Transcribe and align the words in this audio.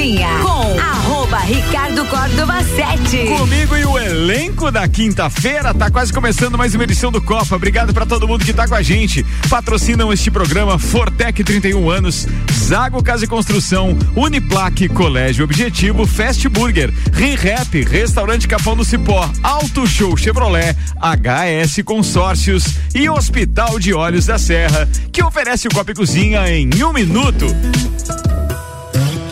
Cozinha 0.00 0.28
com 0.40 0.80
arroba 0.80 1.40
Ricardo 1.40 2.06
Córdova 2.06 2.64
7. 2.64 3.36
Comigo 3.36 3.76
e 3.76 3.84
o 3.84 3.98
elenco 3.98 4.70
da 4.70 4.88
quinta-feira, 4.88 5.74
tá 5.74 5.90
quase 5.90 6.10
começando 6.10 6.56
mais 6.56 6.74
uma 6.74 6.84
edição 6.84 7.12
do 7.12 7.20
Copa. 7.20 7.54
Obrigado 7.54 7.92
para 7.92 8.06
todo 8.06 8.26
mundo 8.26 8.42
que 8.42 8.54
tá 8.54 8.66
com 8.66 8.74
a 8.74 8.80
gente. 8.80 9.22
Patrocinam 9.50 10.10
este 10.10 10.30
programa 10.30 10.78
Fortec 10.78 11.44
31 11.44 11.90
anos, 11.90 12.26
Zago 12.50 13.02
Casa 13.02 13.26
e 13.26 13.28
Construção, 13.28 13.94
Uniplaque, 14.16 14.88
Colégio 14.88 15.44
Objetivo, 15.44 16.06
Fast 16.06 16.48
Burger, 16.48 16.90
ReHap, 17.12 17.84
Restaurante 17.84 18.48
Capão 18.48 18.74
do 18.74 18.86
Cipó, 18.86 19.30
Auto 19.42 19.86
Show 19.86 20.16
Chevrolet, 20.16 20.74
HS 20.96 21.82
Consórcios 21.84 22.64
e 22.94 23.06
Hospital 23.10 23.78
de 23.78 23.92
Olhos 23.92 24.24
da 24.24 24.38
Serra, 24.38 24.88
que 25.12 25.22
oferece 25.22 25.68
o 25.68 25.70
Copa 25.70 25.90
e 25.90 25.94
Cozinha 25.94 26.50
em 26.50 26.70
um 26.82 26.90
minuto. 26.90 27.44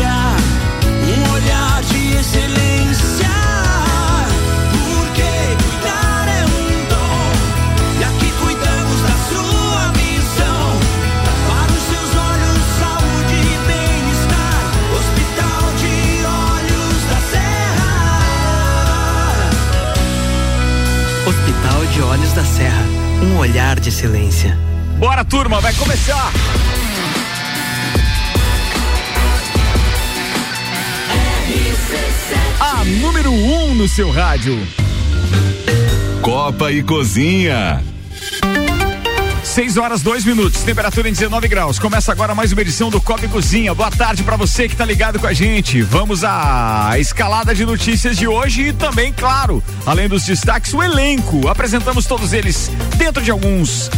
Um 0.00 1.32
olhar 1.32 1.82
de 1.82 2.16
excelência. 2.16 3.28
Porque 4.72 5.56
cuidar 5.62 6.28
é 6.28 6.44
um 6.44 6.86
dom. 6.88 7.32
E 7.98 8.04
aqui 8.04 8.30
cuidamos 8.40 9.00
da 9.02 9.16
sua 9.28 9.88
visão. 9.92 10.78
Para 11.48 11.72
os 11.72 11.82
seus 11.82 12.10
olhos, 12.14 12.62
saúde 12.78 13.34
e 13.34 13.58
bem-estar. 13.66 14.62
Hospital 14.98 15.62
de 15.78 15.92
Olhos 16.26 17.02
da 17.10 17.20
Serra. 17.32 17.90
Hospital 21.26 21.80
de 21.92 21.98
Olhos 22.02 22.32
da 22.32 22.44
Serra. 22.44 22.84
Um 23.22 23.38
olhar 23.38 23.80
de 23.80 23.90
silêncio. 23.90 24.56
Bora, 24.98 25.24
turma, 25.24 25.60
vai 25.60 25.72
começar! 25.74 26.32
A 32.78 32.84
número 32.84 33.32
1 33.32 33.70
um 33.70 33.74
no 33.74 33.88
seu 33.88 34.08
rádio. 34.08 34.56
Copa 36.22 36.70
e 36.70 36.80
Cozinha. 36.80 37.82
6 39.42 39.76
horas, 39.78 40.00
2 40.00 40.24
minutos, 40.24 40.62
temperatura 40.62 41.08
em 41.08 41.12
19 41.12 41.48
graus. 41.48 41.80
Começa 41.80 42.12
agora 42.12 42.36
mais 42.36 42.52
uma 42.52 42.62
edição 42.62 42.88
do 42.88 43.00
Copa 43.00 43.24
e 43.24 43.28
Cozinha. 43.28 43.74
Boa 43.74 43.90
tarde 43.90 44.22
para 44.22 44.36
você 44.36 44.68
que 44.68 44.76
tá 44.76 44.84
ligado 44.84 45.18
com 45.18 45.26
a 45.26 45.32
gente. 45.32 45.82
Vamos 45.82 46.22
à 46.22 46.92
escalada 47.00 47.52
de 47.52 47.66
notícias 47.66 48.16
de 48.16 48.28
hoje 48.28 48.68
e 48.68 48.72
também, 48.72 49.12
claro, 49.12 49.60
além 49.84 50.08
dos 50.08 50.24
destaques, 50.24 50.72
o 50.72 50.80
elenco. 50.80 51.48
Apresentamos 51.48 52.06
todos 52.06 52.32
eles 52.32 52.70
dentro 52.96 53.20
de 53.20 53.32
alguns 53.32 53.90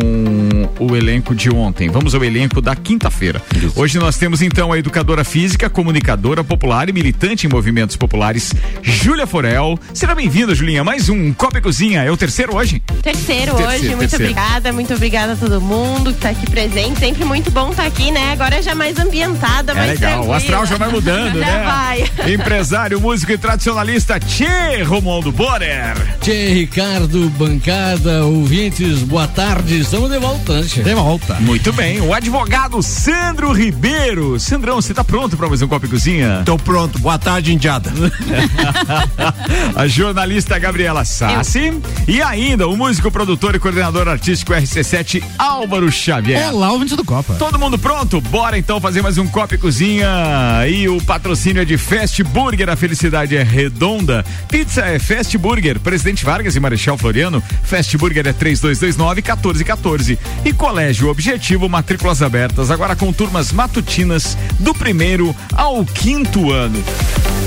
o 0.79 0.95
elenco 0.95 1.35
de 1.35 1.49
ontem. 1.49 1.89
Vamos 1.89 2.15
ao 2.15 2.23
elenco 2.23 2.61
da 2.61 2.75
quinta-feira. 2.75 3.41
Hoje 3.75 3.99
nós 3.99 4.17
temos 4.17 4.41
então 4.41 4.71
a 4.71 4.77
educadora 4.77 5.23
física, 5.23 5.69
comunicadora 5.69 6.43
popular 6.43 6.82
e 6.89 6.93
militante 6.93 7.45
em 7.47 7.49
movimentos 7.49 7.95
populares, 7.95 8.51
Júlia 8.81 9.25
Forel. 9.27 9.77
Seja 9.93 10.13
bem-vinda, 10.15 10.53
Julinha. 10.55 10.83
Mais 10.83 11.09
um 11.09 11.33
Copa 11.33 11.57
e 11.57 11.61
Cozinha. 11.61 12.03
É 12.03 12.11
o 12.11 12.17
terceiro 12.17 12.55
hoje? 12.55 12.81
Terceiro, 13.01 13.55
Terceiro, 13.55 13.67
hoje, 13.71 13.87
muito 13.95 13.99
terceiro. 14.11 14.23
obrigada, 14.31 14.73
muito 14.73 14.93
obrigada 14.93 15.33
a 15.33 15.35
todo 15.35 15.59
mundo 15.61 16.13
que 16.13 16.19
tá 16.19 16.29
aqui 16.29 16.49
presente. 16.49 16.99
Sempre 16.99 17.25
muito 17.25 17.51
bom 17.51 17.71
estar 17.71 17.85
aqui, 17.85 18.11
né? 18.11 18.31
Agora 18.33 18.61
já 18.61 18.73
mais 18.75 18.97
ambientada, 18.99 19.71
É 19.71 19.75
mais 19.75 19.89
legal. 19.99 20.11
O 20.11 20.13
tranquila. 20.15 20.37
astral 20.37 20.65
já 20.65 20.77
vai 20.77 20.89
mudando, 20.89 21.39
Já 21.39 21.45
né? 21.45 21.63
vai. 21.63 22.03
Empresário, 22.33 22.99
músico 22.99 23.31
e 23.31 23.37
tradicionalista, 23.37 24.19
Tchê 24.19 24.83
Romualdo 24.83 25.31
Borer. 25.31 25.95
Tchê, 26.21 26.53
Ricardo, 26.53 27.29
bancada, 27.37 28.25
ouvintes, 28.25 28.99
boa 28.99 29.27
tarde. 29.27 29.79
Estamos 29.81 30.09
de 30.11 30.17
volta, 30.19 30.59
né, 30.61 30.67
Tchê? 30.67 30.81
De 30.83 30.93
volta. 30.93 31.35
Muito 31.35 31.71
bem. 31.73 32.01
O 32.01 32.13
advogado 32.13 32.81
Sandro 32.83 33.51
Ribeiro. 33.51 34.39
Sandrão, 34.39 34.75
você 34.81 34.93
tá 34.93 35.03
pronto 35.03 35.35
para 35.37 35.47
mais 35.47 35.61
um 35.61 35.67
Copa 35.67 35.85
e 35.85 35.89
Cozinha? 35.89 36.41
Tô 36.45 36.57
pronto. 36.57 36.72
Boa 36.73 37.19
tarde, 37.19 37.53
Indiada. 37.53 37.91
a 39.75 39.85
jornalista 39.85 40.57
Gabriela 40.57 41.05
Sassi 41.05 41.71
e 42.07 42.19
ainda 42.19 42.67
o 42.67 42.75
músico, 42.75 43.11
produtor 43.11 43.53
e 43.53 43.59
coordenador 43.59 44.07
artístico 44.07 44.53
RC7 44.53 45.23
Álvaro 45.37 45.91
Xavier. 45.91 46.51
Olá, 46.51 46.71
ouvintes 46.71 46.97
do 46.97 47.05
Copa. 47.05 47.35
Todo 47.35 47.59
mundo 47.59 47.77
pronto? 47.77 48.19
Bora 48.21 48.57
então 48.57 48.81
fazer 48.81 49.03
mais 49.03 49.19
um 49.19 49.27
Copa 49.27 49.53
e 49.53 49.57
Cozinha. 49.59 50.07
E 50.67 50.89
o 50.89 50.99
patrocínio 51.03 51.61
é 51.61 51.65
de 51.65 51.77
Fast 51.77 52.23
Burger, 52.23 52.67
a 52.71 52.75
felicidade 52.75 53.37
é 53.37 53.43
redonda. 53.43 54.25
Pizza 54.49 54.81
é 54.81 54.97
Fast 54.97 55.37
Burger, 55.37 55.79
Presidente 55.79 56.25
Vargas 56.25 56.55
e 56.55 56.59
Marechal 56.59 56.97
Floriano. 56.97 57.43
Fast 57.63 57.95
Burger 57.99 58.27
é 58.27 58.33
3229-1414. 58.33 60.17
E 60.43 60.51
Colégio 60.51 61.07
Objetivo, 61.09 61.69
matrículas 61.69 62.23
abertas, 62.23 62.71
agora 62.71 62.95
com 62.95 63.13
turmas 63.13 63.51
matutinas 63.51 64.35
do 64.59 64.73
primeiro 64.73 65.35
ao 65.55 65.85
quinto 65.85 66.52
ano. 66.53 66.83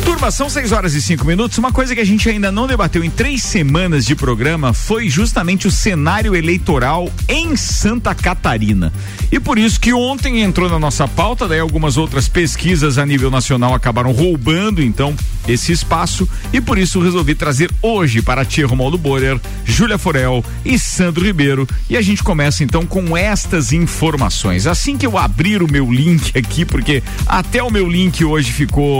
Turma, 0.05 0.31
são 0.31 0.49
6 0.49 0.73
horas 0.73 0.95
e 0.95 1.03
5 1.03 1.25
minutos. 1.25 1.59
Uma 1.59 1.73
coisa 1.73 1.95
que 1.95 2.01
a 2.01 2.05
gente 2.05 2.29
ainda 2.29 2.53
não 2.53 2.67
debateu 2.67 3.05
em 3.05 3.11
três 3.11 3.43
semanas 3.43 4.07
de 4.07 4.15
programa 4.15 4.73
foi 4.73 5.09
justamente 5.09 5.67
o 5.67 5.71
cenário 5.71 6.35
eleitoral 6.35 7.11
em 7.29 7.57
Santa 7.57 8.15
Catarina. 8.15 8.93
E 9.31 9.41
por 9.41 9.59
isso 9.59 9.81
que 9.81 9.93
ontem 9.93 10.41
entrou 10.41 10.71
na 10.71 10.79
nossa 10.79 11.09
pauta, 11.09 11.49
daí 11.49 11.59
algumas 11.59 11.97
outras 11.97 12.29
pesquisas 12.29 12.99
a 12.99 13.05
nível 13.05 13.31
nacional 13.31 13.75
acabaram 13.75 14.13
roubando, 14.13 14.83
então, 14.83 15.15
esse 15.47 15.73
espaço 15.73 16.29
e 16.53 16.61
por 16.61 16.79
isso 16.79 17.01
resolvi 17.01 17.35
trazer 17.35 17.71
hoje 17.83 18.23
para 18.23 18.45
ti 18.45 18.63
Romualdo 18.63 18.97
Borer, 18.97 19.41
Júlia 19.65 19.99
Forel 19.99 20.45
e 20.65 20.79
Sandro 20.79 21.25
Ribeiro. 21.25 21.69
E 21.91 21.97
a 21.97 22.03
gente 22.03 22.23
começa 22.23 22.65
então 22.65 22.87
com 22.87 23.17
estas 23.17 23.73
informações. 23.73 24.67
Assim 24.67 24.97
que 24.97 25.07
eu 25.07 25.19
abrir 25.19 25.63
o 25.63 25.71
meu 25.71 25.91
link 25.91 26.37
aqui, 26.39 26.65
porque 26.65 27.03
até 27.27 27.63
o 27.63 27.71
meu 27.71 27.89
link 27.89 28.25
hoje 28.25 28.53
ficou 28.53 28.96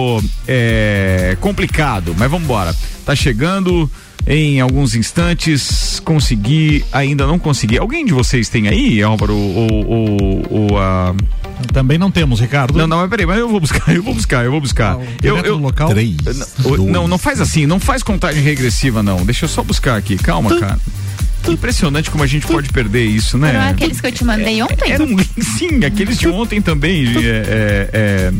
é, 0.47 1.37
complicado, 1.41 2.15
mas 2.19 2.31
vamos 2.31 2.45
embora. 2.45 2.75
Tá 3.05 3.15
chegando 3.15 3.91
em 4.27 4.61
alguns 4.61 4.95
instantes. 4.95 6.01
Consegui, 6.05 6.85
ainda 6.93 7.27
não 7.27 7.39
consegui. 7.39 7.79
Alguém 7.79 8.05
de 8.05 8.13
vocês 8.13 8.49
tem 8.49 8.69
aí, 8.69 9.03
Álvaro, 9.03 9.37
ou, 9.37 9.87
ou, 9.87 10.47
ou 10.51 10.79
a. 10.79 11.15
Também 11.73 11.97
não 11.97 12.11
temos, 12.11 12.41
Ricardo. 12.41 12.77
Não, 12.77 12.87
não, 12.87 12.99
mas 12.99 13.09
peraí, 13.09 13.25
mas 13.25 13.39
eu 13.39 13.49
vou 13.49 13.61
buscar, 13.61 13.95
eu 13.95 14.03
vou 14.03 14.15
buscar, 14.15 14.45
eu 14.45 14.51
vou 14.51 14.61
buscar. 14.61 14.99
eu, 15.23 15.39
eu, 15.39 15.57
local? 15.57 15.89
Três. 15.89 16.17
não, 16.59 16.77
não, 16.87 17.09
não 17.09 17.19
faz 17.19 17.41
assim, 17.41 17.65
não 17.65 17.81
faz 17.81 18.03
contagem 18.03 18.43
regressiva, 18.43 19.03
não. 19.03 19.25
Deixa 19.25 19.45
eu 19.45 19.49
só 19.49 19.63
buscar 19.63 19.97
aqui, 19.97 20.17
calma, 20.17 20.59
cara. 20.59 20.79
Impressionante 21.49 22.11
como 22.11 22.25
a 22.25 22.27
gente 22.27 22.45
pode 22.45 22.71
perder 22.71 23.05
isso, 23.05 23.39
né? 23.39 23.53
Foram 23.53 23.69
aqueles 23.69 24.01
que 24.01 24.07
eu 24.09 24.13
te 24.13 24.25
mandei 24.25 24.61
ontem? 24.63 24.91
Era 24.91 25.05
um, 25.05 25.17
sim, 25.57 25.85
aqueles 25.85 26.19
de 26.19 26.29
ontem 26.29 26.61
também. 26.61 27.07
É, 27.07 27.21
é, 27.21 27.91
é, 27.93 28.33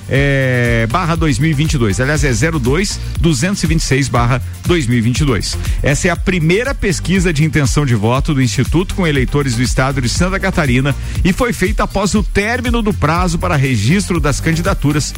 é, 0.09 0.87
barra 0.89 1.15
2022. 1.15 1.99
Aliás, 1.99 2.23
é 2.23 2.31
02 2.31 2.99
226 3.19 4.07
barra 4.07 4.41
2022. 4.65 5.57
Essa 5.83 6.07
é 6.07 6.11
a 6.11 6.15
primeira 6.15 6.73
pesquisa 6.73 7.33
de 7.33 7.43
intenção 7.43 7.85
de 7.85 7.95
voto 7.95 8.33
do 8.33 8.41
Instituto 8.41 8.95
com 8.95 9.05
eleitores 9.05 9.55
do 9.55 9.61
estado 9.61 10.01
de 10.01 10.09
Santa 10.09 10.39
Catarina 10.39 10.95
e 11.23 11.33
foi 11.33 11.53
feita 11.53 11.83
após 11.83 12.15
o 12.15 12.23
término 12.23 12.81
do 12.81 12.93
prazo 12.93 13.37
para 13.37 13.55
registro 13.55 14.19
das 14.19 14.39
candidaturas 14.39 15.13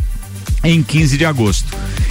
em 0.63 0.81
15 0.83 1.17
de 1.17 1.25
agosto. 1.25 1.67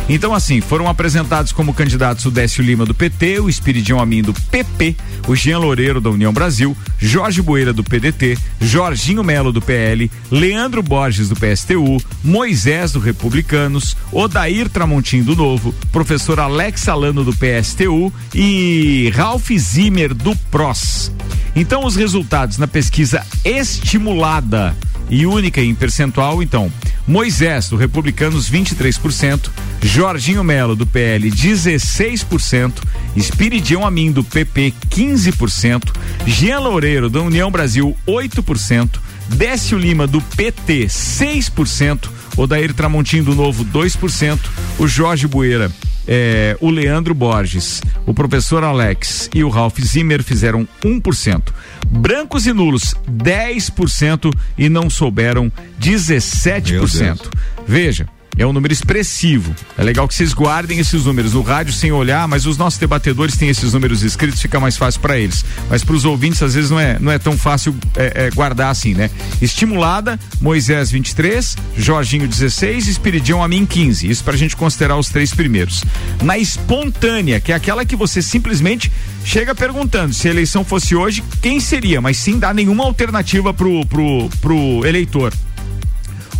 Então, 0.08 0.32
assim, 0.32 0.60
foram 0.60 0.88
apresentados 0.88 1.52
como 1.52 1.74
candidatos 1.74 2.24
o 2.24 2.30
Décio 2.30 2.64
Lima 2.64 2.86
do 2.86 2.94
PT, 2.94 3.40
o 3.40 3.48
Espiridião 3.48 4.00
Amin 4.00 4.22
do 4.22 4.32
PP, 4.32 4.96
o 5.26 5.36
Jean 5.36 5.58
Loureiro 5.58 6.00
da 6.00 6.08
União 6.08 6.32
Brasil, 6.32 6.74
Jorge 6.98 7.42
Bueira 7.42 7.74
do 7.74 7.84
PDT, 7.84 8.38
Jorginho 8.58 9.22
Melo 9.22 9.52
do 9.52 9.60
PL, 9.60 10.10
Leandro 10.30 10.82
Borges 10.82 11.28
do 11.28 11.36
PSTU, 11.36 12.02
Moisés 12.24 12.92
do 12.92 13.00
Republicanos, 13.00 13.96
Odair 14.10 14.70
Tramontim 14.70 15.22
do 15.22 15.36
Novo, 15.36 15.74
professor 15.92 16.40
Alex 16.40 16.88
Alano 16.88 17.22
do 17.22 17.34
PSTU 17.34 18.10
e 18.34 19.12
Ralph 19.14 19.50
Zimmer 19.58 20.14
do 20.14 20.34
PROS. 20.50 21.12
Então, 21.54 21.84
os 21.84 21.96
resultados 21.96 22.56
na 22.56 22.66
pesquisa 22.66 23.26
estimulada 23.44 24.74
e 25.10 25.26
única 25.26 25.60
em 25.60 25.74
percentual, 25.74 26.42
então, 26.42 26.70
Moisés, 27.06 27.68
do 27.68 27.76
Republicanos, 27.76 28.50
23%, 28.50 29.50
Jorginho 29.82 30.44
Melo, 30.44 30.76
do 30.76 30.86
PL, 30.86 31.30
16%, 31.30 32.72
Espiridião 33.16 33.86
Amin, 33.86 34.12
do 34.12 34.22
PP, 34.22 34.74
15%, 34.90 35.92
Jean 36.26 36.60
Loureiro, 36.60 37.08
da 37.08 37.20
União 37.20 37.50
Brasil, 37.50 37.96
8%, 38.06 38.90
Décio 39.28 39.78
Lima, 39.78 40.06
do 40.06 40.20
PT, 40.20 40.86
6%, 40.86 42.08
Odair 42.38 42.72
Tramontim, 42.72 43.22
do 43.22 43.34
Novo, 43.34 43.64
2%, 43.64 44.38
o 44.78 44.86
Jorge 44.86 45.26
Bueira, 45.26 45.70
é, 46.06 46.56
o 46.60 46.70
Leandro 46.70 47.12
Borges, 47.12 47.82
o 48.06 48.14
professor 48.14 48.62
Alex 48.62 49.28
e 49.34 49.42
o 49.42 49.48
Ralph 49.48 49.78
Zimmer 49.80 50.22
fizeram 50.22 50.66
1%. 50.82 51.52
Brancos 51.90 52.46
e 52.46 52.52
nulos, 52.52 52.94
10% 53.10 54.32
e 54.56 54.68
não 54.68 54.88
souberam 54.88 55.50
17%. 55.80 57.28
Veja. 57.66 58.08
É 58.38 58.46
um 58.46 58.52
número 58.52 58.72
expressivo. 58.72 59.52
É 59.76 59.82
legal 59.82 60.06
que 60.06 60.14
vocês 60.14 60.32
guardem 60.32 60.78
esses 60.78 61.04
números 61.04 61.32
no 61.32 61.42
rádio 61.42 61.72
sem 61.72 61.90
olhar, 61.90 62.28
mas 62.28 62.46
os 62.46 62.56
nossos 62.56 62.78
debatedores 62.78 63.36
têm 63.36 63.48
esses 63.48 63.72
números 63.72 64.04
escritos, 64.04 64.40
fica 64.40 64.60
mais 64.60 64.76
fácil 64.76 65.00
para 65.00 65.18
eles. 65.18 65.44
Mas 65.68 65.82
para 65.82 65.96
os 65.96 66.04
ouvintes, 66.04 66.40
às 66.40 66.54
vezes, 66.54 66.70
não 66.70 66.78
é, 66.78 66.98
não 67.00 67.10
é 67.10 67.18
tão 67.18 67.36
fácil 67.36 67.74
é, 67.96 68.26
é, 68.26 68.30
guardar 68.30 68.70
assim, 68.70 68.94
né? 68.94 69.10
Estimulada, 69.42 70.20
Moisés 70.40 70.92
23, 70.92 71.56
Jorginho 71.76 72.28
16, 72.28 72.86
Espiridião 72.86 73.42
Amin 73.42 73.66
15. 73.66 74.08
Isso 74.08 74.22
para 74.22 74.34
a 74.34 74.38
gente 74.38 74.54
considerar 74.54 74.96
os 74.96 75.08
três 75.08 75.34
primeiros. 75.34 75.82
Na 76.22 76.38
espontânea, 76.38 77.40
que 77.40 77.50
é 77.50 77.56
aquela 77.56 77.84
que 77.84 77.96
você 77.96 78.22
simplesmente 78.22 78.92
chega 79.24 79.52
perguntando 79.52 80.14
se 80.14 80.28
a 80.28 80.30
eleição 80.30 80.64
fosse 80.64 80.94
hoje, 80.94 81.24
quem 81.42 81.58
seria, 81.58 82.00
mas 82.00 82.16
sem 82.18 82.38
dar 82.38 82.54
nenhuma 82.54 82.84
alternativa 82.84 83.52
pro, 83.52 83.84
pro, 83.86 84.28
pro 84.40 84.86
eleitor. 84.86 85.32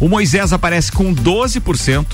O 0.00 0.08
Moisés 0.08 0.52
aparece 0.52 0.92
com 0.92 1.14
12%, 1.14 2.06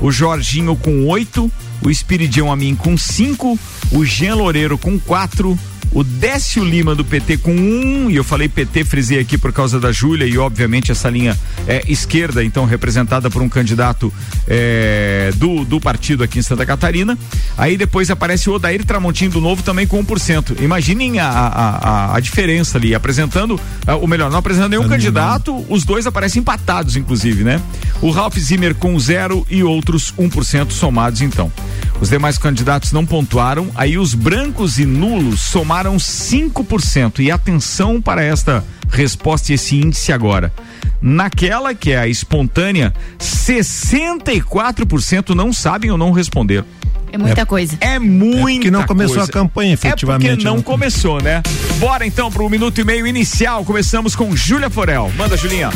o 0.00 0.10
Jorginho 0.10 0.76
com 0.76 1.06
8%, 1.06 1.50
o 1.82 1.90
Espiridião 1.90 2.52
Amin 2.52 2.74
com 2.74 2.94
5%, 2.94 3.58
o 3.92 4.04
Jean 4.04 4.34
Loureiro 4.34 4.76
com 4.76 4.98
4%, 5.00 5.58
o 5.92 6.04
Décio 6.04 6.64
Lima 6.64 6.94
do 6.94 7.04
PT 7.04 7.38
com 7.38 7.52
um, 7.52 8.10
e 8.10 8.16
eu 8.16 8.22
falei 8.22 8.48
PT, 8.48 8.84
frisei 8.84 9.18
aqui 9.18 9.36
por 9.36 9.52
causa 9.52 9.80
da 9.80 9.90
Júlia, 9.90 10.26
e 10.26 10.38
obviamente 10.38 10.92
essa 10.92 11.10
linha 11.10 11.36
é 11.66 11.82
esquerda, 11.88 12.44
então 12.44 12.64
representada 12.64 13.28
por 13.28 13.42
um 13.42 13.48
candidato 13.48 14.12
é, 14.46 15.32
do, 15.36 15.64
do 15.64 15.80
partido 15.80 16.22
aqui 16.22 16.38
em 16.38 16.42
Santa 16.42 16.64
Catarina. 16.64 17.18
Aí 17.58 17.76
depois 17.76 18.10
aparece 18.10 18.48
o 18.48 18.54
Odair 18.54 18.84
Tramontim 18.84 19.28
do 19.28 19.40
Novo 19.40 19.62
também 19.62 19.86
com 19.86 20.04
1%. 20.04 20.60
Imaginem 20.62 21.18
a, 21.18 21.28
a, 21.28 21.68
a, 21.68 22.16
a 22.16 22.20
diferença 22.20 22.78
ali, 22.78 22.94
apresentando, 22.94 23.60
ah, 23.86 23.96
ou 23.96 24.06
melhor, 24.06 24.30
não 24.30 24.38
apresentando 24.38 24.70
nenhum 24.70 24.88
candidato, 24.88 25.64
os 25.68 25.84
dois 25.84 26.06
aparecem 26.06 26.40
empatados, 26.40 26.96
inclusive, 26.96 27.42
né? 27.42 27.60
O 28.00 28.10
Ralph 28.10 28.38
Zimmer 28.38 28.74
com 28.74 28.98
zero 28.98 29.46
e 29.50 29.62
outros 29.62 30.14
1% 30.18 30.70
somados, 30.70 31.20
então. 31.20 31.52
Os 32.00 32.08
demais 32.08 32.38
candidatos 32.38 32.92
não 32.92 33.04
pontuaram, 33.04 33.70
aí 33.74 33.98
os 33.98 34.14
brancos 34.14 34.78
e 34.78 34.86
nulos 34.86 35.40
somaram 35.40 35.79
5%. 35.88 37.20
E 37.20 37.30
atenção 37.30 38.00
para 38.00 38.22
esta 38.22 38.64
resposta 38.90 39.52
e 39.52 39.54
esse 39.54 39.76
índice 39.76 40.12
agora. 40.12 40.52
Naquela 41.00 41.74
que 41.74 41.92
é 41.92 41.98
a 41.98 42.06
espontânea, 42.06 42.92
64% 43.18 45.34
não 45.34 45.52
sabem 45.52 45.90
ou 45.90 45.98
não 45.98 46.12
responderam. 46.12 46.66
É 47.12 47.18
muita 47.18 47.44
coisa. 47.44 47.76
É 47.80 47.98
muita 47.98 48.60
que 48.60 48.70
não 48.70 48.84
começou 48.84 49.16
coisa. 49.16 49.30
a 49.30 49.32
campanha, 49.32 49.72
efetivamente. 49.72 50.28
É 50.28 50.34
porque 50.34 50.44
não 50.44 50.58
né? 50.58 50.62
começou, 50.62 51.20
né? 51.20 51.42
Bora 51.78 52.06
então 52.06 52.30
pro 52.30 52.48
minuto 52.48 52.80
e 52.80 52.84
meio 52.84 53.04
inicial. 53.06 53.64
Começamos 53.64 54.14
com 54.14 54.34
Júlia 54.36 54.70
Forel. 54.70 55.10
Manda, 55.16 55.36
Julinha. 55.36 55.70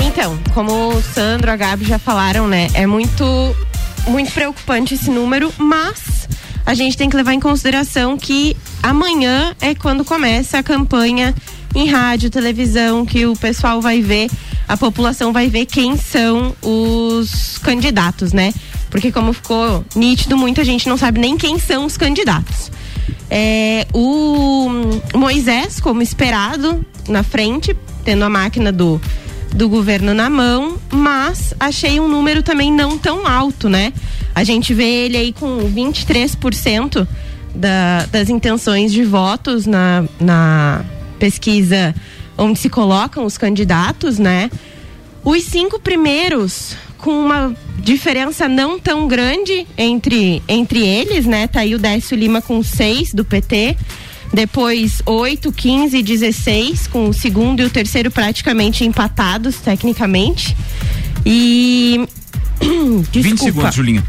Então, 0.00 0.36
como 0.52 0.88
o 0.88 1.02
Sandro, 1.02 1.50
a 1.50 1.56
Gabi 1.56 1.84
já 1.84 1.98
falaram, 1.98 2.48
né? 2.48 2.68
É 2.74 2.86
muito, 2.86 3.24
muito 4.08 4.32
preocupante 4.32 4.94
esse 4.94 5.10
número, 5.10 5.52
mas 5.58 6.28
a 6.64 6.74
gente 6.74 6.96
tem 6.96 7.08
que 7.10 7.16
levar 7.16 7.34
em 7.34 7.40
consideração 7.40 8.16
que 8.16 8.56
amanhã 8.82 9.54
é 9.60 9.74
quando 9.74 10.04
começa 10.04 10.58
a 10.58 10.62
campanha 10.62 11.34
em 11.74 11.88
rádio, 11.88 12.30
televisão, 12.30 13.04
que 13.04 13.26
o 13.26 13.34
pessoal 13.34 13.80
vai 13.80 14.00
ver, 14.00 14.30
a 14.68 14.76
população 14.76 15.32
vai 15.32 15.48
ver 15.48 15.66
quem 15.66 15.96
são 15.96 16.54
os 16.62 17.58
candidatos, 17.58 18.32
né? 18.32 18.52
Porque 18.90 19.10
como 19.10 19.32
ficou 19.32 19.84
nítido, 19.96 20.36
muita 20.36 20.64
gente 20.64 20.88
não 20.88 20.96
sabe 20.96 21.18
nem 21.18 21.36
quem 21.36 21.58
são 21.58 21.86
os 21.86 21.96
candidatos. 21.96 22.70
É, 23.30 23.86
o 23.94 24.68
Moisés, 25.14 25.80
como 25.80 26.02
esperado, 26.02 26.84
na 27.08 27.22
frente, 27.22 27.74
tendo 28.04 28.22
a 28.24 28.28
máquina 28.28 28.70
do, 28.70 29.00
do 29.54 29.68
governo 29.68 30.12
na 30.12 30.28
mão, 30.28 30.76
mas 30.90 31.54
achei 31.58 31.98
um 31.98 32.08
número 32.08 32.42
também 32.42 32.70
não 32.70 32.98
tão 32.98 33.26
alto, 33.26 33.68
né? 33.68 33.92
A 34.34 34.44
gente 34.44 34.72
vê 34.72 35.04
ele 35.04 35.16
aí 35.16 35.32
com 35.32 35.58
23% 35.70 37.06
da, 37.54 38.06
das 38.10 38.28
intenções 38.28 38.92
de 38.92 39.04
votos 39.04 39.66
na, 39.66 40.04
na 40.18 40.84
pesquisa 41.18 41.94
onde 42.36 42.58
se 42.58 42.68
colocam 42.68 43.24
os 43.24 43.36
candidatos, 43.36 44.18
né? 44.18 44.50
Os 45.24 45.44
cinco 45.44 45.78
primeiros 45.78 46.74
com 46.98 47.10
uma 47.10 47.54
diferença 47.78 48.48
não 48.48 48.78
tão 48.78 49.06
grande 49.08 49.66
entre, 49.76 50.42
entre 50.48 50.86
eles, 50.86 51.26
né? 51.26 51.46
Tá 51.46 51.60
aí 51.60 51.74
o 51.74 51.78
Décio 51.78 52.16
Lima 52.16 52.40
com 52.40 52.62
6 52.62 53.12
do 53.12 53.24
PT, 53.24 53.76
depois 54.32 55.02
8, 55.04 55.52
15 55.52 55.98
e 55.98 56.02
16, 56.02 56.86
com 56.86 57.08
o 57.08 57.12
segundo 57.12 57.60
e 57.60 57.64
o 57.64 57.70
terceiro 57.70 58.10
praticamente 58.10 58.84
empatados 58.84 59.56
tecnicamente. 59.56 60.56
E. 61.26 62.06
20 63.12 63.38
segundos, 63.38 63.74
Julinha. 63.74 64.04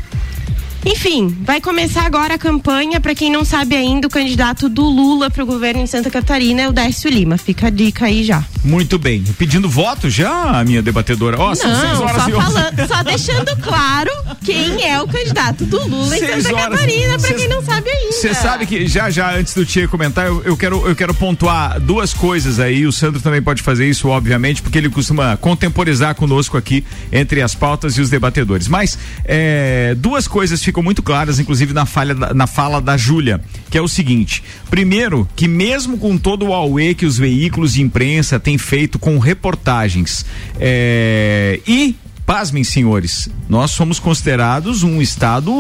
Enfim, 0.86 1.36
vai 1.42 1.62
começar 1.62 2.06
agora 2.06 2.34
a 2.36 2.38
campanha. 2.38 3.00
Para 3.00 3.16
quem 3.16 3.32
não 3.32 3.46
sabe 3.46 3.76
ainda, 3.76 4.08
o 4.08 4.10
candidato 4.10 4.68
do 4.68 4.84
Lula 4.84 5.30
para 5.30 5.44
o 5.44 5.46
governo 5.46 5.82
em 5.82 5.88
Santa 5.88 6.10
Catarina 6.10 6.64
é 6.64 6.70
o 6.70 6.74
Décio 6.74 7.10
Lima. 7.10 7.38
Fica 7.38 7.68
a 7.68 7.70
dica 7.70 8.06
aí 8.06 8.24
já. 8.24 8.44
Muito 8.64 8.98
bem. 8.98 9.24
Pedindo 9.38 9.70
voto 9.70 10.10
já, 10.10 10.64
minha 10.66 10.82
debatedora? 10.82 11.40
Ó, 11.40 11.54
são 11.54 11.74
seis 11.76 12.00
horas 12.00 12.24
só, 12.24 12.30
e 12.30 12.32
falando, 12.32 12.88
só 12.88 13.04
deixando 13.04 13.58
claro 13.62 14.12
quem 14.44 14.86
é 14.86 15.02
o 15.02 15.08
candidato 15.08 15.66
do 15.66 15.86
Lula 15.86 16.16
em 16.16 16.20
Seis 16.20 16.44
Santa 16.44 16.56
horas. 16.56 16.80
Catarina, 16.80 17.20
para 17.20 17.34
quem 17.34 17.48
não 17.50 17.64
sabe 17.64 17.90
ainda. 17.90 18.12
Você 18.12 18.34
sabe 18.34 18.66
que 18.66 18.88
já 18.88 19.10
já 19.10 19.36
antes 19.36 19.54
do 19.54 19.66
Tia 19.66 19.88
comentar, 19.88 20.28
eu, 20.28 20.42
eu 20.44 20.58
quero 20.58 20.88
eu 20.88 20.96
quero 20.96 21.14
pontuar 21.14 21.80
duas 21.80 22.14
coisas 22.14 22.60
aí. 22.60 22.86
O 22.86 22.92
Sandro 22.92 23.22
também 23.22 23.42
pode 23.42 23.62
fazer 23.62 23.90
isso, 23.90 24.08
obviamente, 24.08 24.62
porque 24.62 24.78
ele 24.78 24.90
costuma 24.90 25.36
contemporizar 25.38 26.16
conosco 26.16 26.58
aqui 26.58 26.86
entre 27.12 27.42
as 27.42 27.54
pautas 27.54 27.98
e 27.98 28.02
os 28.02 28.10
debatedores. 28.10 28.68
Mas 28.68 28.98
é, 29.26 29.94
duas 29.98 30.28
coisas 30.28 30.64
ficam 30.64 30.73
muito 30.82 31.04
claras, 31.04 31.40
inclusive 31.40 31.74
na 31.74 31.86
falha 31.86 32.14
na 32.34 32.48
fala 32.48 32.82
da 32.82 32.98
Júlia, 32.98 33.42
que 33.70 33.78
é 33.78 33.82
o 33.82 33.88
seguinte: 33.88 34.44
primeiro, 34.70 35.28
que 35.36 35.48
mesmo 35.48 35.98
com 35.98 36.18
todo 36.18 36.48
o 36.48 36.54
auê 36.54 36.94
que 36.94 37.06
os 37.06 37.18
veículos 37.18 37.74
de 37.74 37.82
imprensa 37.82 38.40
têm 38.40 38.58
feito 38.58 38.98
com 38.98 39.20
reportagens 39.20 40.26
é, 40.60 41.60
e 41.68 41.96
Pasmem, 42.26 42.64
senhores, 42.64 43.28
nós 43.50 43.72
somos 43.72 44.00
considerados 44.00 44.82
um 44.82 45.02
estado 45.02 45.52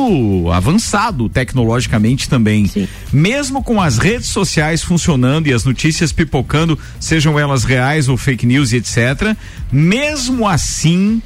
avançado 0.53 1.27
tecnologicamente 1.27 2.29
também. 2.29 2.71
Mesmo 3.11 3.61
com 3.61 3.81
as 3.81 3.97
redes 3.97 4.29
sociais 4.29 4.81
funcionando 4.81 5.47
e 5.47 5.53
as 5.53 5.65
notícias 5.65 6.13
pipocando, 6.13 6.79
sejam 7.01 7.37
elas 7.37 7.65
reais 7.65 8.07
ou 8.07 8.15
fake 8.15 8.45
news 8.45 8.71
e 8.71 8.77
etc., 8.77 9.35
mesmo 9.69 10.47
assim, 10.47 11.21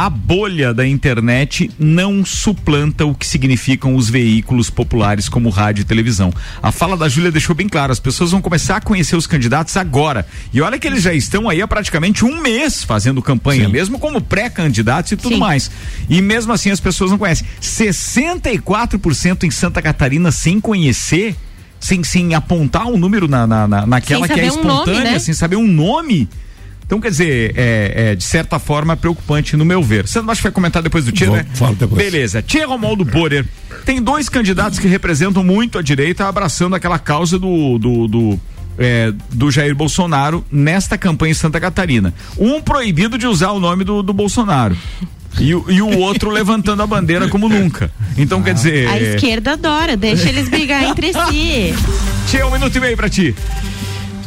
a 0.00 0.08
bolha 0.08 0.72
da 0.72 0.86
internet 0.86 1.68
não 1.76 2.24
suplanta 2.24 3.04
o 3.04 3.12
que 3.16 3.26
significam 3.26 3.96
os 3.96 4.08
veículos 4.08 4.70
populares 4.70 5.28
como 5.28 5.50
rádio 5.50 5.82
e 5.82 5.84
televisão. 5.84 6.32
A 6.62 6.70
fala 6.70 6.96
da 6.96 7.08
Júlia 7.08 7.32
deixou 7.32 7.52
bem 7.52 7.68
claro, 7.68 7.90
as 7.90 7.98
pessoas 7.98 8.30
vão 8.30 8.40
começar 8.40 8.76
a 8.76 8.80
conhecer 8.80 9.16
os 9.16 9.26
candidatos 9.26 9.76
agora. 9.76 10.24
E 10.54 10.60
olha 10.60 10.78
que 10.78 10.86
eles 10.86 11.02
já 11.02 11.12
estão 11.12 11.48
aí 11.48 11.60
há 11.60 11.66
praticamente 11.66 12.24
um 12.24 12.40
mês 12.40 12.84
fazendo 12.84 13.20
campanha, 13.20 13.68
mesmo 13.68 13.98
como 13.98 14.20
pré-candidatos 14.20 15.10
e 15.10 15.16
tudo 15.16 15.36
mais. 15.36 15.68
E 16.08 16.22
mesmo 16.22 16.52
assim 16.52 16.70
as 16.70 16.78
pessoas 16.78 17.10
não 17.10 17.18
conhecem. 17.18 17.44
64% 17.60 19.42
em 19.44 19.50
Santa 19.50 19.82
Catarina 19.82 20.30
sem 20.30 20.60
conhecer. 20.60 21.34
Sem, 21.80 22.02
sem 22.02 22.34
apontar 22.34 22.86
um 22.86 22.96
número 22.96 23.28
na, 23.28 23.46
na, 23.46 23.68
na- 23.68 23.86
naquela 23.86 24.26
que 24.26 24.32
é 24.32 24.48
saber 24.48 24.50
um 24.50 24.64
nome, 24.64 24.68
espontânea, 24.80 25.10
né? 25.12 25.18
sem 25.20 25.32
saber 25.34 25.56
um 25.56 25.66
nome. 25.66 26.28
Então, 26.88 26.98
quer 27.02 27.10
dizer, 27.10 27.52
é, 27.54 28.12
é, 28.12 28.14
de 28.14 28.24
certa 28.24 28.58
forma 28.58 28.96
preocupante 28.96 29.54
no 29.58 29.64
meu 29.64 29.82
ver. 29.82 30.08
Você 30.08 30.22
não 30.22 30.30
acha 30.30 30.38
que 30.40 30.44
vai 30.44 30.52
comentar 30.52 30.82
depois 30.82 31.04
do 31.04 31.12
Tia, 31.12 31.28
né? 31.30 31.44
falo 31.52 31.74
depois. 31.74 32.02
Beleza. 32.02 32.40
Tia 32.40 32.66
Romualdo 32.66 33.04
Borer. 33.04 33.44
Tem 33.84 34.00
dois 34.00 34.30
candidatos 34.30 34.78
que 34.78 34.88
representam 34.88 35.44
muito 35.44 35.78
a 35.78 35.82
direita, 35.82 36.26
abraçando 36.26 36.74
aquela 36.74 36.98
causa 36.98 37.38
do. 37.38 37.78
do, 37.78 38.08
do 38.08 38.40
é, 38.78 39.12
do 39.30 39.50
Jair 39.50 39.74
Bolsonaro 39.74 40.42
nesta 40.50 40.96
campanha 40.96 41.32
em 41.32 41.34
Santa 41.34 41.60
Catarina. 41.60 42.14
Um 42.38 42.62
proibido 42.62 43.18
de 43.18 43.26
usar 43.26 43.50
o 43.50 43.60
nome 43.60 43.84
do, 43.84 44.02
do 44.02 44.12
Bolsonaro. 44.14 44.74
E, 45.38 45.54
o- 45.54 45.64
e 45.68 45.82
o 45.82 45.98
outro 45.98 46.30
levantando 46.30 46.82
a 46.82 46.86
bandeira 46.86 47.28
como 47.28 47.48
nunca. 47.50 47.90
Então, 48.16 48.42
quer 48.42 48.54
dizer. 48.54 48.88
A 48.88 48.98
esquerda 48.98 49.52
adora, 49.52 49.94
deixa 49.96 50.28
eles 50.28 50.48
brigar 50.48 50.82
entre 50.84 51.12
si. 51.12 51.74
Tia, 52.28 52.46
um 52.46 52.50
minuto 52.52 52.74
e 52.76 52.80
meio 52.80 52.96
pra 52.96 53.08
ti. 53.10 53.34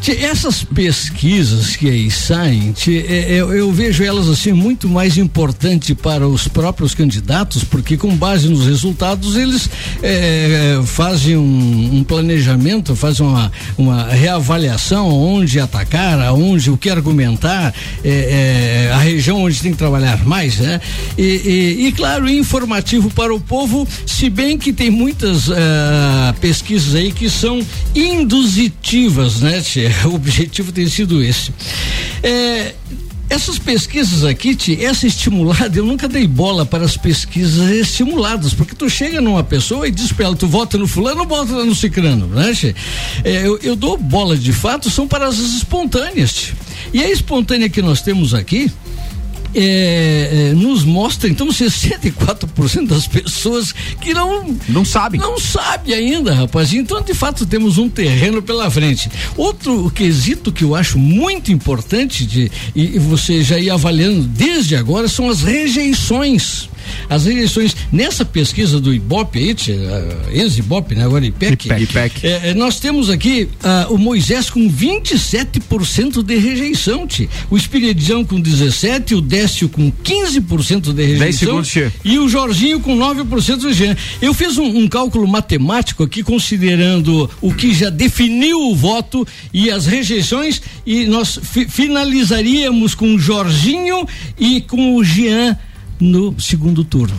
Essas 0.10 0.64
pesquisas 0.64 1.76
que 1.76 1.88
aí 1.88 2.10
saem, 2.10 2.74
é, 2.88 3.36
é, 3.36 3.40
eu 3.40 3.72
vejo 3.72 4.04
elas 4.04 4.28
assim 4.28 4.52
muito 4.52 4.90
mais 4.90 5.16
importante 5.18 5.94
para 5.94 6.28
os 6.28 6.48
próprios 6.48 6.96
candidatos, 6.96 7.64
porque 7.64 7.96
com 7.96 8.16
base 8.16 8.50
nos 8.50 8.66
resultados 8.66 9.36
eles 9.36 9.70
é, 10.02 10.80
fazem 10.86 11.38
um, 11.38 11.98
um 11.98 12.04
planejamento, 12.04 12.96
fazem 12.96 13.26
uma, 13.26 13.52
uma 13.78 14.06
reavaliação 14.08 15.08
onde 15.08 15.60
atacar, 15.60 16.20
aonde 16.22 16.72
o 16.72 16.78
que 16.78 16.90
argumentar, 16.90 17.74
é, 18.04 18.88
é, 18.90 18.94
a 18.94 18.98
região 18.98 19.44
onde 19.44 19.62
tem 19.62 19.72
que 19.72 19.78
trabalhar 19.78 20.26
mais, 20.26 20.58
né? 20.58 20.82
E, 21.18 21.22
e- 21.24 21.88
e, 21.88 21.92
claro, 21.92 22.28
informativo 22.30 23.10
para 23.12 23.34
o 23.34 23.40
povo, 23.40 23.88
se 24.06 24.30
bem 24.30 24.58
que 24.58 24.74
tem 24.74 24.90
muitas 24.90 25.50
ah, 25.52 26.34
pesquisas 26.42 26.96
aí 26.96 27.12
que 27.12 27.30
são 27.30 27.62
induzitivas, 27.96 29.42
né, 29.42 29.62
tchê? 29.62 29.91
O 30.06 30.16
objetivo 30.16 30.72
tem 30.72 30.88
sido 30.88 31.24
esse. 31.24 31.54
É, 32.24 32.74
essas 33.32 33.58
pesquisas 33.58 34.26
aqui, 34.26 34.58
essa 34.84 35.08
estimulada, 35.08 35.78
eu 35.78 35.86
nunca 35.86 36.06
dei 36.06 36.28
bola 36.28 36.66
para 36.66 36.84
as 36.84 36.98
pesquisas 36.98 37.70
estimuladas, 37.70 38.54
porque 38.54 38.76
tu 38.76 38.90
chega 38.90 39.22
numa 39.22 39.42
pessoa 39.42 39.88
e 39.88 39.92
diz 39.92 40.12
para 40.12 40.26
ela, 40.26 40.36
tu 40.36 40.48
vota 40.48 40.78
no 40.78 40.86
fulano 40.86 41.22
ou 41.22 41.28
vota 41.28 41.64
no 41.64 41.74
cicrano, 41.74 42.28
né? 42.28 42.52
É, 43.24 43.48
eu, 43.48 43.58
eu 43.60 43.76
dou 43.76 43.96
bola 43.96 44.38
de 44.38 44.52
fato, 44.52 44.90
são 44.90 45.08
para 45.08 45.28
as 45.28 45.38
espontâneas. 45.38 46.52
E 46.94 47.02
a 47.02 47.10
espontânea 47.10 47.70
que 47.70 47.82
nós 47.82 48.02
temos 48.02 48.34
aqui, 48.34 48.70
é, 49.54 50.50
é, 50.52 50.54
nos 50.54 50.84
mostra 50.84 51.30
então 51.30 51.48
64% 51.48 52.88
das 52.88 53.08
pessoas 53.08 53.74
que 54.00 54.14
não 54.14 54.56
não 54.70 54.86
sabem 54.86 55.20
não 55.20 55.40
sabe 55.40 55.94
ainda 55.94 56.34
rapaz. 56.34 56.74
Então 56.74 57.02
de 57.02 57.14
fato 57.14 57.46
temos 57.46 57.78
um 57.78 57.90
terreno 57.90 58.42
pela 58.42 58.70
frente. 58.70 59.10
Outro 59.36 59.92
quesito 59.92 60.52
que 60.52 60.64
eu 60.64 60.76
acho 60.76 60.98
muito 60.98 61.52
importante 61.52 62.26
de 62.26 62.52
e, 62.76 62.96
e 62.96 63.00
você 63.00 63.44
já 63.44 63.60
ir 63.60 63.70
avaliando 63.70 64.24
desde 64.24 64.76
agora 64.76 65.08
são 65.08 65.30
as 65.30 65.42
rejeições 65.42 66.70
as 67.10 67.26
rejeições 67.26 67.76
nessa 67.92 68.24
pesquisa 68.26 68.80
do 68.80 68.94
Ibope 68.94 69.40
uh, 69.40 70.30
ex-Ibope, 70.32 70.96
né? 70.96 71.04
Agora 71.06 71.26
IPEC. 71.26 71.70
IPEC. 71.82 72.26
É, 72.28 72.50
é, 72.50 72.54
nós 72.54 72.80
temos 72.80 73.10
aqui 73.10 73.50
ah, 73.64 73.88
o 73.90 73.98
Moisés 73.98 74.50
com 74.50 74.70
27% 74.70 76.24
de 76.24 76.38
rejeição, 76.38 77.06
tia. 77.08 77.28
o 77.50 77.58
Espiridião 77.58 78.24
com 78.24 78.42
17%, 78.42 79.18
o 79.18 79.22
Décio 79.22 79.70
com 79.70 79.92
15% 79.92 80.94
de 80.94 81.04
rejeição. 81.06 81.64
segundos. 81.64 81.94
E 82.04 82.18
o 82.18 82.28
Jorginho 82.28 82.80
com 82.80 82.98
9% 82.98 83.60
de 83.60 83.68
rejeição. 83.68 83.96
Eu 84.22 84.34
fiz 84.34 84.58
um, 84.58 84.66
um 84.80 84.88
cálculo 84.88 85.28
matemático 85.28 86.04
aqui, 86.04 86.24
considerando 86.24 87.30
o 87.42 87.54
que 87.54 87.74
já 87.74 87.90
definiu 87.90 88.60
o 88.70 88.76
voto 88.76 89.28
e 89.54 89.70
as 89.70 89.86
rejeições, 89.86 90.62
e 90.86 91.06
nós 91.06 91.40
fi- 91.42 91.68
finalizaríamos 91.68 92.96
com 92.96 93.16
o 93.16 93.20
Jorginho 93.20 94.08
e 94.40 94.62
com 94.62 94.96
o 94.96 95.04
Jean 95.04 95.58
no 96.02 96.40
segundo 96.40 96.84
turno. 96.84 97.16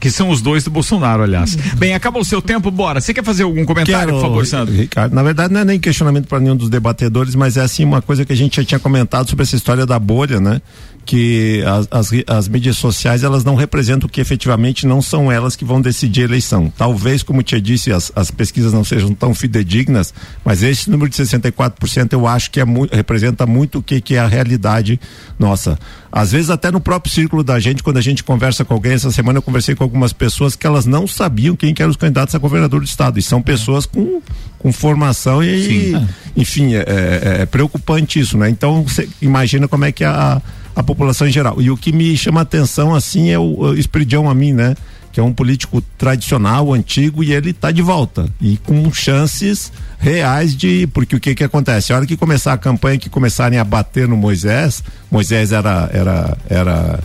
Que 0.00 0.12
são 0.12 0.30
os 0.30 0.40
dois 0.40 0.62
do 0.62 0.70
Bolsonaro, 0.70 1.24
aliás. 1.24 1.56
Bem, 1.76 1.92
acabou 1.92 2.22
o 2.22 2.24
seu 2.24 2.40
tempo, 2.40 2.70
bora. 2.70 3.00
Você 3.00 3.12
quer 3.12 3.24
fazer 3.24 3.42
algum 3.42 3.64
comentário, 3.64 4.14
por 4.14 4.22
favor, 4.22 4.46
Sandro? 4.46 4.72
Ricardo, 4.72 5.12
na 5.12 5.24
verdade 5.24 5.52
não 5.52 5.60
é 5.60 5.64
nem 5.64 5.80
questionamento 5.80 6.28
para 6.28 6.38
nenhum 6.38 6.54
dos 6.54 6.68
debatedores, 6.68 7.34
mas 7.34 7.56
é 7.56 7.62
assim 7.62 7.84
uma 7.84 8.00
coisa 8.00 8.24
que 8.24 8.32
a 8.32 8.36
gente 8.36 8.58
já 8.58 8.64
tinha 8.64 8.78
comentado 8.78 9.28
sobre 9.28 9.42
essa 9.42 9.56
história 9.56 9.84
da 9.84 9.98
bolha, 9.98 10.38
né? 10.38 10.62
Que 11.10 11.64
as, 11.64 11.88
as, 11.90 12.10
as 12.26 12.48
mídias 12.48 12.76
sociais 12.76 13.22
elas 13.24 13.42
não 13.42 13.54
representam 13.54 14.06
o 14.06 14.10
que 14.10 14.20
efetivamente 14.20 14.86
não 14.86 15.00
são 15.00 15.32
elas 15.32 15.56
que 15.56 15.64
vão 15.64 15.80
decidir 15.80 16.20
a 16.20 16.24
eleição. 16.24 16.70
Talvez, 16.76 17.22
como 17.22 17.42
te 17.42 17.58
disse, 17.62 17.90
as, 17.90 18.12
as 18.14 18.30
pesquisas 18.30 18.74
não 18.74 18.84
sejam 18.84 19.14
tão 19.14 19.34
fidedignas, 19.34 20.12
mas 20.44 20.62
esse 20.62 20.90
número 20.90 21.08
de 21.08 21.16
64% 21.16 22.12
eu 22.12 22.26
acho 22.26 22.50
que 22.50 22.60
é 22.60 22.64
muito, 22.66 22.94
representa 22.94 23.46
muito 23.46 23.78
o 23.78 23.82
que, 23.82 24.02
que 24.02 24.16
é 24.16 24.18
a 24.18 24.26
realidade 24.26 25.00
nossa. 25.38 25.78
Às 26.12 26.32
vezes 26.32 26.50
até 26.50 26.70
no 26.70 26.78
próprio 26.78 27.10
círculo 27.10 27.42
da 27.42 27.58
gente, 27.58 27.82
quando 27.82 27.96
a 27.96 28.02
gente 28.02 28.22
conversa 28.22 28.62
com 28.62 28.74
alguém, 28.74 28.92
essa 28.92 29.10
semana 29.10 29.38
eu 29.38 29.42
conversei 29.42 29.74
com 29.74 29.84
algumas 29.84 30.12
pessoas 30.12 30.54
que 30.54 30.66
elas 30.66 30.84
não 30.84 31.06
sabiam 31.06 31.56
quem 31.56 31.72
que 31.72 31.80
eram 31.80 31.90
os 31.90 31.96
candidatos 31.96 32.34
a 32.34 32.38
governador 32.38 32.80
do 32.80 32.86
estado. 32.86 33.18
E 33.18 33.22
são 33.22 33.40
pessoas 33.40 33.86
com, 33.86 34.20
com 34.58 34.70
formação 34.72 35.42
e, 35.42 35.94
enfim, 36.36 36.74
é, 36.74 36.80
é- 36.80 37.42
é 37.42 37.46
preocupante 37.46 38.20
isso, 38.20 38.36
né? 38.36 38.50
Então 38.50 38.82
você 38.82 39.08
imagina 39.22 39.66
como 39.66 39.86
é 39.86 39.92
que 39.92 40.04
é 40.04 40.06
a, 40.06 40.42
a 40.78 40.82
população 40.82 41.26
em 41.26 41.32
geral. 41.32 41.60
E 41.60 41.72
o 41.72 41.76
que 41.76 41.92
me 41.92 42.16
chama 42.16 42.40
a 42.40 42.42
atenção 42.44 42.94
assim 42.94 43.30
é 43.30 43.38
o, 43.38 43.74
o 43.74 44.28
a 44.28 44.34
mim, 44.34 44.52
né? 44.52 44.76
Que 45.12 45.18
é 45.18 45.22
um 45.22 45.32
político 45.32 45.82
tradicional, 45.98 46.72
antigo 46.72 47.24
e 47.24 47.32
ele 47.32 47.50
está 47.50 47.72
de 47.72 47.82
volta 47.82 48.28
e 48.40 48.56
com 48.58 48.92
chances 48.92 49.72
reais 49.98 50.54
de 50.54 50.86
porque 50.92 51.16
o 51.16 51.20
que 51.20 51.34
que 51.34 51.42
acontece? 51.42 51.92
A 51.92 51.96
hora 51.96 52.06
que 52.06 52.16
começar 52.16 52.52
a 52.52 52.58
campanha 52.58 52.96
que 52.96 53.10
começarem 53.10 53.58
a 53.58 53.64
bater 53.64 54.06
no 54.06 54.16
Moisés, 54.16 54.84
Moisés 55.10 55.50
era 55.50 55.90
era 55.92 56.38
era 56.48 57.00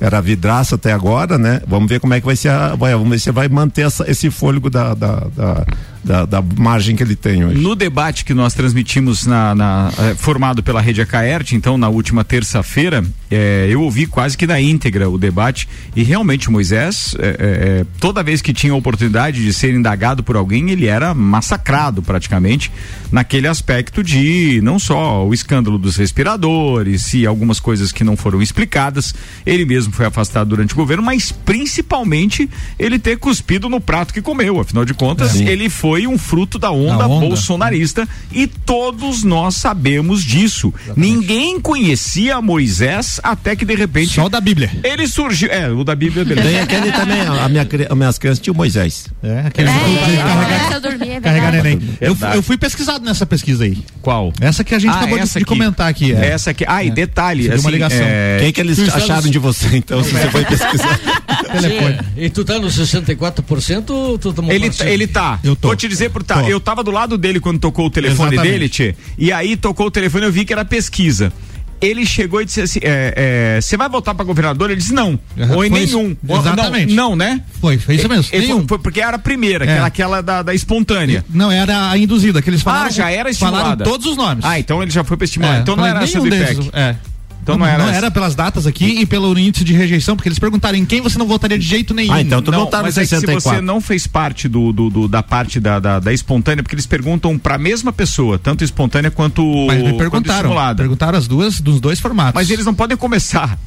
era 0.00 0.20
vidraça 0.20 0.74
até 0.74 0.92
agora, 0.92 1.38
né? 1.38 1.62
Vamos 1.66 1.88
ver 1.88 2.00
como 2.00 2.12
é 2.12 2.20
que 2.20 2.26
vai 2.26 2.36
ser 2.36 2.50
a, 2.50 2.74
vai, 2.74 2.92
vamos 2.92 3.08
ver 3.08 3.18
se 3.18 3.30
vai 3.30 3.48
manter 3.48 3.86
essa, 3.86 4.08
esse 4.10 4.30
fôlego 4.30 4.68
da, 4.68 4.92
da, 4.92 5.26
da, 5.34 5.66
da, 6.08 6.24
da 6.24 6.42
margem 6.56 6.96
que 6.96 7.02
ele 7.02 7.14
tem 7.14 7.44
hoje. 7.44 7.60
No 7.60 7.74
debate 7.74 8.24
que 8.24 8.32
nós 8.32 8.54
transmitimos 8.54 9.26
na, 9.26 9.54
na 9.54 9.92
eh, 9.98 10.14
formado 10.14 10.62
pela 10.62 10.80
rede 10.80 11.02
Acaerte, 11.02 11.54
então 11.54 11.76
na 11.76 11.90
última 11.90 12.24
terça-feira, 12.24 13.04
eh, 13.30 13.68
eu 13.68 13.82
ouvi 13.82 14.06
quase 14.06 14.36
que 14.36 14.46
na 14.46 14.58
íntegra 14.58 15.10
o 15.10 15.18
debate 15.18 15.68
e 15.94 16.02
realmente 16.02 16.48
o 16.48 16.52
Moisés, 16.52 17.14
eh, 17.18 17.36
eh, 17.38 17.86
toda 18.00 18.22
vez 18.22 18.40
que 18.40 18.54
tinha 18.54 18.72
a 18.72 18.76
oportunidade 18.76 19.44
de 19.44 19.52
ser 19.52 19.74
indagado 19.74 20.22
por 20.22 20.34
alguém, 20.34 20.70
ele 20.70 20.86
era 20.86 21.12
massacrado 21.12 22.00
praticamente 22.00 22.72
naquele 23.12 23.46
aspecto 23.46 24.02
de 24.02 24.60
não 24.62 24.78
só 24.78 25.26
o 25.26 25.34
escândalo 25.34 25.76
dos 25.76 25.96
respiradores 25.96 27.12
e 27.12 27.26
algumas 27.26 27.60
coisas 27.60 27.92
que 27.92 28.02
não 28.02 28.16
foram 28.16 28.40
explicadas, 28.40 29.14
ele 29.44 29.66
mesmo 29.66 29.92
foi 29.92 30.06
afastado 30.06 30.48
durante 30.48 30.72
o 30.72 30.76
governo, 30.76 31.02
mas 31.02 31.30
principalmente 31.30 32.48
ele 32.78 32.98
ter 32.98 33.18
cuspido 33.18 33.68
no 33.68 33.78
prato 33.78 34.14
que 34.14 34.22
comeu, 34.22 34.58
afinal 34.58 34.86
de 34.86 34.94
contas, 34.94 35.32
Sim. 35.32 35.46
ele 35.46 35.68
foi 35.68 35.97
um 36.06 36.16
fruto 36.18 36.58
da 36.58 36.70
onda, 36.70 36.98
Da 36.98 37.06
onda. 37.06 37.26
bolsonarista 37.26 38.08
e 38.32 38.46
todos 38.46 39.24
nós 39.24 39.56
sabemos 39.56 40.22
disso. 40.22 40.72
Ninguém 40.96 41.60
conhecia 41.60 42.40
Moisés 42.40 43.20
até 43.22 43.56
que 43.56 43.64
de 43.64 43.74
repente 43.74 44.14
Só 44.14 44.26
o 44.26 44.28
da 44.28 44.40
Bíblia. 44.40 44.70
ele 44.84 45.06
surgiu. 45.08 45.48
É, 45.50 45.70
o 45.70 45.82
da 45.84 45.94
Bíblia, 45.94 46.24
beleza. 46.24 46.48
Tem 46.48 46.60
aquele 46.60 46.92
também, 46.92 47.20
a 47.20 47.48
minha, 47.48 47.66
as 47.90 47.96
minhas 47.96 48.18
crianças 48.18 48.40
tinham 48.42 48.54
Moisés. 48.54 49.06
É, 49.22 49.40
aquele 49.46 49.68
É, 49.68 49.72
carregar, 49.72 50.52
essa 50.66 50.74
eu 50.74 50.80
dormi, 50.80 51.08
é 51.10 51.20
carregar 51.20 51.52
neném. 51.52 51.80
Eu, 52.00 52.16
eu 52.34 52.42
fui 52.42 52.56
pesquisado 52.56 53.04
nessa 53.04 53.24
pesquisa 53.26 53.64
aí. 53.64 53.78
Qual? 54.02 54.32
Essa 54.40 54.62
que 54.64 54.74
a 54.74 54.78
gente 54.78 54.90
Ah, 54.90 54.98
acabou 55.00 55.18
de, 55.18 55.22
aqui. 55.24 55.44
comentar 55.44 55.88
aqui. 55.88 56.12
É. 56.12 56.28
Essa 56.30 56.50
aqui. 56.50 56.64
Ah, 56.66 56.82
e 56.84 56.90
detalhe. 56.90 57.44
Você 57.44 57.48
viu 57.50 57.58
uma 57.60 57.68
assim, 57.68 57.70
ligação. 57.76 57.98
é, 58.02 58.38
Quem 58.40 58.52
que 58.52 58.60
eles 58.60 58.78
acharam 58.88 59.30
de 59.30 59.38
você, 59.38 59.76
então, 59.76 60.02
se 60.02 60.10
você 60.12 60.30
foi 60.30 60.44
pesquisar? 60.44 60.98
Telefone. 61.52 61.98
E 62.16 62.30
tu 62.30 62.44
tá 62.44 62.58
no 62.58 62.68
64% 62.68 63.90
ou 63.90 64.18
tu 64.18 64.32
tomou 64.32 64.52
Ele, 64.52 64.66
parcial? 64.66 64.88
ele 64.88 65.06
tá. 65.06 65.38
Eu 65.42 65.56
tô. 65.56 65.68
Vou 65.68 65.76
te 65.76 65.88
dizer 65.88 66.10
por 66.10 66.22
tá. 66.22 66.42
Tô. 66.42 66.48
Eu 66.48 66.60
tava 66.60 66.82
do 66.84 66.90
lado 66.90 67.16
dele 67.18 67.40
quando 67.40 67.58
tocou 67.58 67.86
o 67.86 67.90
telefone 67.90 68.34
Exatamente. 68.34 68.52
dele, 68.52 68.68
Tchê. 68.68 68.94
E 69.18 69.32
aí 69.32 69.56
tocou 69.56 69.86
o 69.86 69.90
telefone 69.90 70.24
eu 70.26 70.32
vi 70.32 70.44
que 70.44 70.52
era 70.52 70.64
pesquisa. 70.64 71.32
Ele 71.80 72.04
chegou 72.04 72.42
e 72.42 72.44
disse 72.44 72.60
assim: 72.60 72.80
Você 73.60 73.76
vai 73.76 73.88
votar 73.88 74.12
pra 74.12 74.24
governador? 74.24 74.68
Ele 74.68 74.80
disse 74.80 74.92
não. 74.92 75.16
Aham, 75.38 75.54
ou 75.54 75.64
em 75.64 75.68
isso. 75.76 75.96
nenhum. 75.96 76.16
Ou- 76.26 76.38
Exatamente. 76.40 76.92
Não, 76.92 77.10
não, 77.10 77.16
né? 77.16 77.40
Foi, 77.60 77.78
foi 77.78 77.94
isso 77.94 78.08
mesmo. 78.08 78.24
Ele 78.32 78.46
Nenhum. 78.48 78.58
foi, 78.60 78.66
foi 78.66 78.78
porque 78.80 79.00
era 79.00 79.14
a 79.14 79.18
primeira, 79.18 79.64
que 79.64 79.70
É. 79.70 79.76
era 79.76 79.86
aquela 79.86 80.20
da, 80.20 80.42
da 80.42 80.52
espontânea. 80.52 81.24
Não, 81.30 81.52
era 81.52 81.88
a 81.90 81.96
induzida, 81.96 82.42
que 82.42 82.50
eles 82.50 82.62
falaram. 82.62 82.86
Ah, 82.86 82.90
já 82.90 83.08
era 83.12 83.32
Falaram 83.32 83.58
estimulada. 83.58 83.84
todos 83.84 84.06
os 84.08 84.16
nomes. 84.16 84.44
Ah, 84.44 84.58
então 84.58 84.82
ele 84.82 84.90
já 84.90 85.04
foi 85.04 85.16
pra 85.16 85.24
estimular. 85.24 85.58
É, 85.58 85.60
então 85.60 85.76
não 85.76 85.86
era 85.86 86.02
essa 86.02 86.18
do 86.20 86.26
IPEC. 86.26 86.68
É. 86.72 86.96
Então 87.48 87.58
não 87.58 87.66
era 87.66 87.78
Não 87.82 87.88
essa. 87.88 87.96
era 87.98 88.10
pelas 88.10 88.34
datas 88.34 88.66
aqui 88.66 88.84
e 89.00 89.06
pelo 89.06 89.36
índice 89.38 89.64
de 89.64 89.72
rejeição, 89.72 90.14
porque 90.16 90.28
eles 90.28 90.38
perguntaram 90.38 90.76
em 90.76 90.84
quem 90.84 91.00
você 91.00 91.18
não 91.18 91.26
votaria 91.26 91.58
de 91.58 91.64
jeito 91.66 91.94
nenhum. 91.94 92.12
Ah, 92.12 92.20
então 92.20 92.42
tu 92.42 92.50
não, 92.50 92.66
tá 92.66 92.78
no 92.78 92.82
mas 92.84 92.98
é 92.98 93.00
que 93.00 93.06
se 93.06 93.14
64. 93.20 93.50
você 93.58 93.60
não 93.62 93.80
fez 93.80 94.06
parte 94.06 94.48
do, 94.48 94.72
do- 94.72 94.90
do- 94.90 95.08
da 95.08 95.22
parte 95.22 95.58
da, 95.58 95.78
da, 95.80 95.98
da 95.98 96.12
espontânea, 96.12 96.62
porque 96.62 96.74
eles 96.74 96.86
perguntam 96.86 97.38
pra 97.38 97.56
mesma 97.56 97.92
pessoa, 97.92 98.38
tanto 98.38 98.62
espontânea 98.64 99.10
quanto, 99.10 99.42
Mas 99.66 99.78
me 99.78 99.84
quanto 99.84 99.96
perguntaram. 99.98 100.38
estimulada. 100.40 100.82
Perguntaram 100.82 101.18
as 101.18 101.26
duas, 101.26 101.60
dos 101.60 101.80
dois 101.80 101.98
formatos. 101.98 102.34
Mas 102.34 102.50
eles 102.50 102.66
não 102.66 102.74
podem 102.74 102.96
começar 102.96 103.58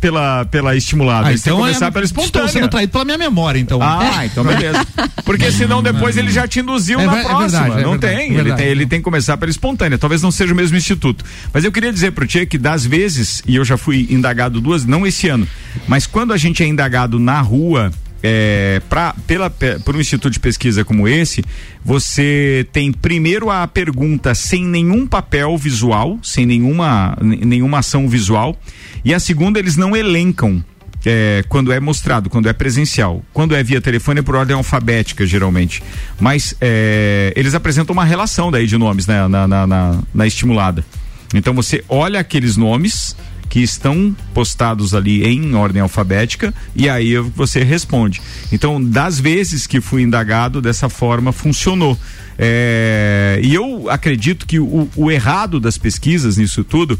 pela, 0.00 0.44
pela 0.46 0.74
estimulada, 0.76 1.28
ah, 1.28 1.30
eles 1.30 1.42
têm 1.42 1.52
então 1.52 1.62
que 1.62 1.68
começar 1.68 1.86
é, 1.86 1.90
pela 1.90 2.04
estou 2.04 2.22
espontânea. 2.24 2.48
sendo 2.48 2.68
traído 2.68 2.92
pela 2.92 3.04
minha 3.04 3.18
memória, 3.18 3.58
então. 3.58 3.80
Ah, 3.82 4.24
então 4.24 4.44
beleza. 4.44 4.86
Porque 5.24 5.50
senão 5.52 5.82
depois 5.82 6.16
ele 6.16 6.30
já 6.30 6.46
te 6.48 6.60
induziu 6.60 7.00
É 7.00 7.06
na 7.06 7.18
é 7.18 7.22
próxima. 7.24 7.40
verdade, 7.62 7.80
é 7.80 7.82
não 7.84 7.90
verdade, 7.92 8.14
tem. 8.16 8.22
é 8.22 8.26
Ele 8.26 8.34
verdade. 8.36 8.62
tem. 8.62 8.70
Ele 8.70 8.86
tem 8.86 8.98
que 9.00 9.04
começar 9.04 9.36
pela 9.36 9.50
espontânea. 9.50 9.98
Talvez 9.98 10.22
não 10.22 10.30
seja 10.30 10.52
o 10.52 10.56
mesmo 10.56 10.76
instituto. 10.76 11.24
Mas 11.52 11.64
eu 11.64 11.72
queria 11.72 11.92
dizer 11.92 12.12
pro 12.12 12.26
Tia 12.26 12.46
que 12.46 12.56
das 12.58 12.84
vezes, 12.86 13.42
e 13.46 13.56
eu 13.56 13.64
já 13.64 13.76
fui 13.76 14.06
indagado 14.10 14.60
duas, 14.60 14.84
não 14.84 15.06
esse 15.06 15.28
ano, 15.28 15.46
mas 15.86 16.06
quando 16.06 16.32
a 16.32 16.36
gente 16.36 16.62
é 16.62 16.66
indagado 16.66 17.18
na 17.18 17.40
rua. 17.40 17.90
É, 18.22 18.82
pra, 18.88 19.14
pela, 19.26 19.48
pe- 19.48 19.78
por 19.78 19.94
um 19.94 20.00
instituto 20.00 20.32
de 20.32 20.40
pesquisa 20.40 20.84
como 20.84 21.06
esse, 21.06 21.44
você 21.84 22.66
tem 22.72 22.92
primeiro 22.92 23.48
a 23.48 23.66
pergunta 23.68 24.34
sem 24.34 24.64
nenhum 24.64 25.06
papel 25.06 25.56
visual, 25.56 26.18
sem 26.22 26.44
nenhuma, 26.44 27.16
nenhuma 27.20 27.78
ação 27.78 28.08
visual, 28.08 28.56
e 29.04 29.14
a 29.14 29.20
segunda 29.20 29.58
eles 29.60 29.76
não 29.76 29.96
elencam 29.96 30.64
é, 31.06 31.44
quando 31.48 31.70
é 31.72 31.78
mostrado, 31.78 32.28
quando 32.28 32.48
é 32.48 32.52
presencial. 32.52 33.22
Quando 33.32 33.54
é 33.54 33.62
via 33.62 33.80
telefone 33.80 34.18
é 34.18 34.22
por 34.22 34.34
ordem 34.34 34.56
alfabética, 34.56 35.24
geralmente. 35.24 35.80
Mas 36.18 36.56
é, 36.60 37.32
eles 37.36 37.54
apresentam 37.54 37.92
uma 37.92 38.04
relação 38.04 38.50
daí 38.50 38.66
de 38.66 38.76
nomes 38.76 39.06
né, 39.06 39.28
na, 39.28 39.46
na, 39.46 39.66
na, 39.66 39.98
na 40.12 40.26
estimulada. 40.26 40.84
Então 41.32 41.54
você 41.54 41.84
olha 41.88 42.18
aqueles 42.18 42.56
nomes 42.56 43.14
que 43.48 43.60
estão 43.60 44.14
postados 44.34 44.94
ali 44.94 45.24
em 45.24 45.54
ordem 45.54 45.80
alfabética 45.80 46.52
e 46.74 46.88
aí 46.88 47.16
você 47.16 47.62
responde. 47.62 48.20
Então, 48.52 48.82
das 48.82 49.18
vezes 49.18 49.66
que 49.66 49.80
fui 49.80 50.02
indagado, 50.02 50.60
dessa 50.60 50.88
forma 50.88 51.32
funcionou. 51.32 51.98
É, 52.38 53.40
e 53.42 53.54
eu 53.54 53.88
acredito 53.90 54.46
que 54.46 54.60
o, 54.60 54.88
o 54.94 55.10
errado 55.10 55.58
das 55.58 55.78
pesquisas 55.78 56.36
nisso 56.36 56.62
tudo 56.62 56.98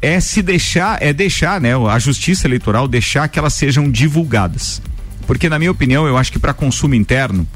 é 0.00 0.18
se 0.20 0.40
deixar, 0.40 1.02
é 1.02 1.12
deixar, 1.12 1.60
né, 1.60 1.72
a 1.76 1.98
justiça 1.98 2.46
eleitoral 2.46 2.88
deixar 2.88 3.28
que 3.28 3.38
elas 3.38 3.54
sejam 3.54 3.90
divulgadas. 3.90 4.80
Porque 5.26 5.48
na 5.48 5.58
minha 5.58 5.70
opinião, 5.70 6.06
eu 6.06 6.16
acho 6.16 6.32
que 6.32 6.38
para 6.38 6.54
consumo 6.54 6.94
interno, 6.94 7.46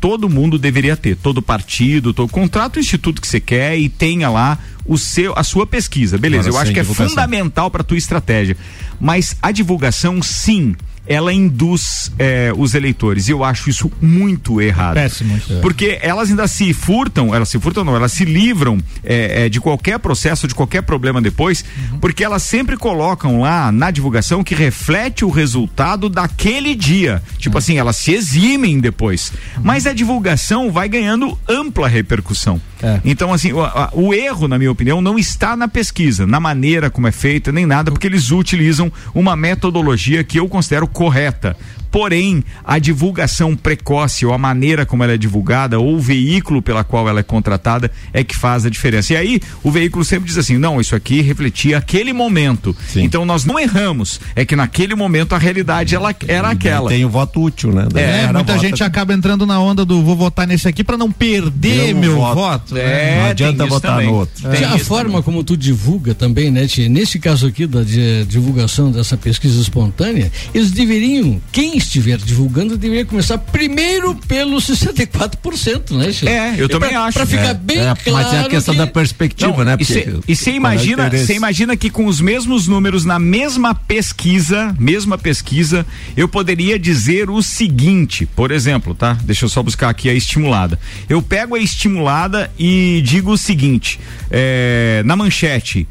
todo 0.00 0.28
mundo 0.28 0.58
deveria 0.58 0.96
ter, 0.96 1.16
todo 1.16 1.40
partido, 1.42 2.12
todo 2.12 2.28
contrato 2.28 2.76
o 2.76 2.80
instituto 2.80 3.20
que 3.20 3.26
você 3.28 3.40
quer 3.40 3.78
e 3.78 3.88
tenha 3.88 4.28
lá 4.28 4.58
o 4.84 4.96
seu 4.96 5.32
a 5.36 5.42
sua 5.42 5.66
pesquisa. 5.66 6.16
Beleza, 6.18 6.48
Agora, 6.48 6.60
eu 6.60 6.62
acho 6.62 6.72
que 6.72 6.78
é 6.80 6.82
divulgação. 6.82 7.08
fundamental 7.08 7.70
para 7.70 7.82
tua 7.82 7.96
estratégia. 7.96 8.56
Mas 9.00 9.36
a 9.42 9.50
divulgação, 9.50 10.22
sim, 10.22 10.74
ela 11.06 11.32
induz 11.32 12.10
eh, 12.18 12.52
os 12.56 12.74
eleitores. 12.74 13.28
E 13.28 13.30
eu 13.32 13.44
acho 13.44 13.70
isso 13.70 13.90
muito 14.00 14.60
errado. 14.60 14.94
Péssimo. 14.94 15.40
Porque 15.62 15.98
elas 16.02 16.30
ainda 16.30 16.48
se 16.48 16.72
furtam, 16.72 17.34
elas 17.34 17.48
se 17.48 17.58
furtam 17.58 17.84
não, 17.84 17.94
elas 17.96 18.12
se 18.12 18.24
livram 18.24 18.78
é, 19.04 19.44
é, 19.44 19.48
de 19.48 19.60
qualquer 19.60 19.98
processo, 19.98 20.46
de 20.48 20.54
qualquer 20.54 20.82
problema 20.82 21.20
depois, 21.20 21.64
porque 22.00 22.24
elas 22.24 22.42
sempre 22.42 22.76
colocam 22.76 23.40
lá 23.40 23.70
na 23.70 23.90
divulgação 23.90 24.42
que 24.42 24.54
reflete 24.54 25.24
o 25.24 25.30
resultado 25.30 26.08
daquele 26.08 26.74
dia. 26.74 27.22
Tipo 27.38 27.58
assim, 27.58 27.78
elas 27.78 27.96
se 27.96 28.12
eximem 28.12 28.80
depois. 28.80 29.32
Mas 29.62 29.86
a 29.86 29.92
divulgação 29.92 30.70
vai 30.70 30.88
ganhando 30.88 31.38
ampla 31.48 31.88
repercussão. 31.88 32.60
É. 32.82 33.00
Então, 33.04 33.32
assim, 33.32 33.52
o, 33.52 33.62
a- 33.64 33.90
o 33.92 34.12
erro, 34.12 34.46
na 34.48 34.58
minha 34.58 34.70
opinião, 34.70 35.00
não 35.00 35.18
está 35.18 35.56
na 35.56 35.66
pesquisa, 35.66 36.26
na 36.26 36.38
maneira 36.38 36.90
como 36.90 37.06
é 37.06 37.12
feita, 37.12 37.50
nem 37.50 37.64
nada, 37.64 37.90
porque 37.90 38.06
eles 38.06 38.30
utilizam 38.30 38.92
uma 39.14 39.34
metodologia 39.34 40.22
que 40.22 40.38
eu 40.38 40.46
considero 40.48 40.86
correta. 40.96 41.54
Porém, 42.00 42.44
a 42.62 42.78
divulgação 42.78 43.56
precoce 43.56 44.26
ou 44.26 44.34
a 44.34 44.36
maneira 44.36 44.84
como 44.84 45.02
ela 45.02 45.14
é 45.14 45.16
divulgada 45.16 45.78
ou 45.80 45.94
o 45.94 45.98
veículo 45.98 46.60
pela 46.60 46.84
qual 46.84 47.08
ela 47.08 47.20
é 47.20 47.22
contratada 47.22 47.90
é 48.12 48.22
que 48.22 48.36
faz 48.36 48.66
a 48.66 48.68
diferença. 48.68 49.14
E 49.14 49.16
aí, 49.16 49.40
o 49.62 49.70
veículo 49.70 50.04
sempre 50.04 50.28
diz 50.28 50.36
assim: 50.36 50.58
não, 50.58 50.78
isso 50.78 50.94
aqui 50.94 51.22
refletia 51.22 51.78
aquele 51.78 52.12
momento. 52.12 52.76
Sim. 52.86 53.02
Então, 53.02 53.24
nós 53.24 53.46
não 53.46 53.58
erramos. 53.58 54.20
É 54.34 54.44
que 54.44 54.54
naquele 54.54 54.94
momento 54.94 55.34
a 55.34 55.38
realidade 55.38 55.94
ela 55.94 56.14
era 56.28 56.50
aquela. 56.50 56.90
Tem 56.90 57.02
o 57.02 57.08
voto 57.08 57.40
útil, 57.40 57.72
né? 57.72 57.88
É, 57.94 58.20
cara 58.26 58.32
muita 58.34 58.52
vota. 58.52 58.66
gente 58.68 58.84
acaba 58.84 59.14
entrando 59.14 59.46
na 59.46 59.58
onda 59.58 59.82
do 59.82 60.02
vou 60.02 60.14
votar 60.16 60.46
nesse 60.46 60.68
aqui 60.68 60.84
pra 60.84 60.98
não 60.98 61.10
perder 61.10 61.94
Meu 61.94 61.96
meu 61.96 62.16
voto. 62.16 62.34
voto. 62.34 62.74
né? 62.74 62.80
É, 62.82 63.18
Não 63.22 63.30
adianta 63.30 63.64
votar 63.64 63.92
também. 63.92 64.08
no 64.08 64.16
outro. 64.16 64.50
Tem 64.50 64.64
a 64.64 64.78
forma 64.78 65.22
como 65.22 65.42
tu 65.42 65.56
divulga 65.56 66.14
também, 66.14 66.50
né, 66.50 66.66
Tia? 66.66 66.90
Nesse 66.90 67.18
caso 67.18 67.46
aqui 67.46 67.66
da 67.66 67.82
di- 67.82 68.26
divulgação 68.28 68.92
dessa 68.92 69.16
pesquisa 69.16 69.58
espontânea, 69.62 70.30
eles 70.52 70.70
deveriam, 70.70 71.40
quem 71.50 71.80
estiver 71.86 72.18
divulgando, 72.18 72.76
deveria 72.76 73.04
começar 73.04 73.38
primeiro 73.38 74.14
pelos 74.28 74.66
64%, 74.68 75.90
né? 75.96 76.30
É, 76.30 76.54
eu 76.60 76.68
também 76.68 76.90
pra, 76.90 77.04
acho. 77.04 77.16
Pra 77.18 77.26
ficar 77.26 77.48
É, 77.50 77.54
bem 77.54 77.78
é, 77.78 77.94
claro. 77.94 78.00
mas 78.12 78.32
é 78.34 78.40
a 78.40 78.48
questão 78.48 78.74
que- 78.74 78.78
da 78.78 78.86
perspectiva, 78.86 79.56
Não, 79.56 79.64
né? 79.64 79.76
e 79.80 79.84
você 80.36 80.50
é 80.50 80.54
imagina, 80.54 81.10
você 81.10 81.34
imagina 81.34 81.76
que 81.76 81.90
com 81.90 82.06
os 82.06 82.20
mesmos 82.20 82.66
números 82.68 83.04
na 83.04 83.18
mesma 83.18 83.74
pesquisa, 83.74 84.74
mesma 84.78 85.16
pesquisa, 85.18 85.86
eu 86.16 86.28
poderia 86.28 86.78
dizer 86.78 87.30
o 87.30 87.42
seguinte, 87.42 88.26
por 88.26 88.50
exemplo, 88.50 88.94
tá? 88.94 89.16
Deixa 89.22 89.44
eu 89.44 89.48
só 89.48 89.62
buscar 89.62 89.88
aqui 89.88 90.08
a 90.08 90.14
estimulada. 90.14 90.78
Eu 91.08 91.22
pego 91.22 91.54
a 91.54 91.58
estimulada 91.60 92.50
e 92.58 93.00
digo 93.04 93.32
o 93.32 93.38
seguinte, 93.38 93.98
é, 94.30 95.02
na 95.04 95.16
manchete. 95.16 95.86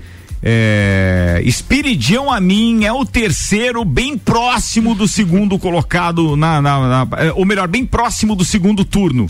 É, 0.47 1.41
Espiridião 1.43 2.31
a 2.31 2.39
mim 2.39 2.85
é 2.85 2.93
o 2.93 3.03
terceiro, 3.03 3.83
bem 3.83 4.15
próximo 4.15 4.93
do 4.93 5.07
segundo 5.07 5.57
colocado 5.57 6.35
na, 6.37 6.61
na- 6.61 7.05
na- 7.05 7.17
é, 7.17 7.33
ou 7.33 7.43
melhor, 7.45 7.67
bem 7.67 7.83
próximo 7.83 8.35
do 8.35 8.45
segundo 8.45 8.85
turno. 8.85 9.27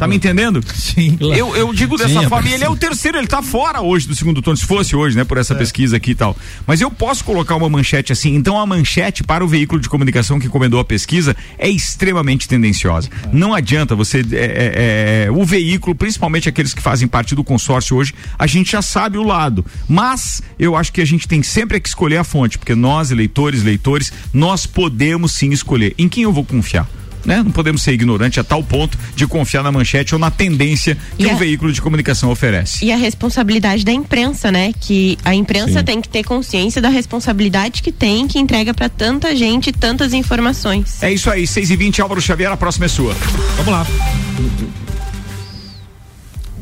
Tá 0.00 0.06
me 0.06 0.16
entendendo? 0.16 0.64
Sim. 0.74 1.18
Eu, 1.20 1.54
eu 1.54 1.74
digo 1.74 1.94
dessa 1.98 2.22
Sim, 2.22 2.26
forma, 2.26 2.48
e 2.48 2.52
é 2.52 2.54
ele 2.54 2.64
é 2.64 2.70
o 2.70 2.74
terceiro, 2.74 3.18
ele 3.18 3.26
tá 3.26 3.42
fora 3.42 3.82
hoje 3.82 4.08
do 4.08 4.14
segundo 4.14 4.40
turno, 4.40 4.56
se 4.56 4.64
fosse 4.64 4.96
hoje, 4.96 5.14
né, 5.14 5.24
por 5.24 5.36
essa 5.36 5.54
pesquisa 5.54 5.98
aqui 5.98 6.12
e 6.12 6.14
tal. 6.14 6.34
Mas 6.66 6.80
eu 6.80 6.90
posso 6.90 7.22
colocar 7.22 7.54
uma 7.54 7.68
manchete 7.68 8.10
assim, 8.10 8.34
então 8.34 8.58
a 8.58 8.64
manchete 8.64 9.22
para 9.22 9.44
o 9.44 9.46
veículo 9.46 9.78
de 9.78 9.90
comunicação 9.90 10.40
que 10.40 10.46
encomendou 10.46 10.80
a 10.80 10.84
pesquisa 10.86 11.36
é 11.58 11.68
extremamente 11.68 12.48
tendenciosa. 12.48 13.10
Não 13.30 13.52
adianta 13.52 13.94
você, 13.94 14.20
é, 14.32 14.36
é, 14.36 15.24
é, 15.26 15.30
o 15.30 15.44
veículo, 15.44 15.94
principalmente 15.94 16.48
aqueles 16.48 16.72
que 16.72 16.80
fazem 16.80 17.06
parte 17.06 17.34
do 17.34 17.44
consórcio 17.44 17.94
hoje, 17.94 18.14
a 18.38 18.46
gente 18.46 18.72
já 18.72 18.80
sabe 18.80 19.18
o 19.18 19.22
lado. 19.22 19.62
Mas 19.86 20.40
eu 20.58 20.76
acho 20.76 20.94
que 20.94 21.02
a 21.02 21.06
gente 21.06 21.28
tem 21.28 21.42
sempre 21.42 21.78
que 21.78 21.90
escolher 21.90 22.16
a 22.16 22.24
fonte, 22.24 22.56
porque 22.56 22.74
nós, 22.74 23.10
eleitores, 23.10 23.62
leitores, 23.62 24.10
nós 24.32 24.64
podemos 24.64 25.32
sim 25.32 25.50
escolher 25.50 25.94
em 25.98 26.08
quem 26.08 26.22
eu 26.22 26.32
vou 26.32 26.42
confiar 26.42 26.88
né? 27.24 27.42
Não 27.42 27.50
podemos 27.50 27.82
ser 27.82 27.92
ignorantes 27.92 28.38
a 28.38 28.44
tal 28.44 28.62
ponto 28.62 28.98
de 29.14 29.26
confiar 29.26 29.62
na 29.62 29.70
manchete 29.72 30.14
ou 30.14 30.18
na 30.18 30.30
tendência 30.30 30.96
que 31.16 31.24
E 31.24 31.26
um 31.26 31.32
a- 31.32 31.34
veículo 31.34 31.72
de 31.72 31.80
comunicação 31.80 32.30
oferece. 32.30 32.84
E 32.84 32.92
a 32.92 32.96
responsabilidade 32.96 33.84
da 33.84 33.92
imprensa, 33.92 34.50
né? 34.50 34.72
Que 34.80 35.18
a 35.24 35.34
imprensa 35.34 35.82
tem 35.82 36.00
que 36.00 36.08
ter 36.08 36.24
consciência 36.24 36.80
da 36.80 36.88
responsabilidade 36.88 37.82
que 37.82 37.92
tem, 37.92 38.26
que 38.26 38.38
entrega 38.38 38.72
pra 38.74 38.88
tanta 38.88 39.34
gente 39.36 39.72
tantas 39.72 40.12
informações. 40.12 41.02
É 41.02 41.12
isso 41.12 41.30
aí, 41.30 41.46
6 41.46 41.70
e 41.70 41.76
20 41.76 42.00
Álvaro 42.02 42.20
Xavier, 42.20 42.50
a 42.52 42.56
próxima 42.56 42.86
é 42.86 42.88
sua. 42.88 43.14
Vamos 43.56 43.72
lá. 43.72 43.86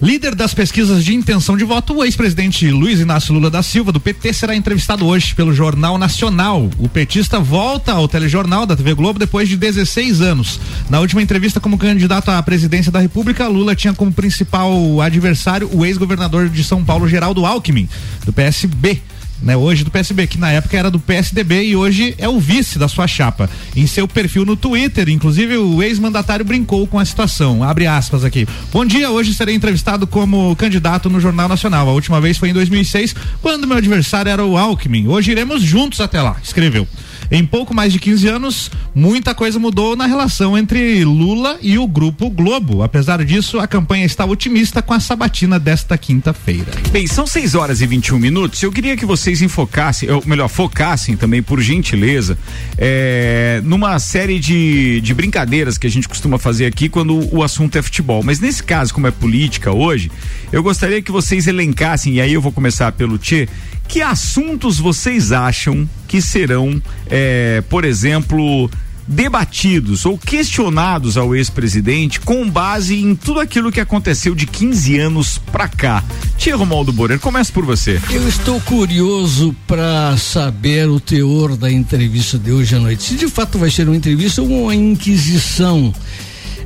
Líder 0.01 0.37
das 0.37 0.55
pesquisas 0.55 1.05
de 1.05 1.13
intenção 1.13 1.57
de 1.57 1.65
voto, 1.65 1.93
o 1.93 2.05
ex-presidente 2.05 2.71
Luiz 2.71 3.01
Inácio 3.01 3.35
Lula 3.35 3.51
da 3.51 3.65
Silva, 3.65 3.91
do 3.91 3.99
PT, 3.99 4.33
será 4.33 4.55
entrevistado 4.55 5.05
hoje 5.05 5.35
pelo 5.35 5.53
Jornal 5.53 5.99
Nacional. 5.99 6.71
O 6.79 6.89
petista 6.89 7.41
volta 7.41 7.91
ao 7.91 8.07
telejornal 8.07 8.65
da 8.65 8.77
TV 8.77 8.95
Globo 8.95 9.19
depois 9.19 9.49
de 9.49 9.57
16 9.57 10.21
anos. 10.21 10.61
Na 10.89 11.01
última 11.01 11.21
entrevista 11.21 11.59
como 11.59 11.77
candidato 11.77 12.31
à 12.31 12.41
presidência 12.41 12.93
da 12.93 13.01
República, 13.01 13.49
Lula 13.49 13.75
tinha 13.75 13.93
como 13.93 14.13
principal 14.13 15.01
adversário 15.01 15.69
o 15.73 15.85
ex-governador 15.85 16.49
de 16.49 16.63
São 16.63 16.85
Paulo, 16.85 17.09
Geraldo 17.09 17.45
Alckmin, 17.45 17.89
do 18.25 18.33
PSB. 18.33 19.03
Né, 19.41 19.57
hoje 19.57 19.85
do 19.85 19.91
PSB, 19.91 20.27
que 20.27 20.37
na 20.37 20.51
época 20.51 20.77
era 20.77 20.91
do 20.91 20.99
PSDB 20.99 21.63
e 21.63 21.77
hoje 21.77 22.15
é 22.19 22.29
o 22.29 22.41
vice 22.41 22.79
da 22.79 22.89
sua 22.89 23.07
chapa. 23.07 23.49
Em 23.77 23.87
seu 23.87 24.09
perfil 24.09 24.45
no 24.45 24.57
Twitter, 24.57 25.09
inclusive 25.09 25.57
o 25.57 25.81
ex-mandatário 25.81 26.45
brincou 26.45 26.87
com 26.89 26.99
a 26.99 27.05
situação. 27.05 27.63
Abre 27.63 27.87
aspas 27.87 28.25
aqui. 28.25 28.49
Bom 28.73 28.85
dia, 28.85 29.11
hoje 29.11 29.33
serei 29.33 29.55
entrevistado 29.55 30.07
como 30.09 30.57
candidato 30.57 31.09
no 31.09 31.21
Jornal 31.21 31.49
Nacional. 31.49 31.89
A 31.89 31.93
última 31.93 32.21
vez 32.21 32.37
foi 32.37 32.51
em 32.51 32.53
2006, 32.53 33.15
quando 33.41 33.67
meu 33.67 33.77
adversário 33.77 34.31
era 34.31 34.45
o 34.45 34.57
Alckmin. 34.57 35.07
Hoje 35.07 35.31
iremos 35.31 35.63
juntos 35.63 36.01
até 36.01 36.21
lá, 36.21 36.37
escreveu. 36.43 36.87
Em 37.31 37.45
pouco 37.45 37.75
mais 37.75 37.93
de 37.93 37.99
15 37.99 38.29
anos, 38.29 38.71
muita 38.95 39.35
coisa 39.35 39.59
mudou 39.59 39.95
na 39.95 40.07
relação 40.07 40.57
entre 40.57 41.05
Lula 41.05 41.59
e 41.61 41.79
o 41.79 41.87
Grupo 41.87 42.31
Globo. 42.31 42.83
Apesar 42.83 43.25
disso, 43.25 43.59
a 43.59 43.67
campanha 43.67 44.05
está 44.05 44.25
otimista 44.25 44.81
com 44.81 44.95
a 44.95 45.01
sabatina 45.01 45.59
desta 45.59 45.99
quinta-feira. 45.99 46.73
Bem, 46.91 47.07
são 47.07 47.27
6 47.27 47.55
horas 47.55 47.81
e 47.81 47.87
21 47.87 48.19
minutos. 48.19 48.63
Eu 48.63 48.73
queria 48.73 48.97
que 48.97 49.05
vocês 49.05 49.43
enfocassem, 49.43 50.11
ou 50.11 50.23
melhor, 50.27 50.49
focassem 50.49 51.17
também, 51.17 51.43
por 51.43 51.61
gentileza, 51.61 52.39
é, 52.77 53.61
numa 53.65 53.99
série 53.99 54.39
de, 54.39 55.01
de 55.01 55.15
brincadeiras 55.15 55.77
que 55.77 55.87
a 55.87 55.91
gente 55.91 56.09
costuma 56.09 56.39
fazer 56.39 56.67
aqui 56.67 56.89
quando 56.89 57.29
o 57.35 57.43
assunto 57.43 57.77
é 57.77 57.83
futebol. 57.83 58.23
Mas 58.23 58.41
nesse 58.41 58.63
caso, 58.63 58.95
como 58.95 59.07
é 59.07 59.11
política 59.11 59.73
hoje, 59.73 60.11
eu 60.51 60.63
gostaria 60.63 61.03
que 61.03 61.13
vocês 61.13 61.47
elencassem, 61.47 62.15
e 62.15 62.21
aí 62.21 62.33
eu 62.33 62.41
vou 62.41 62.53
começar 62.53 62.93
pelo 62.93 63.19
Tchê, 63.19 63.49
que 63.87 64.03
assuntos 64.03 64.79
vocês 64.79 65.33
acham 65.33 65.89
que 66.09 66.23
serão, 66.23 66.83
é, 67.09 67.63
por 67.69 67.85
exemplo, 67.85 68.69
debatidos 69.09 70.05
ou 70.05 70.19
questionados 70.19 71.17
ao 71.17 71.35
ex-presidente 71.35 72.21
com 72.21 72.49
base 72.49 72.97
em 72.97 73.15
tudo 73.15 73.41
aquilo 73.41 73.73
que 73.73 73.81
aconteceu 73.81 74.35
de 74.35 74.47
15 74.47 74.99
anos 74.99 75.39
pra 75.39 75.67
cá. 75.67 76.05
Tia 76.37 76.55
Romualdo 76.55 76.93
Borer, 76.93 77.19
começa 77.19 77.51
por 77.51 77.65
você. 77.65 78.01
Eu 78.11 78.29
estou 78.29 78.61
curioso 78.61 79.57
para 79.67 80.17
saber 80.19 80.89
o 80.89 81.01
teor 81.01 81.57
da 81.57 81.71
entrevista 81.71 82.39
de 82.39 82.53
hoje 82.53 82.75
à 82.75 82.79
noite. 82.79 83.03
Se 83.03 83.15
de 83.15 83.29
fato 83.29 83.59
vai 83.59 83.71
ser 83.71 83.89
uma 83.89 83.97
entrevista 83.97 84.43
ou 84.43 84.65
uma 84.65 84.75
inquisição, 84.75 85.93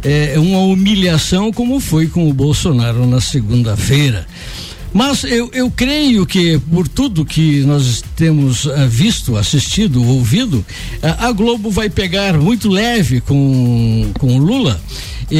é, 0.02 0.34
uma 0.36 0.58
humilhação, 0.58 1.52
como 1.52 1.78
foi 1.78 2.08
com 2.08 2.28
o 2.28 2.34
Bolsonaro 2.34 3.06
na 3.06 3.20
segunda-feira. 3.20 4.26
Mas 4.92 5.24
eu, 5.24 5.50
eu 5.54 5.70
creio 5.70 6.26
que, 6.26 6.58
por 6.70 6.86
tudo 6.86 7.24
que 7.24 7.60
nós 7.60 8.02
temos 8.14 8.66
ah, 8.66 8.86
visto, 8.86 9.36
assistido, 9.36 10.02
ouvido, 10.06 10.64
ah, 11.02 11.28
a 11.28 11.32
Globo 11.32 11.70
vai 11.70 11.88
pegar 11.88 12.36
muito 12.38 12.68
leve 12.68 13.20
com, 13.20 14.10
com 14.18 14.38
Lula. 14.38 14.80
E, 15.30 15.36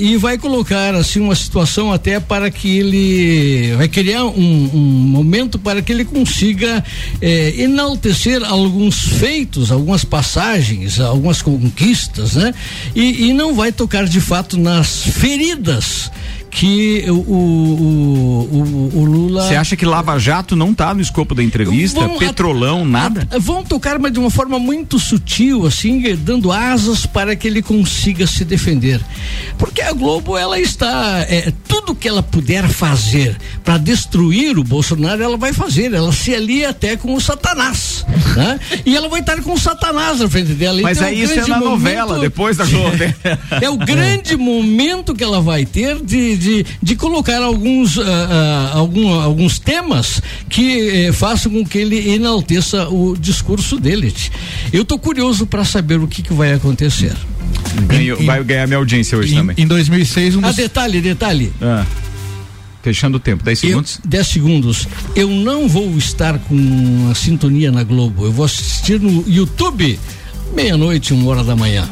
e- 0.00 0.12
e 0.12 0.16
vai 0.16 0.38
colocar 0.38 0.94
assim 0.94 1.20
uma 1.20 1.34
situação 1.34 1.92
até 1.92 2.18
para 2.18 2.50
que 2.50 2.78
ele 2.78 3.74
vai 3.76 3.88
criar 3.88 4.24
um, 4.24 4.70
um 4.72 4.78
momento 4.80 5.58
para 5.58 5.82
que 5.82 5.92
ele 5.92 6.06
consiga 6.06 6.82
eh, 7.20 7.52
enaltecer 7.58 8.42
alguns 8.42 9.00
feitos, 9.18 9.70
algumas 9.70 10.02
passagens, 10.02 10.98
algumas 10.98 11.42
conquistas, 11.42 12.36
né? 12.36 12.54
E, 12.96 13.26
e 13.28 13.32
não 13.34 13.54
vai 13.54 13.70
tocar 13.70 14.06
de 14.06 14.20
fato 14.20 14.56
nas 14.56 15.02
feridas 15.02 16.10
que 16.54 17.04
o, 17.10 17.14
o, 17.14 18.48
o, 18.52 18.90
o 19.00 19.04
Lula 19.04 19.42
Você 19.48 19.56
acha 19.56 19.74
que 19.76 19.84
Lava 19.84 20.16
Jato 20.20 20.54
não 20.54 20.72
tá 20.72 20.94
no 20.94 21.00
escopo 21.00 21.34
da 21.34 21.42
entrevista? 21.42 21.98
Vão- 22.06 22.16
Petrolão, 22.18 22.84
nada? 22.84 23.26
a- 23.30 23.38
vão 23.40 23.64
tocar, 23.64 23.98
mas 23.98 24.12
de 24.12 24.20
uma 24.20 24.30
forma 24.30 24.56
muito 24.58 24.98
sutil, 25.00 25.66
assim, 25.66 26.00
dando 26.16 26.52
asas 26.52 27.06
para 27.06 27.34
que 27.34 27.48
ele 27.48 27.60
consiga 27.60 28.24
se 28.26 28.44
defender. 28.44 29.00
Porque 29.58 29.82
a 29.82 29.92
Globo, 29.92 30.36
ela 30.38 30.58
está. 30.60 31.26
eh, 31.28 31.52
tudo 31.66 31.94
que 31.94 32.06
ela 32.08 32.22
puder 32.22 32.68
fazer 32.68 33.36
para 33.64 33.76
destruir 33.78 34.56
o 34.58 34.62
Bolsonaro, 34.64 35.22
ela 35.22 35.36
vai 35.36 35.52
fazer. 35.52 35.92
Ela 35.92 36.12
se 36.12 36.34
alia 36.34 36.70
até 36.70 36.96
com 36.96 37.14
o 37.14 37.20
Satanás. 37.20 38.04
né? 38.36 38.60
E 38.86 38.96
ela 38.96 39.08
vai 39.08 39.20
estar 39.20 39.40
com 39.42 39.52
o 39.54 39.58
Satanás 39.58 40.20
na 40.20 40.28
frente 40.28 40.52
dela. 40.52 40.80
Mas 40.82 40.98
Então, 40.98 41.08
aí 41.08 41.20
o 41.20 41.24
isso 41.24 41.32
é 41.34 41.46
na 41.48 41.58
momento- 41.58 41.64
novela, 41.70 42.18
depois 42.20 42.56
da 42.56 42.64
Globo. 42.64 42.96
né? 42.96 43.14
é 43.60 43.68
o 43.70 43.76
grande 43.76 44.36
momento 44.38 45.14
que 45.14 45.24
ela 45.24 45.40
vai 45.40 45.64
ter 45.66 45.96
de, 46.02 46.36
de, 46.36 46.43
de 46.82 46.96
colocar 46.96 47.42
alguns, 47.42 47.98
ah, 47.98 48.02
ah, 48.04 48.70
algum- 48.78 49.12
alguns 49.20 49.58
temas 49.58 50.20
que 50.48 51.06
eh, 51.06 51.12
façam 51.12 51.52
com 51.52 51.64
que 51.64 51.78
ele 51.78 52.10
enalteça 52.14 52.88
o 52.88 53.16
discurso 53.16 53.78
dele. 53.78 54.12
Eu 54.72 54.82
estou 54.82 54.98
curioso 54.98 55.46
para 55.46 55.64
saber 55.64 55.98
o 56.00 56.06
que, 56.08 56.22
que 56.22 56.32
vai 56.32 56.52
acontecer. 56.52 57.12
Ganhou- 57.86 58.22
vai 58.24 58.42
ganhar 58.44 58.66
minha 58.66 58.78
audiência 58.78 59.16
hoje 59.18 59.34
Em, 59.34 59.36
também. 59.38 59.56
em 59.58 59.66
2006, 59.66 60.36
um 60.36 60.40
Ah, 60.44 60.48
dos, 60.48 60.56
detalhe, 60.56 61.00
detalhe. 61.00 61.52
Ah. 61.60 61.84
Fechando 62.82 63.16
o 63.16 63.20
tempo, 63.20 63.42
10 63.42 63.62
Eu, 63.62 63.68
segundos. 63.70 64.00
10 64.04 64.26
segundos. 64.26 64.88
Eu 65.16 65.28
não 65.30 65.66
vou 65.68 65.96
estar 65.96 66.38
com 66.38 67.08
a 67.10 67.14
sintonia 67.14 67.72
na 67.72 67.82
Globo. 67.82 68.26
Eu 68.26 68.32
vou 68.32 68.44
assistir 68.44 69.00
no 69.00 69.24
YouTube 69.26 69.98
meia-noite, 70.54 71.14
uma 71.14 71.30
hora 71.30 71.42
da 71.42 71.56
manhã. 71.56 71.88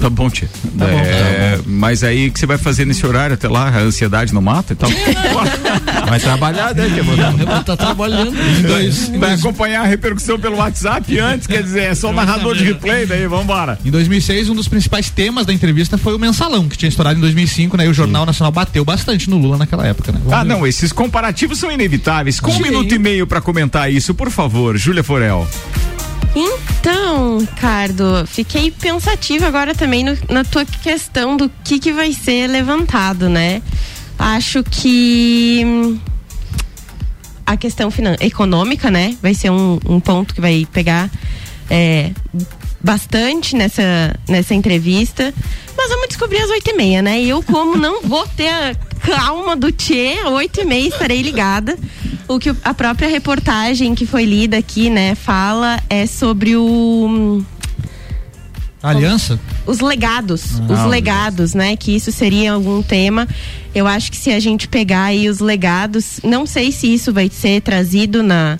Tá 0.00 0.10
bom, 0.10 0.28
tia. 0.28 0.48
Tá 0.78 0.84
bom, 0.86 0.98
É, 0.98 1.58
Mas 1.66 2.04
aí 2.04 2.28
o 2.28 2.32
que 2.32 2.38
você 2.38 2.46
vai 2.46 2.58
fazer 2.58 2.84
nesse 2.84 3.06
horário 3.06 3.34
até 3.34 3.48
lá? 3.48 3.68
A 3.68 3.78
ansiedade 3.78 4.34
não 4.34 4.42
mata 4.42 4.72
e 4.72 4.76
tal? 4.76 4.90
Vai 6.08 6.18
trabalhar, 6.18 6.74
né, 6.74 6.88
tia 6.88 7.02
estar 7.60 7.76
trabalhando. 7.76 8.32
Vai 9.18 9.34
acompanhar 9.34 9.82
a 9.82 9.86
repercussão 9.86 10.38
pelo 10.40 10.56
WhatsApp 10.56 11.18
antes, 11.20 11.46
quer 11.46 11.62
dizer, 11.62 11.82
é 11.84 11.94
só 11.94 12.12
narrador 12.12 12.56
de 12.56 12.64
replay, 12.64 13.06
daí 13.06 13.26
vambora. 13.28 13.78
Em 13.84 13.90
2006, 13.90 14.48
um 14.50 14.54
dos 14.54 14.66
principais 14.66 15.08
temas 15.08 15.46
da 15.46 15.52
entrevista 15.52 15.96
foi 15.96 16.14
o 16.14 16.18
mensalão, 16.18 16.68
que 16.68 16.76
tinha 16.76 16.88
estourado 16.88 17.16
em 17.18 17.20
2005, 17.20 17.76
né? 17.76 17.86
E 17.86 17.88
o 17.88 17.94
Jornal 17.94 18.26
Nacional 18.26 18.50
bateu 18.50 18.84
bastante 18.84 19.30
no 19.30 19.38
Lula 19.38 19.56
naquela 19.56 19.86
época, 19.86 20.10
né? 20.10 20.18
Vamos 20.24 20.32
Ah, 20.38 20.42
ver. 20.42 20.48
não, 20.48 20.66
esses 20.66 20.90
comparativos 20.92 21.58
são 21.58 21.70
inevitáveis. 21.70 22.40
Com 22.40 22.50
um 22.50 22.54
Sim. 22.56 22.62
minuto 22.62 22.92
e 22.94 22.98
meio 22.98 23.26
pra 23.26 23.40
comentar 23.40 23.90
isso, 23.92 24.12
por 24.14 24.30
favor, 24.30 24.76
Júlia 24.76 25.04
Forel. 25.04 25.46
Então, 26.34 27.38
Ricardo, 27.38 28.24
fiquei 28.26 28.70
pensativa 28.70 29.46
agora 29.48 29.69
também 29.74 30.04
no- 30.04 30.16
na 30.28 30.44
tua 30.44 30.64
questão 30.64 31.36
do 31.36 31.50
que, 31.64 31.78
que 31.78 31.92
vai 31.92 32.12
ser 32.12 32.46
levantado, 32.46 33.28
né? 33.28 33.62
Acho 34.18 34.62
que 34.62 35.62
hum, 35.64 35.98
a 37.46 37.56
questão 37.56 37.90
econômica, 38.20 38.90
né? 38.90 39.16
Vai 39.22 39.34
ser 39.34 39.50
um, 39.50 39.78
um 39.86 39.98
ponto 40.00 40.34
que 40.34 40.40
vai 40.40 40.66
pegar 40.72 41.10
é, 41.68 42.10
bastante 42.82 43.56
nessa, 43.56 44.14
nessa 44.28 44.54
entrevista. 44.54 45.32
Mas 45.76 45.88
vamos 45.88 46.08
descobrir 46.08 46.38
às 46.38 46.50
oito 46.50 46.70
e 46.70 46.74
meia, 46.74 47.00
né? 47.02 47.22
Eu, 47.22 47.42
como 47.42 47.76
não 47.76 48.02
vou 48.02 48.26
ter 48.36 48.48
a 48.48 48.74
calma 49.00 49.56
do 49.56 49.72
Tchê, 49.72 50.16
oito 50.26 50.60
e 50.60 50.64
meia 50.64 50.88
estarei 50.88 51.22
ligada. 51.22 51.78
O 52.28 52.38
que 52.38 52.54
a 52.62 52.74
própria 52.74 53.08
reportagem 53.08 53.94
que 53.94 54.06
foi 54.06 54.24
lida 54.24 54.56
aqui, 54.58 54.88
né, 54.90 55.14
fala 55.16 55.80
é 55.88 56.06
sobre 56.06 56.54
o 56.56 57.42
Aliança? 58.82 59.38
os 59.66 59.80
legados, 59.80 60.58
Ah, 60.60 60.72
os 60.72 60.80
os 60.80 60.86
legados, 60.86 61.54
né? 61.54 61.76
Que 61.76 61.94
isso 61.94 62.10
seria 62.10 62.52
algum 62.52 62.82
tema. 62.82 63.28
Eu 63.74 63.86
acho 63.86 64.10
que 64.10 64.16
se 64.16 64.30
a 64.32 64.40
gente 64.40 64.66
pegar 64.68 65.04
aí 65.04 65.28
os 65.28 65.38
legados, 65.40 66.20
não 66.24 66.46
sei 66.46 66.72
se 66.72 66.92
isso 66.92 67.12
vai 67.12 67.28
ser 67.30 67.60
trazido 67.62 68.22
na, 68.22 68.58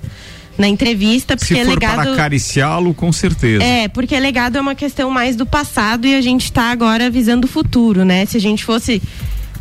na 0.57 0.67
entrevista, 0.67 1.35
porque 1.35 1.55
Se 1.55 1.65
for 1.65 1.69
legado. 1.69 1.95
para 1.95 2.13
acariciá-lo, 2.13 2.93
com 2.93 3.11
certeza. 3.11 3.63
É, 3.63 3.87
porque 3.87 4.17
legado 4.19 4.57
é 4.57 4.61
uma 4.61 4.75
questão 4.75 5.09
mais 5.09 5.35
do 5.35 5.45
passado 5.45 6.05
e 6.05 6.13
a 6.15 6.21
gente 6.21 6.45
está 6.45 6.71
agora 6.71 7.09
visando 7.09 7.45
o 7.45 7.47
futuro, 7.47 8.05
né? 8.05 8.25
Se 8.25 8.37
a 8.37 8.41
gente 8.41 8.63
fosse 8.63 9.01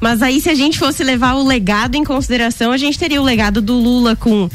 Mas 0.01 0.23
aí, 0.23 0.41
se 0.41 0.49
a 0.49 0.55
gente 0.55 0.79
fosse 0.79 1.03
levar 1.05 1.35
o 1.35 1.47
legado 1.47 1.95
em 1.95 2.05
consideração, 2.05 2.71
a 2.73 2.77
gente 2.79 2.99
teria 2.99 3.21
o 3.21 3.25
legado 3.25 3.61
do 3.61 3.75
Lula 3.75 4.15
com 4.17 4.49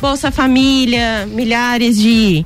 Bolsa 0.00 0.30
Família, 0.30 1.26
milhares 1.26 1.96
de 1.98 2.44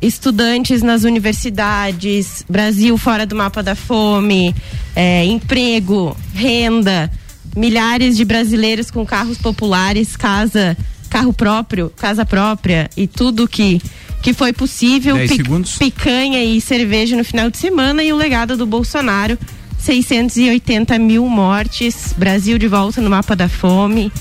estudantes 0.00 0.82
nas 0.82 1.04
universidades, 1.04 2.44
Brasil 2.48 2.96
fora 2.96 3.26
do 3.26 3.36
mapa 3.36 3.62
da 3.62 3.74
fome, 3.74 4.54
é, 4.96 5.24
emprego, 5.24 6.16
renda, 6.34 7.10
milhares 7.56 8.16
de 8.16 8.24
brasileiros 8.24 8.90
com 8.90 9.04
carros 9.04 9.38
populares, 9.38 10.16
casa, 10.16 10.76
carro 11.08 11.32
próprio, 11.32 11.90
casa 11.96 12.24
própria 12.24 12.88
e 12.96 13.06
tudo 13.06 13.48
que 13.48 13.80
que 14.22 14.34
foi 14.34 14.52
possível, 14.52 15.16
segundos. 15.26 15.78
picanha 15.78 16.44
e 16.44 16.60
cerveja 16.60 17.16
no 17.16 17.24
final 17.24 17.50
de 17.50 17.56
semana 17.56 18.04
e 18.04 18.12
o 18.12 18.16
legado 18.16 18.54
do 18.54 18.66
Bolsonaro, 18.66 19.38
680 19.78 20.98
mil 20.98 21.26
mortes, 21.26 22.12
Brasil 22.16 22.58
de 22.58 22.68
volta 22.68 23.00
no 23.00 23.08
mapa 23.08 23.34
da 23.34 23.48
fome 23.48 24.12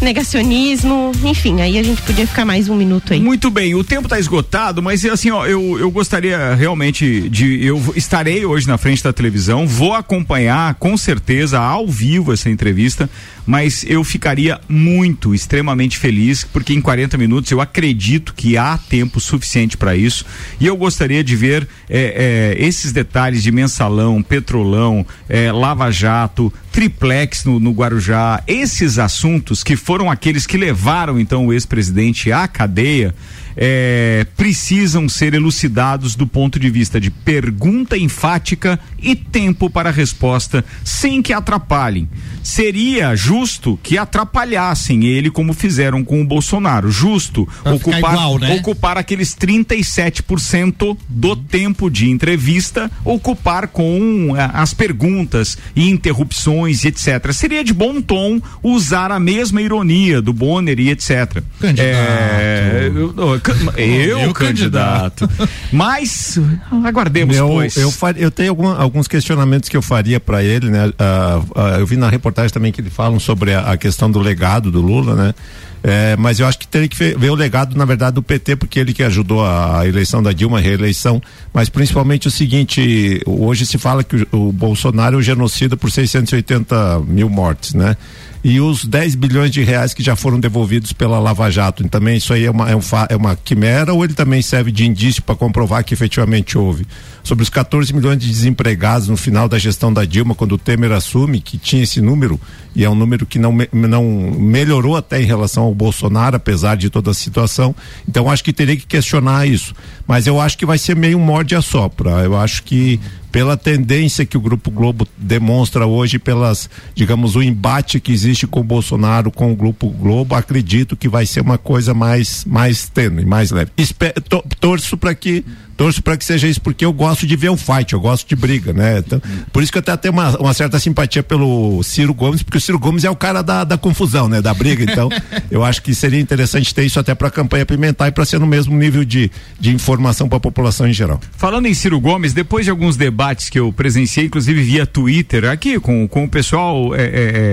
negacionismo, 0.00 1.12
enfim, 1.24 1.60
aí 1.60 1.78
a 1.78 1.82
gente 1.82 2.00
podia 2.02 2.26
ficar 2.26 2.44
mais 2.44 2.68
um 2.68 2.74
minuto 2.74 3.12
aí. 3.12 3.20
Muito 3.20 3.50
bem, 3.50 3.74
o 3.74 3.84
tempo 3.84 4.04
está 4.04 4.18
esgotado, 4.18 4.82
mas 4.82 5.04
assim, 5.04 5.30
ó, 5.30 5.46
eu, 5.46 5.78
eu 5.78 5.90
gostaria 5.90 6.54
realmente 6.54 7.28
de. 7.28 7.64
Eu 7.64 7.80
estarei 7.94 8.44
hoje 8.44 8.66
na 8.66 8.78
frente 8.78 9.02
da 9.02 9.12
televisão, 9.12 9.66
vou 9.66 9.94
acompanhar 9.94 10.74
com 10.74 10.96
certeza 10.96 11.58
ao 11.58 11.86
vivo 11.86 12.32
essa 12.32 12.48
entrevista, 12.48 13.08
mas 13.50 13.84
eu 13.84 14.04
ficaria 14.04 14.60
muito, 14.68 15.34
extremamente 15.34 15.98
feliz, 15.98 16.44
porque 16.44 16.72
em 16.72 16.80
40 16.80 17.18
minutos 17.18 17.50
eu 17.50 17.60
acredito 17.60 18.32
que 18.32 18.56
há 18.56 18.78
tempo 18.78 19.18
suficiente 19.18 19.76
para 19.76 19.96
isso. 19.96 20.24
E 20.60 20.68
eu 20.68 20.76
gostaria 20.76 21.24
de 21.24 21.34
ver 21.34 21.66
é, 21.88 22.54
é, 22.56 22.64
esses 22.64 22.92
detalhes 22.92 23.42
de 23.42 23.50
mensalão, 23.50 24.22
petrolão, 24.22 25.04
é, 25.28 25.50
lava-jato, 25.50 26.52
triplex 26.70 27.44
no, 27.44 27.58
no 27.58 27.72
Guarujá, 27.72 28.40
esses 28.46 29.00
assuntos 29.00 29.64
que 29.64 29.74
foram 29.74 30.08
aqueles 30.08 30.46
que 30.46 30.56
levaram 30.56 31.18
então 31.18 31.46
o 31.46 31.52
ex-presidente 31.52 32.30
à 32.30 32.46
cadeia. 32.46 33.12
É, 33.62 34.26
precisam 34.38 35.06
ser 35.06 35.34
elucidados 35.34 36.14
do 36.14 36.26
ponto 36.26 36.58
de 36.58 36.70
vista 36.70 36.98
de 36.98 37.10
pergunta 37.10 37.96
enfática 37.96 38.80
e 38.98 39.14
tempo 39.14 39.68
para 39.68 39.90
resposta, 39.90 40.64
sem 40.82 41.20
que 41.20 41.32
atrapalhem. 41.32 42.08
Seria 42.42 43.14
justo 43.14 43.78
que 43.82 43.98
atrapalhassem 43.98 45.04
ele, 45.04 45.30
como 45.30 45.52
fizeram 45.52 46.02
com 46.02 46.22
o 46.22 46.26
Bolsonaro. 46.26 46.90
Justo 46.90 47.46
Pra 47.62 47.74
ocupar, 47.74 47.98
igual, 47.98 48.38
né? 48.38 48.54
ocupar 48.56 48.96
aqueles 48.96 49.34
37% 49.36 50.96
do 51.08 51.36
tempo 51.36 51.90
de 51.90 52.08
entrevista, 52.08 52.90
ocupar 53.04 53.68
com 53.68 54.34
ah, 54.36 54.62
as 54.62 54.72
perguntas 54.72 55.58
e 55.76 55.88
interrupções 55.88 56.84
etc. 56.84 57.32
Seria 57.32 57.62
de 57.62 57.72
bom 57.72 58.00
tom 58.00 58.40
usar 58.62 59.12
a 59.12 59.20
mesma 59.20 59.60
ironia 59.60 60.22
do 60.22 60.32
Bonner 60.32 60.78
e 60.78 60.90
etc. 60.90 61.42
Candidato. 61.60 61.78
É, 61.78 62.79
eu, 63.00 63.40
eu, 63.76 63.84
eu, 63.84 64.18
Eu 64.20 64.32
candidato. 64.34 65.28
Mas 65.72 66.38
aguardemos, 66.84 67.36
eu, 67.36 67.48
pois. 67.48 67.76
eu, 67.76 67.90
far- 67.90 68.16
eu 68.16 68.30
tenho 68.30 68.50
alguma- 68.50 68.76
alguns 68.76 69.06
questionamentos 69.08 69.68
que 69.68 69.76
eu 69.76 69.82
faria 69.82 70.20
para 70.20 70.42
ele, 70.42 70.70
né? 70.70 70.92
Ah, 70.98 71.40
ah, 71.54 71.68
eu 71.78 71.86
vi 71.86 71.96
na 71.96 72.08
reportagem 72.08 72.52
também 72.52 72.72
que 72.72 72.80
ele 72.80 72.90
falam 72.90 73.18
sobre 73.20 73.54
a, 73.54 73.72
a 73.72 73.76
questão 73.76 74.10
do 74.10 74.18
legado 74.18 74.70
do 74.70 74.80
Lula, 74.80 75.14
né? 75.14 75.34
É, 75.82 76.14
mas 76.16 76.38
eu 76.38 76.46
acho 76.46 76.58
que 76.58 76.68
teria 76.68 76.88
que 76.88 76.96
ver, 76.96 77.30
o 77.30 77.34
legado, 77.34 77.76
na 77.76 77.84
verdade, 77.84 78.14
do 78.14 78.22
PT, 78.22 78.56
porque 78.56 78.78
ele 78.78 78.92
que 78.92 79.02
ajudou 79.02 79.44
a, 79.44 79.86
eleição 79.86 80.22
da 80.22 80.32
Dilma, 80.32 80.58
a 80.58 80.60
reeleição, 80.60 81.22
mas 81.54 81.68
principalmente 81.68 82.28
o 82.28 82.30
seguinte, 82.30 83.22
hoje 83.26 83.64
se 83.64 83.78
fala 83.78 84.04
que 84.04 84.16
o, 84.30 84.48
o 84.48 84.52
Bolsonaro 84.52 85.16
é 85.16 85.18
o 85.18 85.22
genocida 85.22 85.76
por 85.76 85.90
680 85.90 87.00
mil 87.00 87.30
mortes, 87.30 87.72
né? 87.72 87.96
e 88.42 88.60
os 88.60 88.84
10 88.84 89.16
bilhões 89.16 89.50
de 89.50 89.62
reais 89.62 89.92
que 89.92 90.02
já 90.02 90.16
foram 90.16 90.40
devolvidos 90.40 90.92
pela 90.92 91.18
Lava 91.18 91.50
Jato. 91.50 91.84
E 91.84 91.88
também 91.88 92.16
isso 92.16 92.32
aí 92.32 92.44
é 92.46 92.50
uma, 92.50 92.70
é, 92.70 92.76
um 92.76 92.80
é 93.08 93.16
uma 93.16 93.36
quimera 93.36 93.92
ou 93.92 94.02
ele 94.02 94.14
também 94.14 94.40
serve 94.40 94.72
de 94.72 94.86
indício 94.86 95.22
para 95.22 95.34
comprovar 95.34 95.84
que 95.84 95.92
efetivamente 95.92 96.56
houve? 96.56 96.86
Sobre 97.22 97.42
os 97.42 97.50
14 97.50 97.92
milhões 97.92 98.18
de 98.18 98.28
desempregados 98.28 99.08
no 99.08 99.16
final 99.16 99.48
da 99.48 99.58
gestão 99.58 99.92
da 99.92 100.04
Dilma, 100.04 100.34
quando 100.34 100.52
o 100.52 100.58
Temer 100.58 100.92
assume, 100.92 101.40
que 101.40 101.58
tinha 101.58 101.82
esse 101.82 102.00
número, 102.00 102.40
e 102.74 102.84
é 102.84 102.90
um 102.90 102.94
número 102.94 103.26
que 103.26 103.38
não, 103.38 103.56
não 103.72 104.04
melhorou 104.38 104.96
até 104.96 105.20
em 105.20 105.24
relação 105.24 105.64
ao 105.64 105.74
Bolsonaro, 105.74 106.36
apesar 106.36 106.76
de 106.76 106.88
toda 106.88 107.10
a 107.10 107.14
situação. 107.14 107.74
Então 108.08 108.30
acho 108.30 108.44
que 108.44 108.52
teria 108.52 108.76
que 108.76 108.86
questionar 108.86 109.46
isso. 109.46 109.74
Mas 110.06 110.26
eu 110.26 110.40
acho 110.40 110.56
que 110.56 110.66
vai 110.66 110.78
ser 110.78 110.96
meio 110.96 111.18
um 111.18 111.22
morde 111.22 111.54
a 111.54 111.62
sopra. 111.62 112.10
Eu 112.22 112.36
acho 112.36 112.62
que 112.62 113.00
pela 113.32 113.56
tendência 113.56 114.26
que 114.26 114.36
o 114.36 114.40
Grupo 114.40 114.70
Globo 114.70 115.06
demonstra 115.16 115.86
hoje, 115.86 116.18
pelas, 116.18 116.68
digamos, 116.94 117.36
o 117.36 117.42
embate 117.42 118.00
que 118.00 118.12
existe 118.12 118.46
com 118.46 118.60
o 118.60 118.64
Bolsonaro, 118.64 119.30
com 119.30 119.52
o 119.52 119.56
Grupo 119.56 119.88
Globo, 119.88 120.34
acredito 120.34 120.96
que 120.96 121.08
vai 121.08 121.26
ser 121.26 121.40
uma 121.40 121.58
coisa 121.58 121.94
mais, 121.94 122.44
mais 122.44 122.88
tênue, 122.88 123.24
mais 123.24 123.50
leve. 123.50 123.70
Espe- 123.76 124.12
to- 124.28 124.44
torço 124.58 124.96
para 124.96 125.14
que 125.14 125.44
torço 125.76 126.02
para 126.02 126.14
que 126.14 126.24
seja 126.26 126.46
isso, 126.46 126.60
porque 126.60 126.84
eu 126.84 126.92
gosto 126.92 127.26
de 127.26 127.34
ver 127.34 127.48
o 127.48 127.56
fight, 127.56 127.94
eu 127.94 128.00
gosto 128.00 128.28
de 128.28 128.36
briga, 128.36 128.70
né? 128.70 128.98
Então, 128.98 129.18
por 129.50 129.62
isso 129.62 129.72
que 129.72 129.78
eu 129.78 129.80
até 129.80 129.96
tenho 129.96 130.12
uma, 130.12 130.36
uma 130.38 130.52
certa 130.52 130.78
simpatia 130.78 131.22
pelo 131.22 131.82
Ciro 131.82 132.12
Gomes, 132.12 132.42
porque 132.42 132.58
o 132.58 132.60
Ciro 132.60 132.78
Gomes 132.78 133.02
é 133.02 133.08
o 133.08 133.16
cara 133.16 133.40
da, 133.40 133.64
da 133.64 133.78
confusão, 133.78 134.28
né? 134.28 134.42
Da 134.42 134.52
briga. 134.52 134.84
Então, 134.84 135.08
eu 135.50 135.64
acho 135.64 135.80
que 135.80 135.94
seria 135.94 136.20
interessante 136.20 136.74
ter 136.74 136.84
isso 136.84 137.00
até 137.00 137.14
para 137.14 137.28
a 137.28 137.30
campanha 137.30 137.64
pimentar 137.64 138.08
e 138.08 138.12
para 138.12 138.26
ser 138.26 138.38
no 138.38 138.46
mesmo 138.46 138.76
nível 138.76 139.06
de, 139.06 139.30
de 139.58 139.74
informação 139.74 140.28
para 140.28 140.36
a 140.36 140.40
população 140.40 140.86
em 140.86 140.92
geral. 140.92 141.18
Falando 141.38 141.64
em 141.64 141.72
Ciro 141.72 141.98
Gomes, 141.98 142.34
depois 142.34 142.66
de 142.66 142.70
alguns 142.70 142.98
debates 142.98 143.19
que 143.50 143.58
eu 143.58 143.70
presenciei, 143.70 144.26
inclusive 144.26 144.62
via 144.62 144.86
Twitter, 144.86 145.44
aqui 145.44 145.78
com, 145.78 146.08
com 146.08 146.24
o 146.24 146.28
pessoal 146.28 146.94
é, 146.94 147.02
é, 147.02 147.10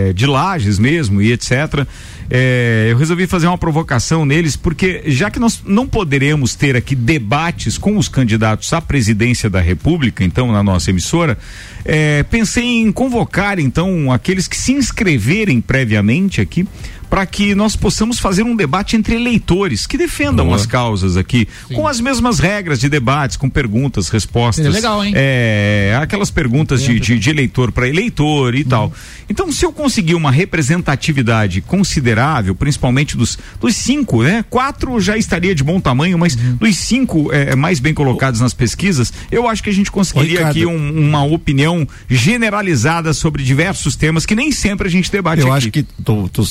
é, 0.09 0.13
de 0.13 0.25
Lages 0.25 0.79
mesmo 0.79 1.21
e 1.21 1.33
etc., 1.33 1.85
é, 2.29 2.87
eu 2.89 2.97
resolvi 2.97 3.27
fazer 3.27 3.47
uma 3.47 3.57
provocação 3.57 4.25
neles, 4.25 4.55
porque 4.55 5.03
já 5.07 5.29
que 5.29 5.39
nós 5.39 5.61
não 5.65 5.87
poderemos 5.87 6.55
ter 6.55 6.75
aqui 6.75 6.95
debates 6.95 7.77
com 7.77 7.97
os 7.97 8.07
candidatos 8.07 8.71
à 8.71 8.81
presidência 8.81 9.49
da 9.49 9.59
República, 9.59 10.23
então, 10.23 10.51
na 10.51 10.63
nossa 10.63 10.89
emissora, 10.89 11.37
é, 11.83 12.23
pensei 12.23 12.81
em 12.81 12.91
convocar, 12.91 13.59
então, 13.59 14.11
aqueles 14.11 14.47
que 14.47 14.57
se 14.57 14.73
inscreverem 14.73 15.59
previamente 15.59 16.39
aqui 16.41 16.65
para 17.09 17.25
que 17.25 17.55
nós 17.55 17.75
possamos 17.75 18.19
fazer 18.19 18.43
um 18.43 18.55
debate 18.55 18.95
entre 18.95 19.15
eleitores 19.15 19.87
que 19.87 19.97
defendam 19.97 20.45
Boa. 20.47 20.55
as 20.57 20.65
causas 20.65 21.15
aqui, 21.17 21.47
com 21.73 21.87
as 21.87 21.99
mesmas 22.01 22.39
regras 22.39 22.79
de 22.79 22.89
debates, 22.89 23.37
com 23.37 23.49
perguntas, 23.49 24.09
respostas. 24.09 24.65
Seria 24.65 24.71
legal, 24.77 25.03
hein? 25.03 25.13
É, 25.15 25.97
aquelas 26.01 26.29
perguntas 26.29 26.81
de, 26.83 26.99
de, 26.99 27.17
de 27.17 27.29
eleitor 27.29 27.71
para 27.71 27.87
eleitor 27.87 28.55
e 28.55 28.63
tal. 28.63 28.91
Então, 29.29 29.51
se 29.51 29.65
eu 29.65 29.71
conseguir 29.71 30.15
uma 30.15 30.31
representatividade 30.31 31.61
considerável, 31.61 32.53
principalmente 32.55 33.15
dos, 33.17 33.37
dos 33.59 33.75
cinco, 33.75 34.23
né? 34.23 34.43
Quatro 34.49 34.99
já 34.99 35.17
estaria 35.17 35.53
de 35.55 35.63
bom 35.63 35.79
tamanho, 35.79 36.17
mas 36.17 36.35
dos 36.35 36.77
cinco 36.77 37.31
é, 37.31 37.55
mais 37.55 37.79
bem 37.79 37.93
colocados 37.93 38.39
nas 38.41 38.53
pesquisas, 38.53 39.11
eu 39.31 39.47
acho 39.47 39.63
que 39.63 39.69
a 39.69 39.73
gente 39.73 39.91
conseguiria 39.91 40.39
Ricardo. 40.39 40.51
aqui 40.51 40.65
um- 40.65 41.07
uma 41.07 41.23
opinião 41.23 41.87
generalizada 42.09 43.13
sobre 43.13 43.43
diversos 43.43 43.95
temas 43.95 44.25
que 44.25 44.35
nem 44.35 44.51
sempre 44.51 44.87
a 44.87 44.91
gente 44.91 45.11
debate 45.11 45.41
Eu 45.41 45.47
aqui. 45.47 45.57
acho 45.57 45.71
que 45.71 45.83
tu, 45.83 46.29
tu, 46.29 46.43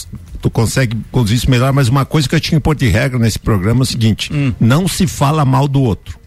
tu 0.46 0.50
consegue 0.50 0.96
conduzir 1.10 1.38
isso 1.38 1.50
melhor, 1.50 1.72
mas 1.72 1.88
uma 1.88 2.04
coisa 2.04 2.28
que 2.28 2.34
eu 2.34 2.40
tinha 2.40 2.60
pôr 2.60 2.76
de 2.76 2.86
regra 2.86 3.18
nesse 3.18 3.38
programa 3.38 3.80
é 3.80 3.82
o 3.82 3.86
seguinte: 3.86 4.32
Hum. 4.32 4.52
não 4.60 4.86
se 4.86 5.06
fala 5.06 5.44
mal 5.44 5.66
do 5.66 5.82
outro. 5.82 6.18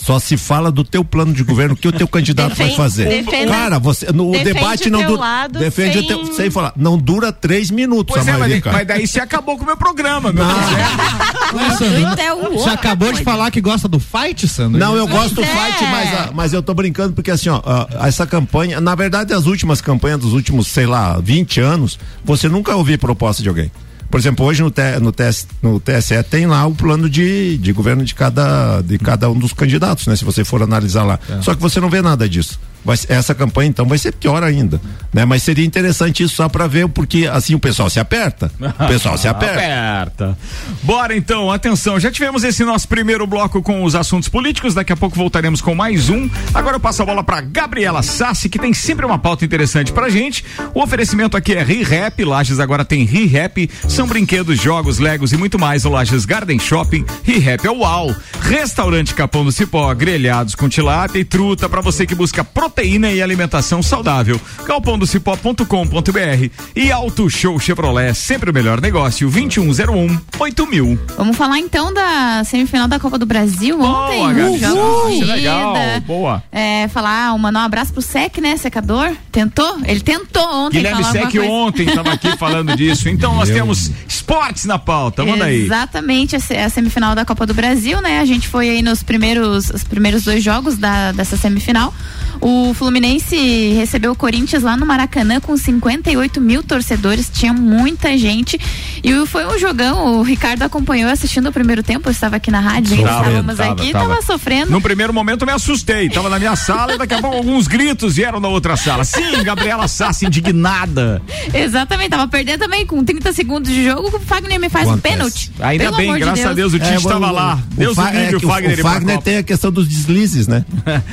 Só 0.00 0.18
se 0.20 0.36
fala 0.36 0.70
do 0.70 0.84
teu 0.84 1.04
plano 1.04 1.34
de 1.34 1.42
governo, 1.42 1.74
o 1.74 1.76
que 1.76 1.88
o 1.88 1.92
teu 1.92 2.06
candidato 2.06 2.50
vai 2.50 2.68
Defende- 2.68 2.76
fazer. 2.76 3.08
defenda- 3.08 3.52
Cara, 3.52 3.78
você, 3.80 4.06
no 4.12 4.30
defende 4.30 4.52
debate 4.54 4.88
o 4.88 4.90
não 4.92 5.00
teu 5.00 5.08
dura. 5.08 5.20
lado 5.20 5.58
defende 5.58 5.98
o 5.98 6.00
sem- 6.00 6.08
teu, 6.08 6.32
sem 6.34 6.50
falar. 6.50 6.72
Não 6.76 6.96
dura 6.96 7.32
três 7.32 7.68
minutos 7.70 8.14
Pois 8.14 8.26
a 8.26 8.30
é, 8.30 8.32
mas, 8.32 8.40
maioria, 8.40 8.62
cara. 8.62 8.76
mas 8.76 8.86
daí 8.86 9.06
você 9.06 9.20
acabou 9.20 9.56
com 9.58 9.64
o 9.64 9.66
meu 9.66 9.76
programa, 9.76 10.32
meu 10.32 10.44
Deus. 10.44 10.58
O 12.48 12.58
você 12.58 12.70
acabou 12.70 13.12
de 13.12 13.22
falar 13.22 13.50
que 13.50 13.60
gosta 13.60 13.88
do 13.88 13.98
fight, 13.98 14.46
Sandro? 14.48 14.78
Não, 14.78 14.94
eu 14.96 15.06
gosto 15.06 15.34
do 15.34 15.42
é. 15.42 15.46
fight, 15.46 15.82
mas, 15.90 16.14
ah, 16.14 16.30
mas 16.34 16.52
eu 16.52 16.62
tô 16.62 16.74
brincando 16.74 17.14
porque 17.14 17.30
assim, 17.30 17.48
ó, 17.48 17.60
ah, 17.64 17.88
essa 18.06 18.26
campanha, 18.26 18.80
na 18.80 18.94
verdade, 18.94 19.32
as 19.32 19.46
últimas 19.46 19.80
campanhas 19.80 20.20
dos 20.20 20.32
últimos, 20.32 20.68
sei 20.68 20.86
lá, 20.86 21.18
20 21.20 21.60
anos, 21.60 21.98
você 22.24 22.48
nunca 22.48 22.74
ouviu 22.76 22.98
proposta 22.98 23.42
de 23.42 23.48
alguém. 23.48 23.70
Por 24.10 24.18
exemplo, 24.18 24.46
hoje 24.46 24.62
no, 24.62 24.72
no, 25.00 25.12
TS, 25.12 25.46
no 25.62 25.78
TSE 25.78 26.22
tem 26.24 26.46
lá 26.46 26.66
o 26.66 26.74
plano 26.74 27.10
de, 27.10 27.58
de 27.58 27.72
governo 27.72 28.04
de 28.04 28.14
cada, 28.14 28.80
de 28.80 28.98
cada 28.98 29.30
um 29.30 29.38
dos 29.38 29.52
candidatos, 29.52 30.06
né? 30.06 30.16
Se 30.16 30.24
você 30.24 30.44
for 30.44 30.62
analisar 30.62 31.04
lá. 31.04 31.18
Só 31.42 31.54
que 31.54 31.60
você 31.60 31.78
não 31.80 31.90
vê 31.90 32.00
nada 32.00 32.28
disso. 32.28 32.58
Vai 32.84 32.96
essa 33.08 33.34
campanha, 33.34 33.68
então, 33.68 33.86
vai 33.86 33.98
ser 33.98 34.12
pior 34.12 34.42
ainda. 34.42 34.80
Né? 35.12 35.24
Mas 35.24 35.42
seria 35.42 35.64
interessante 35.64 36.22
isso 36.22 36.36
só 36.36 36.48
para 36.48 36.66
ver, 36.66 36.88
porque 36.88 37.28
assim 37.30 37.54
o 37.54 37.58
pessoal 37.58 37.90
se 37.90 38.00
aperta. 38.00 38.50
O 38.60 38.86
pessoal 38.86 39.16
se 39.16 39.28
aperta. 39.28 39.58
Aperta. 39.58 40.38
Bora 40.82 41.16
então, 41.16 41.50
atenção, 41.50 42.00
já 42.00 42.10
tivemos 42.10 42.44
esse 42.44 42.64
nosso 42.64 42.88
primeiro 42.88 43.26
bloco 43.26 43.62
com 43.62 43.84
os 43.84 43.94
assuntos 43.94 44.28
políticos, 44.28 44.74
daqui 44.74 44.92
a 44.92 44.96
pouco 44.96 45.16
voltaremos 45.16 45.60
com 45.60 45.74
mais 45.74 46.08
um. 46.08 46.28
Agora 46.54 46.76
eu 46.76 46.80
passo 46.80 47.02
a 47.02 47.06
bola 47.06 47.22
para 47.22 47.40
Gabriela 47.40 48.02
Sassi, 48.02 48.48
que 48.48 48.58
tem 48.58 48.72
sempre 48.72 49.04
uma 49.04 49.18
pauta 49.18 49.44
interessante 49.44 49.92
pra 49.92 50.08
gente. 50.08 50.44
O 50.74 50.82
oferecimento 50.82 51.36
aqui 51.36 51.54
é 51.54 51.62
ReHap, 51.62 52.24
Lages 52.24 52.58
agora 52.58 52.84
tem 52.84 53.04
ReHap, 53.04 53.70
são 53.88 54.06
brinquedos, 54.06 54.60
jogos, 54.60 54.98
legos 54.98 55.32
e 55.32 55.36
muito 55.36 55.58
mais 55.58 55.84
no 55.84 55.90
Lages 55.90 56.24
Garden 56.24 56.58
Shopping. 56.58 57.04
ReHap 57.22 57.66
é 57.66 57.70
o 57.70 57.78
UAU. 57.78 58.14
Restaurante 58.40 59.14
Capão 59.14 59.44
do 59.44 59.52
Cipó, 59.52 59.92
grelhados 59.94 60.54
com 60.54 60.68
tilápia 60.68 61.18
e 61.18 61.24
truta 61.24 61.68
para 61.68 61.80
você 61.80 62.06
que 62.06 62.14
busca 62.14 62.42
proteína 62.42 62.77
proteína 62.78 63.10
e 63.10 63.20
alimentação 63.20 63.82
saudável. 63.82 64.40
galpondocipó.com.br 64.64 66.50
e 66.76 66.92
Auto 66.92 67.28
Show 67.28 67.58
Chevrolet, 67.58 68.14
sempre 68.14 68.50
o 68.50 68.54
melhor 68.54 68.80
negócio, 68.80 69.28
2101 69.28 70.20
8000. 70.38 70.98
Vamos 71.16 71.36
falar 71.36 71.58
então 71.58 71.92
da 71.92 72.44
semifinal 72.44 72.86
da 72.86 73.00
Copa 73.00 73.18
do 73.18 73.26
Brasil 73.26 73.80
ontem. 73.80 74.18
Boa, 74.18 75.10
ida. 75.10 75.26
legal, 75.26 75.74
boa. 76.06 76.42
É, 76.52 76.86
falar, 76.86 77.34
um, 77.34 77.38
mandar 77.38 77.62
um 77.62 77.64
abraço 77.64 77.92
pro 77.92 78.00
Sec, 78.00 78.38
né, 78.38 78.56
secador. 78.56 79.10
Tentou? 79.32 79.78
Ele 79.84 80.00
tentou 80.00 80.46
ontem 80.66 80.76
Guilherme 80.76 81.02
Sec 81.04 81.32
coisa. 81.32 81.50
ontem 81.50 81.88
estava 81.88 82.12
aqui 82.12 82.30
falando 82.38 82.76
disso. 82.76 83.08
Então 83.08 83.34
nós 83.34 83.48
temos 83.48 83.90
esportes 84.06 84.66
na 84.66 84.78
pauta. 84.78 85.24
Manda 85.24 85.46
aí. 85.46 85.64
Exatamente, 85.64 86.36
a 86.36 86.68
semifinal 86.68 87.16
da 87.16 87.24
Copa 87.24 87.44
do 87.44 87.54
Brasil, 87.54 88.00
né? 88.00 88.20
A 88.20 88.24
gente 88.24 88.46
foi 88.46 88.70
aí 88.70 88.82
nos 88.82 89.02
primeiros, 89.02 89.68
os 89.70 89.82
primeiros 89.82 90.22
dois 90.22 90.44
jogos 90.44 90.76
da, 90.76 91.10
dessa 91.10 91.36
semifinal. 91.36 91.92
O 92.40 92.57
Fluminense 92.74 93.36
recebeu 93.74 94.12
o 94.12 94.16
Corinthians 94.16 94.62
lá 94.62 94.76
no 94.76 94.84
Maracanã 94.86 95.40
com 95.40 95.56
58 95.56 96.40
mil 96.40 96.62
torcedores, 96.62 97.30
tinha 97.32 97.52
muita 97.52 98.16
gente. 98.16 98.58
E 99.02 99.14
o- 99.14 99.26
foi 99.26 99.46
um 99.46 99.58
jogão, 99.58 100.18
o 100.18 100.22
Ricardo 100.22 100.62
acompanhou 100.62 101.10
assistindo 101.10 101.48
o 101.48 101.52
primeiro 101.52 101.82
tempo, 101.82 102.08
eu 102.08 102.12
estava 102.12 102.36
aqui 102.36 102.50
na 102.50 102.60
rádio, 102.60 102.96
Tava, 103.02 103.18
estávamos 103.18 103.56
tava, 103.56 103.72
aqui, 103.72 103.92
tava. 103.92 104.08
tava 104.08 104.22
sofrendo. 104.22 104.70
No 104.70 104.80
primeiro 104.80 105.12
momento 105.12 105.42
eu 105.42 105.46
me 105.46 105.52
assustei. 105.52 106.08
Tava 106.08 106.28
na 106.28 106.38
minha 106.38 106.56
sala 106.56 106.94
e 106.94 106.98
daqui 106.98 107.14
a 107.14 107.20
pouco 107.20 107.36
alguns 107.36 107.66
gritos 107.66 108.16
vieram 108.16 108.40
na 108.40 108.48
outra 108.48 108.76
sala. 108.76 109.04
Sim, 109.04 109.42
Gabriela 109.44 109.86
Sassi 109.88 110.26
indignada. 110.26 111.22
Exatamente, 111.54 112.10
tava 112.10 112.26
perdendo 112.28 112.60
também 112.60 112.84
com 112.86 113.04
30 113.04 113.32
segundos 113.32 113.70
de 113.72 113.84
jogo, 113.84 114.08
o 114.16 114.20
Fagner 114.20 114.58
me 114.60 114.68
faz 114.68 114.88
um 114.88 114.98
pênalti. 114.98 115.50
Ainda 115.60 115.84
Pelo 115.84 115.96
bem, 115.96 116.12
de 116.14 116.18
graças 116.20 116.46
a 116.46 116.52
Deus 116.52 116.72
o 116.74 116.78
Tite 116.78 116.92
É, 116.92 116.96
estava 116.96 117.28
o- 117.28 117.32
lá. 117.32 117.54
o 117.72 117.74
Deus 117.74 117.96
o 117.98 118.02
é 118.02 118.12
livre 118.24 118.40
que 118.40 118.46
o 118.46 118.48
Fagner 118.48 118.78
ir 118.78 118.80
O 118.80 118.82
Fagner 118.82 119.18
tem 119.22 119.36
a 119.38 119.42
questão 119.42 119.70
dos 119.70 119.86
deslizes, 119.88 120.46
né? 120.48 120.64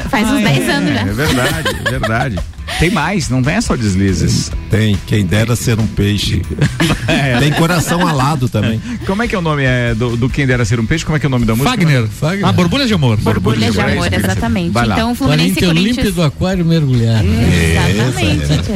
Faz 0.09 0.29
uns 0.31 0.41
10 0.41 0.69
anos 0.69 0.93
já. 0.93 1.01
É 1.01 1.05
verdade, 1.05 1.34
é 1.41 1.89
verdade. 1.89 2.39
Tem 2.79 2.89
mais, 2.89 3.29
não 3.29 3.41
tem 3.41 3.59
só 3.61 3.75
deslizes. 3.75 4.51
Tem, 4.69 4.97
quem 5.07 5.25
dera 5.25 5.55
ser 5.55 5.79
um 5.79 5.87
peixe. 5.87 6.41
É. 7.07 7.37
Tem 7.37 7.51
coração 7.53 8.05
alado 8.07 8.49
também. 8.49 8.81
Como 9.05 9.21
é 9.21 9.27
que 9.27 9.35
é 9.35 9.37
o 9.37 9.41
nome 9.41 9.63
é, 9.63 9.93
do, 9.93 10.17
do 10.17 10.27
Quem 10.27 10.47
Dera 10.47 10.65
Ser 10.65 10.79
um 10.79 10.85
Peixe? 10.85 11.05
Como 11.05 11.15
é 11.15 11.19
que 11.19 11.25
é 11.25 11.27
o 11.27 11.29
nome 11.29 11.45
da 11.45 11.53
música? 11.53 11.69
Fagner. 11.69 12.07
Fagner. 12.07 12.47
Ah, 12.47 12.51
borbulhas 12.51 12.87
de 12.87 12.95
amor. 12.95 13.17
Borbulha 13.17 13.71
de 13.71 13.79
é 13.79 13.83
amor, 13.83 14.11
eu 14.11 14.19
exatamente. 14.19 14.71
Vai 14.71 14.87
lá. 14.87 14.95
Então 14.95 15.13
Fluminense 15.13 15.59
e 15.59 15.65
Corinthians. 15.65 15.97
límpido 15.97 16.23
aquário 16.23 16.65
mergulhar. 16.65 17.23
Exatamente. 17.23 18.71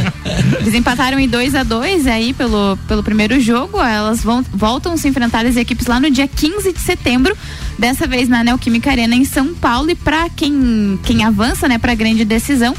Eles 0.61 0.73
empataram 0.75 1.19
em 1.19 1.27
2 1.27 1.55
a 1.55 1.63
2 1.63 2.05
aí 2.05 2.33
pelo, 2.33 2.77
pelo 2.87 3.01
primeiro 3.01 3.39
jogo. 3.39 3.81
Elas 3.81 4.23
vão, 4.23 4.45
voltam 4.53 4.93
a 4.93 4.97
se 4.97 5.07
enfrentar 5.07 5.45
as 5.45 5.55
equipes 5.55 5.87
lá 5.87 5.99
no 5.99 6.09
dia 6.11 6.27
15 6.27 6.71
de 6.71 6.79
setembro. 6.79 7.35
Dessa 7.79 8.05
vez 8.05 8.27
na 8.27 8.43
Neoquímica 8.43 8.91
Arena 8.91 9.15
em 9.15 9.23
São 9.23 9.53
Paulo. 9.55 9.89
E 9.89 9.95
para 9.95 10.29
quem, 10.29 10.99
quem 11.03 11.23
avança, 11.23 11.65
né, 11.67 11.77
para 11.77 11.95
grande 11.95 12.25
decisão, 12.25 12.75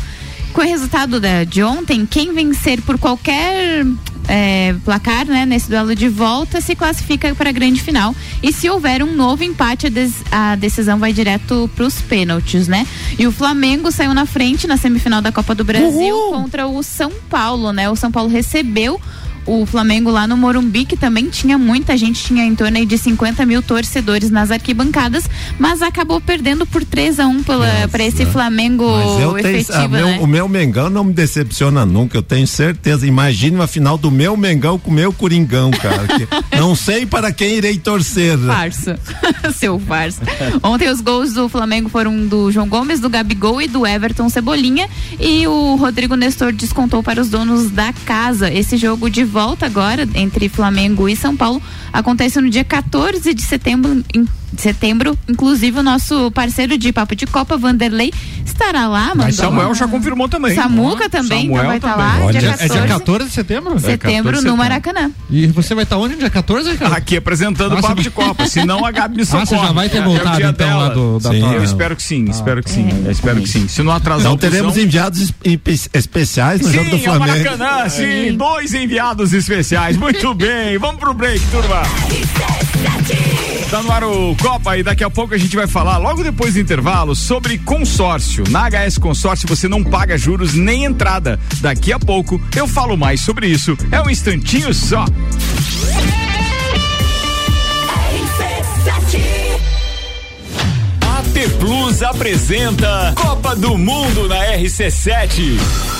com 0.53 0.61
o 0.61 0.65
resultado 0.65 1.19
da, 1.19 1.43
de 1.45 1.63
ontem, 1.63 2.05
quem 2.05 2.35
vencer 2.35 2.83
por 2.83 2.99
qualquer 2.99 3.87
é, 4.29 4.75
placar, 4.85 5.25
né, 5.25 5.47
nesse 5.47 5.71
duelo 5.71 5.95
de 5.95 6.07
volta, 6.09 6.61
se 6.61 6.75
classifica 6.75 7.35
para 7.35 7.49
a 7.49 7.53
grande 7.53 7.81
final. 7.81 8.15
E 8.43 8.53
se 8.53 8.69
houver 8.69 9.03
um 9.03 9.15
novo 9.17 9.43
empate, 9.43 9.87
a, 9.87 9.91
des- 9.91 10.23
a 10.31 10.55
decisão 10.57 10.99
vai 10.99 11.13
direto 11.15 11.71
para 11.75 11.87
os 11.87 12.01
pênaltis, 12.03 12.69
né? 12.69 12.87
E 13.19 13.27
o 13.27 13.33
Flamengo 13.33 13.91
saiu 13.91 14.13
na 14.13 14.27
frente 14.27 14.67
na 14.67 14.77
semifinal 14.77 15.23
da 15.23 15.33
Copa 15.33 15.55
do 15.55 15.65
Brasil 15.65 16.15
contra 16.31 16.67
o 16.67 16.83
São 16.83 17.11
Paulo, 17.31 17.73
né? 17.73 17.89
O 17.89 17.97
São 17.97 18.13
Paulo 18.13 18.29
recebeu 18.29 19.01
o 19.46 19.64
Flamengo 19.66 20.11
lá 20.11 20.26
no 20.26 20.37
Morumbi, 20.37 20.85
que 20.85 20.96
também 20.96 21.29
tinha 21.29 21.57
muita 21.59 21.96
gente, 21.96 22.22
tinha 22.22 22.44
em 22.44 22.55
torno 22.55 22.76
aí 22.76 22.87
de 22.87 22.96
50 22.98 23.44
mil 23.46 23.62
torcedores 23.62 24.31
nas 24.31 24.50
arquibancadas, 24.50 25.24
mas 25.59 25.83
acabou 25.83 26.20
perdendo 26.20 26.66
por 26.66 26.85
3 26.85 27.20
a 27.20 27.26
1 27.26 27.42
para 27.90 28.05
esse 28.05 28.24
Flamengo 28.26 28.87
Mas 28.90 29.20
eu 29.22 29.33
tenho, 29.35 29.46
efetivo, 29.57 29.79
ah, 29.79 29.88
meu- 29.88 30.07
né? 30.07 30.18
o 30.20 30.26
meu 30.26 30.48
Mengão 30.48 30.90
não 30.90 31.05
me 31.05 31.12
decepciona 31.12 31.85
nunca, 31.87 32.16
eu 32.18 32.22
tenho 32.22 32.46
certeza. 32.46 33.07
Imagine 33.07 33.57
uma 33.57 33.66
final 33.66 33.96
do 33.96 34.11
meu 34.11 34.37
Mengão 34.37 34.79
com 34.79 34.90
o 34.90 34.94
meu 34.94 35.12
Coringão, 35.12 35.70
cara. 35.70 36.05
não 36.59 36.74
sei 36.74 37.07
para 37.07 37.33
quem 37.33 37.57
irei 37.57 37.79
torcer. 37.79 38.37
né? 38.37 38.53
Farsa. 38.53 38.98
Seu 39.55 39.79
farsa. 39.79 40.22
Ontem 40.62 40.88
os 40.90 41.00
gols 41.00 41.33
do 41.33 41.48
Flamengo 41.48 41.88
foram 41.88 42.26
do 42.26 42.50
João 42.53 42.68
Gomes, 42.68 43.00
do 43.00 43.09
Gabigol 43.09 43.61
e 43.62 43.66
do 43.68 43.87
Everton 43.87 44.29
Cebolinha. 44.29 44.88
E 45.18 45.46
o 45.46 45.76
Rodrigo 45.76 46.14
Nestor 46.14 46.53
descontou 46.53 47.03
para 47.03 47.20
os 47.20 47.29
donos 47.29 47.70
da 47.70 47.92
casa. 48.05 48.53
Esse 48.53 48.76
jogo 48.76 49.09
de 49.11 49.24
volta 49.31 49.64
agora 49.64 50.07
entre 50.14 50.49
Flamengo 50.49 51.09
e 51.09 51.14
São 51.14 51.37
Paulo 51.37 51.62
acontece 51.93 52.40
no 52.40 52.51
dia 52.51 52.64
14 52.64 53.33
de 53.33 53.43
setembro. 53.43 54.05
Em 54.12 54.27
de 54.53 54.61
setembro, 54.63 55.17
inclusive 55.29 55.79
o 55.79 55.83
nosso 55.83 56.31
parceiro 56.33 56.77
de 56.77 56.93
Papo 56.93 57.15
de 57.15 57.27
Copa, 57.27 57.57
Vanderlei, 57.57 58.13
estará 58.45 58.87
lá. 58.89 59.13
Mas 59.15 59.37
Samuel 59.37 59.69
uma- 59.69 59.75
já 59.75 59.87
confirmou 59.87 60.29
também. 60.29 60.55
Samuca 60.55 61.09
também, 61.09 61.43
Samuel 61.47 61.57
então 61.57 61.67
vai 61.67 61.77
estar 61.77 61.93
também. 61.93 62.07
lá, 62.21 62.27
Olha, 62.27 62.39
dia 62.41 62.49
É 62.49 62.53
14 62.53 62.73
dia 62.79 62.87
14 62.89 63.25
de 63.29 63.33
setembro? 63.35 63.75
de 63.77 63.81
setembro 63.83 64.23
14 64.33 64.45
de 64.45 64.51
no. 64.51 64.57
Maracanã. 64.57 65.11
E 65.31 65.47
você 65.49 65.75
vai 65.75 65.85
estar 65.85 65.97
onde 65.99 66.15
no 66.15 66.21
dia 66.21 66.31
14, 66.31 66.71
Ricardo? 66.73 66.95
Aqui 66.95 67.17
apresentando 67.17 67.73
o 67.73 67.77
Nossa, 67.77 67.89
Papo 67.89 68.03
de 68.03 68.11
Copa, 68.11 68.47
senão 68.47 68.85
a 68.85 68.91
Gabi 68.91 69.17
me 69.17 69.23
Ah, 69.23 69.27
você 69.27 69.47
socorre. 69.47 69.67
já 69.69 69.73
vai 69.73 69.89
ter 69.89 69.99
É, 69.99 70.01
é 70.01 70.05
voltado 70.05 70.37
dia 70.37 70.47
então 70.49 70.67
dela. 70.69 70.89
lá 70.89 70.95
do, 70.95 71.19
da 71.21 71.31
Sim. 71.31 71.41
tua- 71.41 71.53
Eu 71.55 71.65
espero 71.65 71.97
que 71.97 72.03
sim, 72.03 72.25
espero 72.29 72.63
que 72.63 72.71
sim, 72.71 72.89
eu 73.05 73.11
espero 73.11 73.41
que 73.41 73.49
sim. 73.49 73.69
Se 73.69 73.83
não 73.83 73.93
atrasar 73.93 74.33
o 74.33 74.37
busão- 74.37 74.51
teremos 74.51 74.77
enviados 74.77 75.21
es- 75.21 75.35
espe- 75.45 75.91
especiais 75.95 76.61
no 76.61 76.73
jogo 76.73 76.91
do 76.91 76.97
Sim, 76.99 77.05
Flamengo. 77.05 77.45
Maracanã, 77.45 77.89
sim, 77.89 78.37
dois 78.37 78.75
enviados 78.75 79.33
especiais. 79.33 79.97
Muito 79.97 80.35
bem, 80.35 80.77
vamos 80.79 80.99
pro 81.01 81.15
break, 81.15 81.41
turma. 81.47 81.83
Tá 83.71 83.85
no 83.85 83.93
ar 83.93 84.03
o 84.03 84.35
Copa 84.35 84.77
e 84.77 84.83
daqui 84.83 85.05
a 85.05 85.09
pouco 85.09 85.33
a 85.33 85.39
gente 85.39 85.55
vai 85.55 85.69
falar, 85.69 85.97
logo 85.99 86.25
depois 86.25 86.55
do 86.55 86.61
intervalo, 86.61 87.15
sobre 87.15 87.57
consórcio. 87.57 88.43
Na 88.51 88.69
HS 88.69 88.99
Consórcio 88.99 89.47
você 89.47 89.69
não 89.69 89.85
paga 89.85 90.19
juros 90.19 90.55
nem 90.55 90.83
entrada. 90.83 91.39
Daqui 91.61 91.93
a 91.93 91.99
pouco 91.99 92.41
eu 92.57 92.67
falo 92.67 92.97
mais 92.97 93.21
sobre 93.21 93.47
isso. 93.47 93.79
É 93.93 94.03
um 94.03 94.11
instantinho 94.11 94.75
só. 94.75 95.05
AT 101.01 101.49
Plus 101.61 102.03
apresenta 102.03 103.13
Copa 103.15 103.55
do 103.55 103.79
Mundo 103.79 104.27
na 104.27 104.47
RC7. 104.57 106.00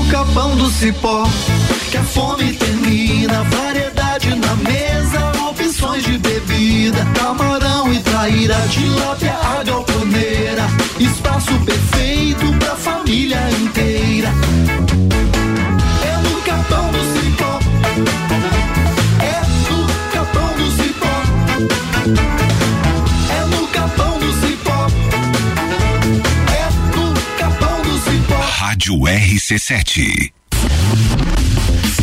cipó 0.71 1.27
que 1.89 1.97
a 1.97 2.03
fome 2.03 2.53
termina. 2.53 3.43
Variedade 3.43 4.35
na 4.35 4.55
mesa, 4.55 5.31
opções 5.49 6.03
de 6.03 6.17
bebida. 6.17 7.05
Camarão 7.13 7.91
e 7.91 7.99
traíra, 7.99 8.55
tilápia, 8.69 9.33
a 9.33 9.63
galponeira. 9.63 10.63
Espaço 10.99 11.53
perfeito 11.65 12.45
pra 12.59 12.75
família 12.75 13.39
inteira. 13.61 14.29
É 16.03 16.17
no 16.17 16.41
capão 16.41 16.91
do 16.91 16.99
cipó. 17.13 17.59
É 19.19 19.41
no 19.69 19.87
capão 20.11 20.53
do 20.55 20.71
cipó. 20.71 21.15
É 23.29 23.45
no 23.55 23.67
capão 23.67 24.19
do 24.19 24.33
cipó. 24.41 24.87
É 26.53 26.95
no 26.95 27.13
capão 27.37 27.81
do 27.81 27.99
cipó. 27.99 28.35
Rádio 28.35 28.95
RC7. 28.99 30.40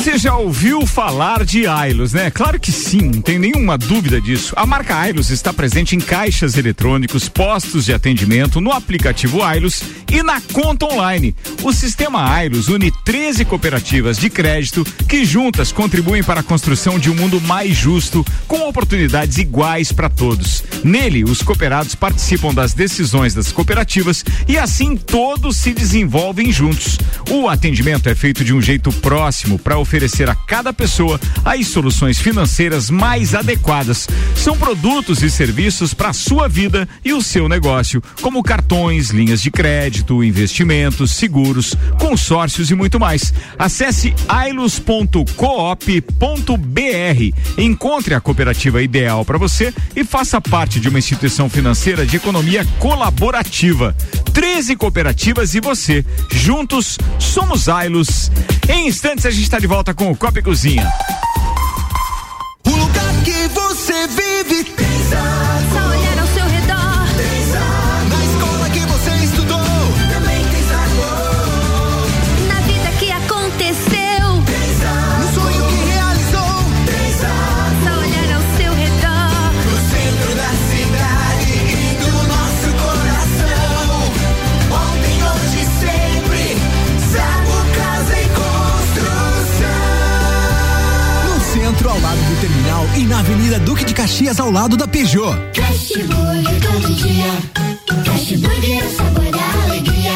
Você 0.00 0.16
já 0.16 0.34
ouviu 0.34 0.86
falar 0.86 1.44
de 1.44 1.66
Ailos, 1.66 2.14
né? 2.14 2.30
Claro 2.30 2.58
que 2.58 2.72
sim, 2.72 3.02
não 3.02 3.20
tem 3.20 3.38
nenhuma 3.38 3.76
dúvida 3.76 4.18
disso. 4.18 4.54
A 4.56 4.64
marca 4.64 4.96
Ailos 4.96 5.28
está 5.28 5.52
presente 5.52 5.94
em 5.94 6.00
caixas 6.00 6.56
eletrônicos, 6.56 7.28
postos 7.28 7.84
de 7.84 7.92
atendimento, 7.92 8.62
no 8.62 8.72
aplicativo 8.72 9.42
Ailos 9.42 9.82
e 10.10 10.22
na 10.22 10.40
conta 10.40 10.86
online. 10.86 11.36
O 11.62 11.70
sistema 11.70 12.32
Ailos 12.32 12.68
une 12.68 12.90
13 13.04 13.44
cooperativas 13.44 14.16
de 14.16 14.30
crédito 14.30 14.86
que 15.06 15.22
juntas 15.22 15.70
contribuem 15.70 16.22
para 16.22 16.40
a 16.40 16.42
construção 16.42 16.98
de 16.98 17.10
um 17.10 17.14
mundo 17.14 17.38
mais 17.38 17.76
justo, 17.76 18.24
com 18.48 18.66
oportunidades 18.66 19.36
iguais 19.36 19.92
para 19.92 20.08
todos. 20.08 20.64
Nele, 20.82 21.24
os 21.24 21.42
cooperados 21.42 21.94
participam 21.94 22.54
das 22.54 22.72
decisões 22.72 23.34
das 23.34 23.52
cooperativas 23.52 24.24
e 24.48 24.56
assim 24.56 24.96
todos 24.96 25.58
se 25.58 25.74
desenvolvem 25.74 26.50
juntos. 26.50 26.98
O 27.28 27.50
atendimento 27.50 28.08
é 28.08 28.14
feito 28.14 28.42
de 28.42 28.54
um 28.54 28.62
jeito 28.62 28.90
próximo 28.90 29.58
para 29.58 29.78
oferecer 29.78 29.89
a 30.30 30.34
cada 30.34 30.72
pessoa 30.72 31.20
as 31.44 31.66
soluções 31.66 32.18
financeiras 32.18 32.90
mais 32.90 33.34
adequadas. 33.34 34.06
São 34.36 34.56
produtos 34.56 35.20
e 35.22 35.28
serviços 35.30 35.92
para 35.92 36.10
a 36.10 36.12
sua 36.12 36.48
vida 36.48 36.88
e 37.04 37.12
o 37.12 37.20
seu 37.20 37.48
negócio, 37.48 38.00
como 38.22 38.42
cartões, 38.42 39.10
linhas 39.10 39.42
de 39.42 39.50
crédito, 39.50 40.22
investimentos, 40.22 41.10
seguros, 41.10 41.74
consórcios 41.98 42.70
e 42.70 42.74
muito 42.74 43.00
mais. 43.00 43.34
Acesse 43.58 44.14
ailos.coop.br. 44.28 45.24
Encontre 47.58 48.14
a 48.14 48.20
cooperativa 48.20 48.82
ideal 48.82 49.24
para 49.24 49.38
você 49.38 49.74
e 49.96 50.04
faça 50.04 50.40
parte 50.40 50.78
de 50.78 50.88
uma 50.88 50.98
instituição 50.98 51.50
financeira 51.50 52.06
de 52.06 52.16
economia 52.16 52.64
colaborativa. 52.78 53.94
13 54.32 54.76
cooperativas 54.76 55.54
e 55.54 55.60
você. 55.60 56.04
Juntos 56.30 56.96
somos 57.18 57.68
Ailos. 57.68 58.30
Em 58.68 58.86
instantes 58.86 59.26
a 59.26 59.30
gente 59.30 59.42
está 59.42 59.58
de 59.58 59.66
volta 59.66 59.79
com 59.94 60.10
o 60.10 60.16
Copa 60.16 60.38
e 60.38 60.42
Cozinha. 60.42 60.86
O 62.66 62.70
lugar 62.70 63.14
que 63.24 63.48
você 63.48 64.06
vive 64.08 64.64
tem 64.64 65.10
e 93.00 93.06
na 93.06 93.20
Avenida 93.20 93.58
Duque 93.60 93.82
de 93.84 93.94
Caxias, 93.94 94.38
ao 94.38 94.50
lado 94.50 94.76
da 94.76 94.86
Peugeot. 94.86 95.34
Fast 95.54 95.98
Burger 96.02 96.60
todo 96.60 96.94
dia. 96.94 97.32
Fast 98.04 98.36
Burger 98.36 98.78
é 98.78 98.84
o 98.84 98.90
sabor 98.94 99.30
da 99.30 99.62
alegria. 99.64 100.12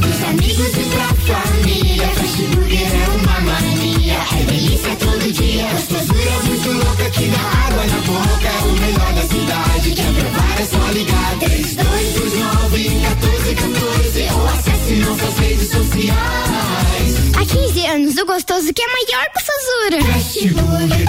Dos 0.00 0.22
amigos 0.30 0.72
e 0.72 0.84
da 0.96 1.08
família. 1.28 2.08
Fast 2.08 2.42
Burger 2.42 2.88
é 2.88 3.08
uma 3.14 3.40
mania. 3.40 4.16
É 4.32 4.42
delícia 4.44 4.96
todo 4.96 5.32
dia. 5.32 5.68
Gostosura 5.70 6.42
muito 6.46 6.70
louca 6.72 7.10
que 7.10 7.26
dá 7.28 7.40
água 7.66 7.84
na 7.84 8.00
boca. 8.08 8.48
É 8.48 8.64
o 8.64 8.72
melhor 8.72 9.12
da 9.12 9.22
cidade. 9.22 9.90
Quer 9.90 10.12
provar 10.14 10.60
é 10.60 10.64
só 10.64 10.92
ligar. 10.92 11.38
3229 11.40 12.88
1414 12.88 14.28
ou 14.32 14.46
acesse 14.48 14.94
nossas 14.94 15.38
redes 15.38 15.70
sociais. 15.70 17.12
Há 17.36 17.44
15 17.44 17.86
anos, 17.86 18.16
o 18.16 18.24
gostoso 18.24 18.72
que 18.72 18.82
é 18.82 18.86
maior 18.86 19.26
que 19.30 19.38
o 19.38 19.44
Sazura. 19.44 20.12
Fast 20.12 20.48
Burger 20.48 21.07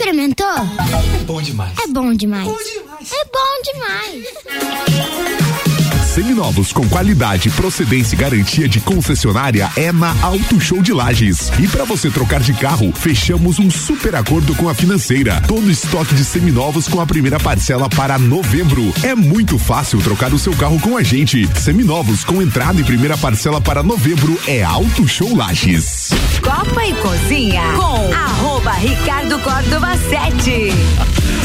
todo 0.00 0.12
dia. 0.12 0.12
Já 0.12 0.12
experimentou? 0.12 0.46
É 0.46 1.24
bom 1.24 1.42
demais. 1.42 1.78
É 1.78 1.86
bom 1.88 2.14
demais. 2.14 2.48
É 2.48 3.24
bom 3.26 3.62
demais. 3.72 5.39
Seminovos 6.10 6.72
com 6.72 6.88
qualidade, 6.88 7.48
procedência 7.50 8.16
e 8.16 8.18
garantia 8.18 8.68
de 8.68 8.80
concessionária 8.80 9.70
é 9.76 9.92
na 9.92 10.12
Auto 10.22 10.60
Show 10.60 10.82
de 10.82 10.92
Lages. 10.92 11.52
E 11.60 11.68
para 11.68 11.84
você 11.84 12.10
trocar 12.10 12.40
de 12.40 12.52
carro, 12.52 12.92
fechamos 12.92 13.60
um 13.60 13.70
super 13.70 14.16
acordo 14.16 14.52
com 14.56 14.68
a 14.68 14.74
financeira. 14.74 15.40
Todo 15.46 15.70
estoque 15.70 16.12
de 16.16 16.24
seminovos 16.24 16.88
com 16.88 17.00
a 17.00 17.06
primeira 17.06 17.38
parcela 17.38 17.88
para 17.88 18.18
novembro. 18.18 18.92
É 19.04 19.14
muito 19.14 19.56
fácil 19.56 20.00
trocar 20.00 20.34
o 20.34 20.38
seu 20.38 20.52
carro 20.56 20.80
com 20.80 20.96
a 20.96 21.02
gente. 21.04 21.48
Seminovos 21.56 22.24
com 22.24 22.42
entrada 22.42 22.80
e 22.80 22.84
primeira 22.84 23.16
parcela 23.16 23.60
para 23.60 23.80
novembro 23.80 24.36
é 24.48 24.64
Auto 24.64 25.06
Show 25.06 25.36
Lages. 25.36 26.10
Copa 26.42 26.86
e 26.86 26.94
Cozinha 26.94 27.62
com 27.76 28.12
arroba 28.12 28.72
Ricardo 28.72 29.38
Córdova 29.38 29.96
7. 29.96 30.72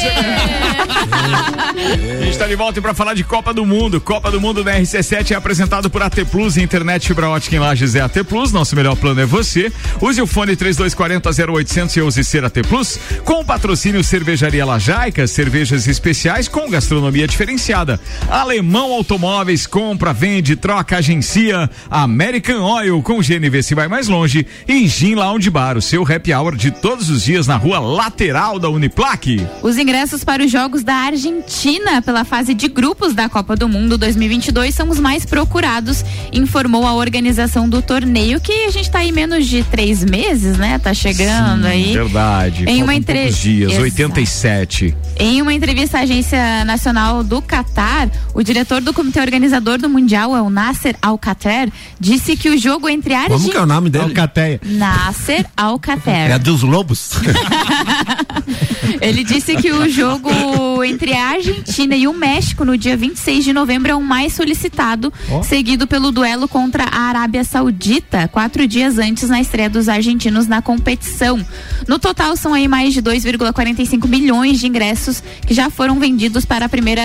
gente 2.21 2.31
está 2.31 2.47
de 2.47 2.57
volta 2.57 2.83
para 2.83 2.93
falar 2.93 3.15
de 3.15 3.23
Copa 3.23 3.55
do 3.55 3.65
Mundo. 3.65 4.01
Copa 4.01 4.31
do 4.31 4.41
Mundo 4.41 4.65
da 4.65 4.73
RC7 4.79 5.31
é 5.31 5.35
apresentado 5.35 5.89
por 5.89 6.03
AT 6.03 6.17
Plus, 6.31 6.57
internet 6.57 7.07
fibra 7.07 7.29
ótica 7.29 7.55
em 7.57 7.59
Lages 7.61 7.95
é 7.95 8.01
AT 8.01 8.25
Plus. 8.29 8.53
Nosso 8.53 8.75
melhor 8.75 8.97
plano 8.97 9.21
é 9.21 9.27
você. 9.27 9.73
Use 10.01 10.21
o 10.21 10.27
fone 10.27 10.57
3240 10.57 11.53
0800 11.53 11.97
e 11.97 12.01
use 12.01 12.25
ser 12.25 12.45
AT 12.45 12.57
Plus. 12.69 12.99
Com 13.25 13.41
o 13.41 13.45
patrocínio 13.45 14.03
Cervejaria 14.03 14.65
Lajaica, 14.67 15.27
cervejas 15.27 15.87
especiais 15.87 16.49
com 16.49 16.69
gastronomia 16.69 17.27
diferenciada. 17.29 18.01
Alemão 18.29 18.93
Automóveis, 18.93 19.67
compra, 19.67 20.13
vende, 20.13 20.57
troca, 20.57 20.99
agencia. 20.99 21.71
American 21.91 22.63
Oil 22.63 23.01
com 23.03 23.21
GNV 23.21 23.63
se 23.63 23.75
vai 23.75 23.87
mais 23.89 24.09
longe. 24.09 24.47
E 24.67 24.89
Gin 24.89 25.15
Lounge 25.15 25.51
Bar, 25.51 25.77
o 25.77 25.83
seu 25.83 26.03
happy 26.03 26.35
hour 26.35 26.48
de 26.57 26.71
todos 26.71 27.11
os 27.11 27.23
dias 27.23 27.47
na 27.47 27.57
rua 27.57 27.79
lateral 27.79 28.59
da 28.59 28.69
Uniplaque. 28.69 29.47
Os 29.63 29.77
ingressos 29.79 30.25
para 30.25 30.45
os 30.45 30.51
Jogos 30.51 30.83
da 30.83 30.95
Argentina 30.95 32.01
pela 32.03 32.25
fase 32.25 32.55
de 32.55 32.69
grupos 32.69 33.15
da 33.15 33.29
Copa 33.29 33.55
do 33.57 33.69
Mundo 33.69 33.97
2022 33.99 34.75
são 34.75 34.89
os 34.89 34.99
mais 34.99 35.25
procurados, 35.25 36.05
informou 36.33 36.87
a 36.87 36.95
organização 36.95 37.69
do 37.69 37.81
torneio, 37.83 38.41
que 38.41 38.53
a 38.67 38.71
gente 38.71 38.91
tá 38.91 39.01
aí 39.01 39.13
menos 39.13 39.47
de 39.47 39.63
três 39.65 40.05
meses, 40.05 40.57
né? 40.59 40.79
Tá 40.79 40.93
chegando 40.95 41.67
aí. 41.67 41.93
Verdade. 41.93 42.65
Em 42.65 42.83
uma 42.83 42.93
Faltam 42.93 42.95
entre- 42.95 43.19
poucos 43.23 43.39
dias, 43.39 43.71
Exato. 43.73 43.83
87. 43.85 44.97
Em 45.19 45.43
uma 45.43 45.53
entrevista 45.53 45.99
à 45.99 46.01
Agência 46.03 46.65
Nacional 46.65 47.23
do 47.25 47.41
Catar, 47.43 48.09
o 48.35 48.43
diretor 48.43 48.81
do 48.81 48.93
comitê 48.95 49.21
organizador 49.21 49.79
do 49.79 49.89
Mundial, 49.89 50.31
o 50.33 50.51
Nasser 50.51 50.97
Al-Qatar, 51.03 51.69
disse 51.99 52.37
que 52.37 52.49
o 52.49 52.57
jogo 52.59 52.89
entre 52.89 53.15
a 53.15 53.23
Como 53.23 53.35
Argentina. 53.35 53.53
que 53.53 53.59
é 53.59 53.63
o 53.63 53.67
nome 53.67 53.91
dele? 53.91 54.05
Alcateia. 54.05 54.61
Nasser 54.65 55.47
Al-Qatar. 55.57 56.28
É 56.29 56.35
a 56.35 56.39
dos 56.39 56.63
lobos? 56.63 57.13
Ele 59.01 59.25
disse 59.25 59.57
que 59.57 59.73
o 59.73 59.89
jogo 59.89 60.85
entre 60.85 61.15
a 61.15 61.31
Argentina 61.31 61.97
e 61.97 62.07
o 62.07 62.13
México 62.13 62.67
no 62.67 62.77
dia 62.77 62.99
26 62.99 63.45
de 63.45 63.53
novembro 63.55 63.93
é 63.93 63.95
o 63.95 64.03
mais 64.03 64.35
solicitado, 64.35 65.11
Ó. 65.31 65.43
seguido 65.43 65.87
pelo 65.87 66.13
duelo 66.13 66.47
contra 66.47 66.85
a 66.85 67.01
Arábia 67.01 67.45
Saudita, 67.45 68.29
quatro 68.29 68.67
dias 68.67 68.99
antes 68.99 69.31
na 69.31 69.41
estreia 69.41 69.71
dos 69.71 69.89
argentinos 69.89 70.47
na 70.47 70.61
competição. 70.61 71.43
No 71.89 71.99
total, 71.99 72.37
são 72.37 72.53
aí 72.53 72.69
mais 72.69 72.93
de 72.93 73.01
2,45 73.03 74.07
milhões 74.07 74.61
de 74.61 74.67
ingressos 74.67 75.23
que 75.47 75.55
já 75.55 75.71
foram 75.71 75.99
vendidos 75.99 76.45
para 76.45 76.67
a 76.67 76.69
primeira 76.69 77.03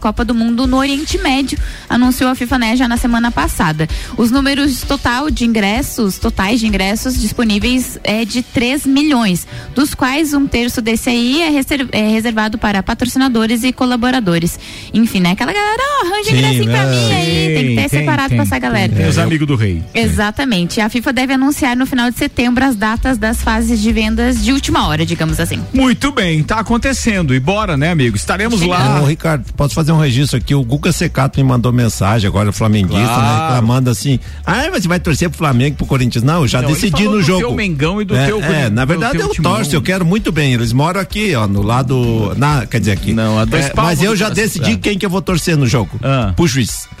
Copa 0.00 0.24
do 0.24 0.34
Mundo 0.34 0.66
no 0.68 0.76
Oriente 0.76 1.18
Médio, 1.18 1.58
anunciou 1.88 2.30
a 2.30 2.34
FIFA 2.36 2.58
né, 2.58 2.76
já 2.76 2.86
na 2.86 2.96
semana 2.96 3.30
passada. 3.32 3.88
Os 4.16 4.30
números 4.30 4.82
total 4.82 5.30
de 5.30 5.44
ingressos, 5.44 6.18
totais 6.18 6.60
de 6.60 6.66
ingressos 6.66 7.20
disponíveis 7.20 7.98
é 8.04 8.24
de 8.24 8.42
3 8.42 8.86
milhões, 8.86 9.46
dos 9.74 9.94
quais 9.94 10.32
um 10.32 10.46
terço 10.46 10.80
desse 10.80 11.10
aí 11.10 11.42
é, 11.42 11.50
reser- 11.50 11.88
é 11.90 12.08
reservado 12.08 12.56
para 12.56 12.82
patrocinadores 12.82 13.64
e 13.64 13.72
colaboradores. 13.72 14.58
Enfim, 14.94 15.20
né? 15.20 15.32
Aquela 15.32 15.52
galera, 15.52 15.82
ó, 16.02 16.06
arranja 16.06 16.30
Sim, 16.30 16.36
ingressinho 16.38 16.64
pra 16.70 16.84
mim 16.86 17.12
aí, 17.12 17.26
tem 17.54 17.68
que 17.68 17.74
ter 17.74 17.88
Tem, 17.88 17.88
separado 18.00 18.28
tem, 18.28 18.36
pra 18.38 18.44
essa 18.46 18.58
galera. 18.58 18.92
Tem 18.94 19.08
os 19.08 19.18
amigos 19.18 19.46
do 19.48 19.56
rei. 19.56 19.82
Exatamente. 19.92 20.80
A 20.80 20.88
FIFA 20.88 21.12
deve 21.12 21.32
anunciar 21.32 21.76
no 21.76 21.84
final 21.86 22.10
de 22.10 22.16
setembro 22.16 22.64
as 22.64 22.76
datas 22.76 23.18
das 23.18 23.42
fases 23.42 23.80
de 23.80 23.90
de 24.42 24.52
última 24.52 24.86
hora, 24.86 25.04
digamos 25.04 25.38
assim. 25.40 25.60
Muito 25.72 26.12
bem, 26.12 26.42
tá 26.42 26.58
acontecendo. 26.60 27.34
E 27.34 27.40
bora, 27.40 27.76
né, 27.76 27.90
amigo? 27.90 28.16
Estaremos 28.16 28.60
lá. 28.62 29.00
Ô, 29.02 29.06
Ricardo, 29.06 29.44
posso 29.56 29.74
fazer 29.74 29.92
um 29.92 29.98
registro 29.98 30.36
aqui? 30.38 30.54
O 30.54 30.62
Guga 30.62 30.92
Secato 30.92 31.38
me 31.40 31.44
mandou 31.48 31.72
mensagem 31.72 32.26
agora, 32.28 32.50
o 32.50 32.52
flamenguista, 32.52 33.04
Claro. 33.06 33.22
né, 33.22 33.46
reclamando 33.46 33.90
assim. 33.90 34.18
Ah, 34.46 34.68
mas 34.70 34.82
você 34.82 34.88
vai 34.88 35.00
torcer 35.00 35.28
pro 35.28 35.38
Flamengo, 35.38 35.76
pro 35.76 35.86
Corinthians? 35.86 36.22
Não, 36.24 36.42
eu 36.42 36.48
já 36.48 36.60
Não, 36.62 36.68
ele 36.68 36.74
decidi 36.74 37.04
falou 37.04 37.12
no 37.12 37.18
do 37.18 37.22
jogo. 37.26 37.40
teu 37.40 37.54
Mengão 37.54 38.00
e 38.02 38.04
do 38.04 38.16
é, 38.16 38.26
teu 38.26 38.42
É, 38.42 38.70
na 38.70 38.84
do 38.84 38.88
verdade 38.88 39.18
eu 39.18 39.28
torço, 39.34 39.74
eu 39.74 39.82
quero 39.82 40.04
muito 40.04 40.30
bem. 40.32 40.54
Eles 40.54 40.72
moram 40.72 41.00
aqui, 41.00 41.34
ó, 41.34 41.46
no 41.46 41.62
lado. 41.62 42.34
Na, 42.36 42.66
quer 42.66 42.78
dizer, 42.80 42.92
aqui. 42.92 43.12
Não, 43.12 43.44
dois 43.46 43.68
palmos 43.70 43.94
mas 43.94 44.02
eu 44.02 44.10
do 44.12 44.16
já 44.16 44.28
decidi 44.28 44.72
É. 44.72 44.76
quem 44.76 44.98
que 44.98 45.04
eu 45.06 45.10
vou 45.10 45.22
torcer 45.22 45.56
no 45.56 45.66
jogo. 45.66 45.98
Pro 46.36 46.46
juiz. 46.46 46.88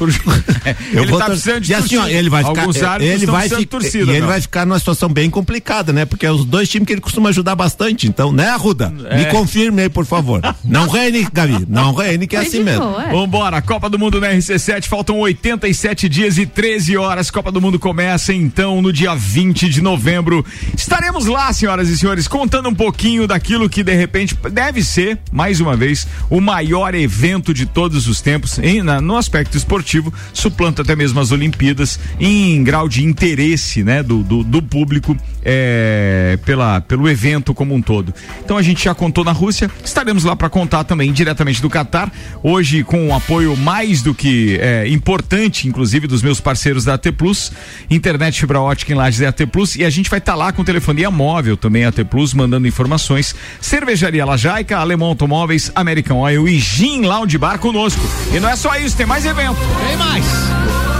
Eu 0.92 1.02
Ele 1.02 1.10
vou 1.10 1.18
tá 1.18 1.26
tor- 1.26 1.34
precisando 1.34 1.60
de 1.60 1.72
E 1.72 1.74
assim, 1.74 1.96
ó, 1.96 2.06
ele 2.06 2.28
vai 2.30 2.42
ficar. 2.44 2.60
Alguns 2.60 2.76
Ele 2.76 3.14
estão 3.14 3.32
vai 3.34 3.48
ficar. 3.48 3.66
torcida, 3.66 4.12
E 4.12 4.16
ele 4.16 4.26
vai 4.26 4.40
ficar 4.40 4.66
numa 4.66 4.78
situação 4.78 5.08
bem 5.08 5.28
complicada, 5.30 5.92
né? 5.92 6.04
Porque 6.04 6.26
é 6.26 6.30
os 6.32 6.44
dois 6.44 6.68
times 6.68 6.86
que 6.86 6.92
ele 6.92 7.00
costuma 7.10 7.28
ajudar 7.30 7.56
bastante. 7.56 8.06
Então, 8.06 8.30
né, 8.32 8.48
Arruda? 8.50 8.88
Me 8.90 9.22
É. 9.22 9.24
confirme 9.26 9.82
aí, 9.82 9.88
por 9.88 10.06
favor. 10.06 10.40
Não 10.64 10.86
reine, 10.88 11.26
Gabi. 11.32 11.66
Não 11.68 11.92
reine, 11.92 12.26
que 12.26 12.36
é 12.36 12.40
assim 12.40 12.62
mesmo. 12.62 12.84
Vambora, 13.10 13.60
Copa 13.60 13.90
do 13.90 13.98
Mundo 13.98 14.20
na 14.20 14.28
RC7, 14.28 14.84
faltam 14.86 15.18
87 15.18 16.08
dias 16.08 16.38
e 16.38 16.46
13 16.46 16.96
horas. 16.96 17.30
Copa 17.30 17.50
do 17.50 17.60
Mundo 17.60 17.78
começa 17.78 18.32
então 18.32 18.80
no 18.80 18.92
dia 18.92 19.14
20 19.14 19.68
de 19.68 19.82
novembro. 19.82 20.44
Estaremos 20.76 21.26
lá, 21.26 21.52
senhoras 21.52 21.88
e 21.88 21.98
senhores, 21.98 22.28
contando 22.28 22.68
um 22.68 22.74
pouquinho 22.74 23.26
daquilo 23.26 23.68
que 23.68 23.82
de 23.82 23.94
repente 23.94 24.36
deve 24.52 24.84
ser, 24.84 25.18
mais 25.32 25.60
uma 25.60 25.76
vez, 25.76 26.06
o 26.30 26.40
maior 26.40 26.94
evento 26.94 27.52
de 27.52 27.66
todos 27.66 28.06
os 28.06 28.20
tempos 28.20 28.58
em, 28.60 28.82
na- 28.82 29.00
no 29.00 29.16
aspecto 29.16 29.56
esportivo, 29.56 30.12
suplanta 30.32 30.82
até 30.82 30.94
mesmo 30.94 31.18
as 31.18 31.32
Olimpíadas 31.32 31.98
em 32.20 32.62
grau 32.62 32.88
de 32.88 33.04
interesse, 33.04 33.82
né, 33.82 34.00
do, 34.02 34.22
do, 34.22 34.44
do 34.44 34.62
público 34.62 35.16
é, 35.42 36.38
pela, 36.44 36.80
pelo 36.82 36.99
evento 37.08 37.54
como 37.54 37.74
um 37.74 37.82
todo. 37.82 38.14
Então 38.44 38.56
a 38.56 38.62
gente 38.62 38.84
já 38.84 38.94
contou 38.94 39.24
na 39.24 39.32
Rússia, 39.32 39.70
estaremos 39.84 40.24
lá 40.24 40.34
para 40.34 40.48
contar 40.48 40.84
também 40.84 41.12
diretamente 41.12 41.60
do 41.60 41.70
Catar, 41.70 42.12
hoje 42.42 42.82
com 42.82 43.08
um 43.08 43.14
apoio 43.14 43.56
mais 43.56 44.02
do 44.02 44.14
que 44.14 44.58
é, 44.60 44.88
importante, 44.88 45.68
inclusive 45.68 46.06
dos 46.06 46.22
meus 46.22 46.40
parceiros 46.40 46.84
da 46.84 46.94
AT 46.94 47.12
Plus, 47.12 47.52
internet 47.90 48.40
fibra 48.40 48.60
ótica 48.60 48.92
em 48.92 48.96
Lages 48.96 49.20
é 49.20 49.26
AT 49.26 49.46
Plus, 49.46 49.76
e 49.76 49.84
a 49.84 49.90
gente 49.90 50.10
vai 50.10 50.18
estar 50.18 50.34
lá 50.34 50.52
com 50.52 50.64
telefonia 50.64 51.10
móvel 51.10 51.56
também 51.56 51.84
AT 51.84 52.04
Plus, 52.08 52.34
mandando 52.34 52.66
informações. 52.66 53.34
Cervejaria 53.60 54.24
Lajaica, 54.24 54.78
Alemão 54.78 55.08
Automóveis, 55.08 55.70
American 55.74 56.18
Oil 56.18 56.48
e 56.48 56.58
Gin 56.58 57.02
Lounge 57.02 57.38
Bar 57.38 57.58
conosco. 57.58 58.00
E 58.34 58.40
não 58.40 58.48
é 58.48 58.56
só 58.56 58.76
isso, 58.76 58.96
tem 58.96 59.06
mais 59.06 59.24
evento. 59.24 59.58
Tem 59.86 59.96
mais. 59.96 60.99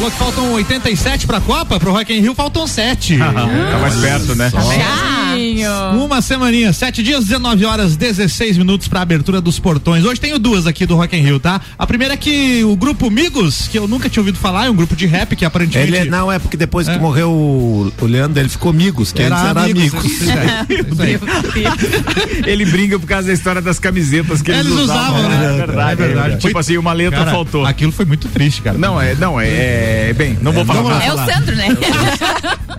Falou 0.00 0.10
que 0.10 0.16
faltam 0.16 0.52
87 0.54 1.26
pra 1.26 1.42
Copa, 1.42 1.78
pro 1.78 1.92
Rock 1.92 2.10
in 2.10 2.22
Rio 2.22 2.34
faltam 2.34 2.66
7. 2.66 3.18
tá 3.20 3.78
mais 3.78 3.96
perto, 3.96 4.34
né? 4.34 4.50
Uma 5.96 6.20
semaninha, 6.22 6.72
7 6.72 7.02
dias, 7.02 7.24
19 7.24 7.64
horas, 7.64 7.96
16 7.96 8.56
minutos 8.58 8.88
pra 8.88 9.00
abertura 9.02 9.40
dos 9.40 9.58
portões. 9.58 10.04
Hoje 10.04 10.20
tenho 10.20 10.38
duas 10.38 10.66
aqui 10.66 10.86
do 10.86 10.96
Rock 10.96 11.16
in 11.16 11.20
Rio, 11.22 11.40
tá? 11.40 11.60
A 11.78 11.86
primeira 11.86 12.14
é 12.14 12.16
que 12.16 12.62
o 12.64 12.76
grupo 12.76 13.10
Migos, 13.10 13.68
que 13.68 13.78
eu 13.78 13.86
nunca 13.88 14.08
tinha 14.08 14.20
ouvido 14.20 14.38
falar, 14.38 14.66
é 14.66 14.70
um 14.70 14.74
grupo 14.76 14.94
de 14.96 15.06
rap 15.06 15.34
que 15.36 15.44
aparentemente... 15.44 15.88
Ele 15.88 15.96
é- 15.98 16.04
não, 16.10 16.30
é 16.30 16.38
porque 16.38 16.56
depois 16.56 16.88
que 16.88 16.98
morreu 16.98 17.30
o, 17.30 17.92
o 18.00 18.06
Leandro, 18.06 18.40
ele 18.40 18.48
ficou 18.48 18.70
amigos, 18.70 19.12
que 19.12 19.22
Era 19.22 19.36
antes 19.36 19.50
era 19.50 19.62
amigos, 19.62 20.02
Ele 22.46 22.64
brinca 22.66 22.98
por 22.98 23.06
causa 23.06 23.28
da 23.28 23.32
história 23.32 23.60
das 23.60 23.78
camisetas 23.78 24.42
que 24.42 24.50
eles, 24.50 24.66
Eles 24.66 24.78
usavam, 24.80 25.28
né? 25.28 25.54
É 25.54 25.66
verdade, 25.66 25.92
É 26.02 26.06
verdade. 26.06 26.38
Tipo 26.38 26.58
assim, 26.58 26.76
uma 26.76 26.92
letra 26.92 27.18
Cara, 27.20 27.30
faltou. 27.30 27.64
Aquilo 27.66 27.92
foi 27.92 28.04
muito 28.04 28.28
triste, 28.28 28.62
cara. 28.62 28.78
Não, 28.78 29.00
é, 29.00 29.14
não, 29.14 29.40
é, 29.40 30.10
é 30.10 30.12
bem, 30.12 30.38
não 30.40 30.52
vou 30.52 30.64
falar. 30.64 30.82
vamos 30.82 30.98
lá 30.98 31.06
nada. 31.06 31.10
É 31.10 31.14
o 31.32 31.34
Sandro, 31.34 31.56
né? 31.56 31.68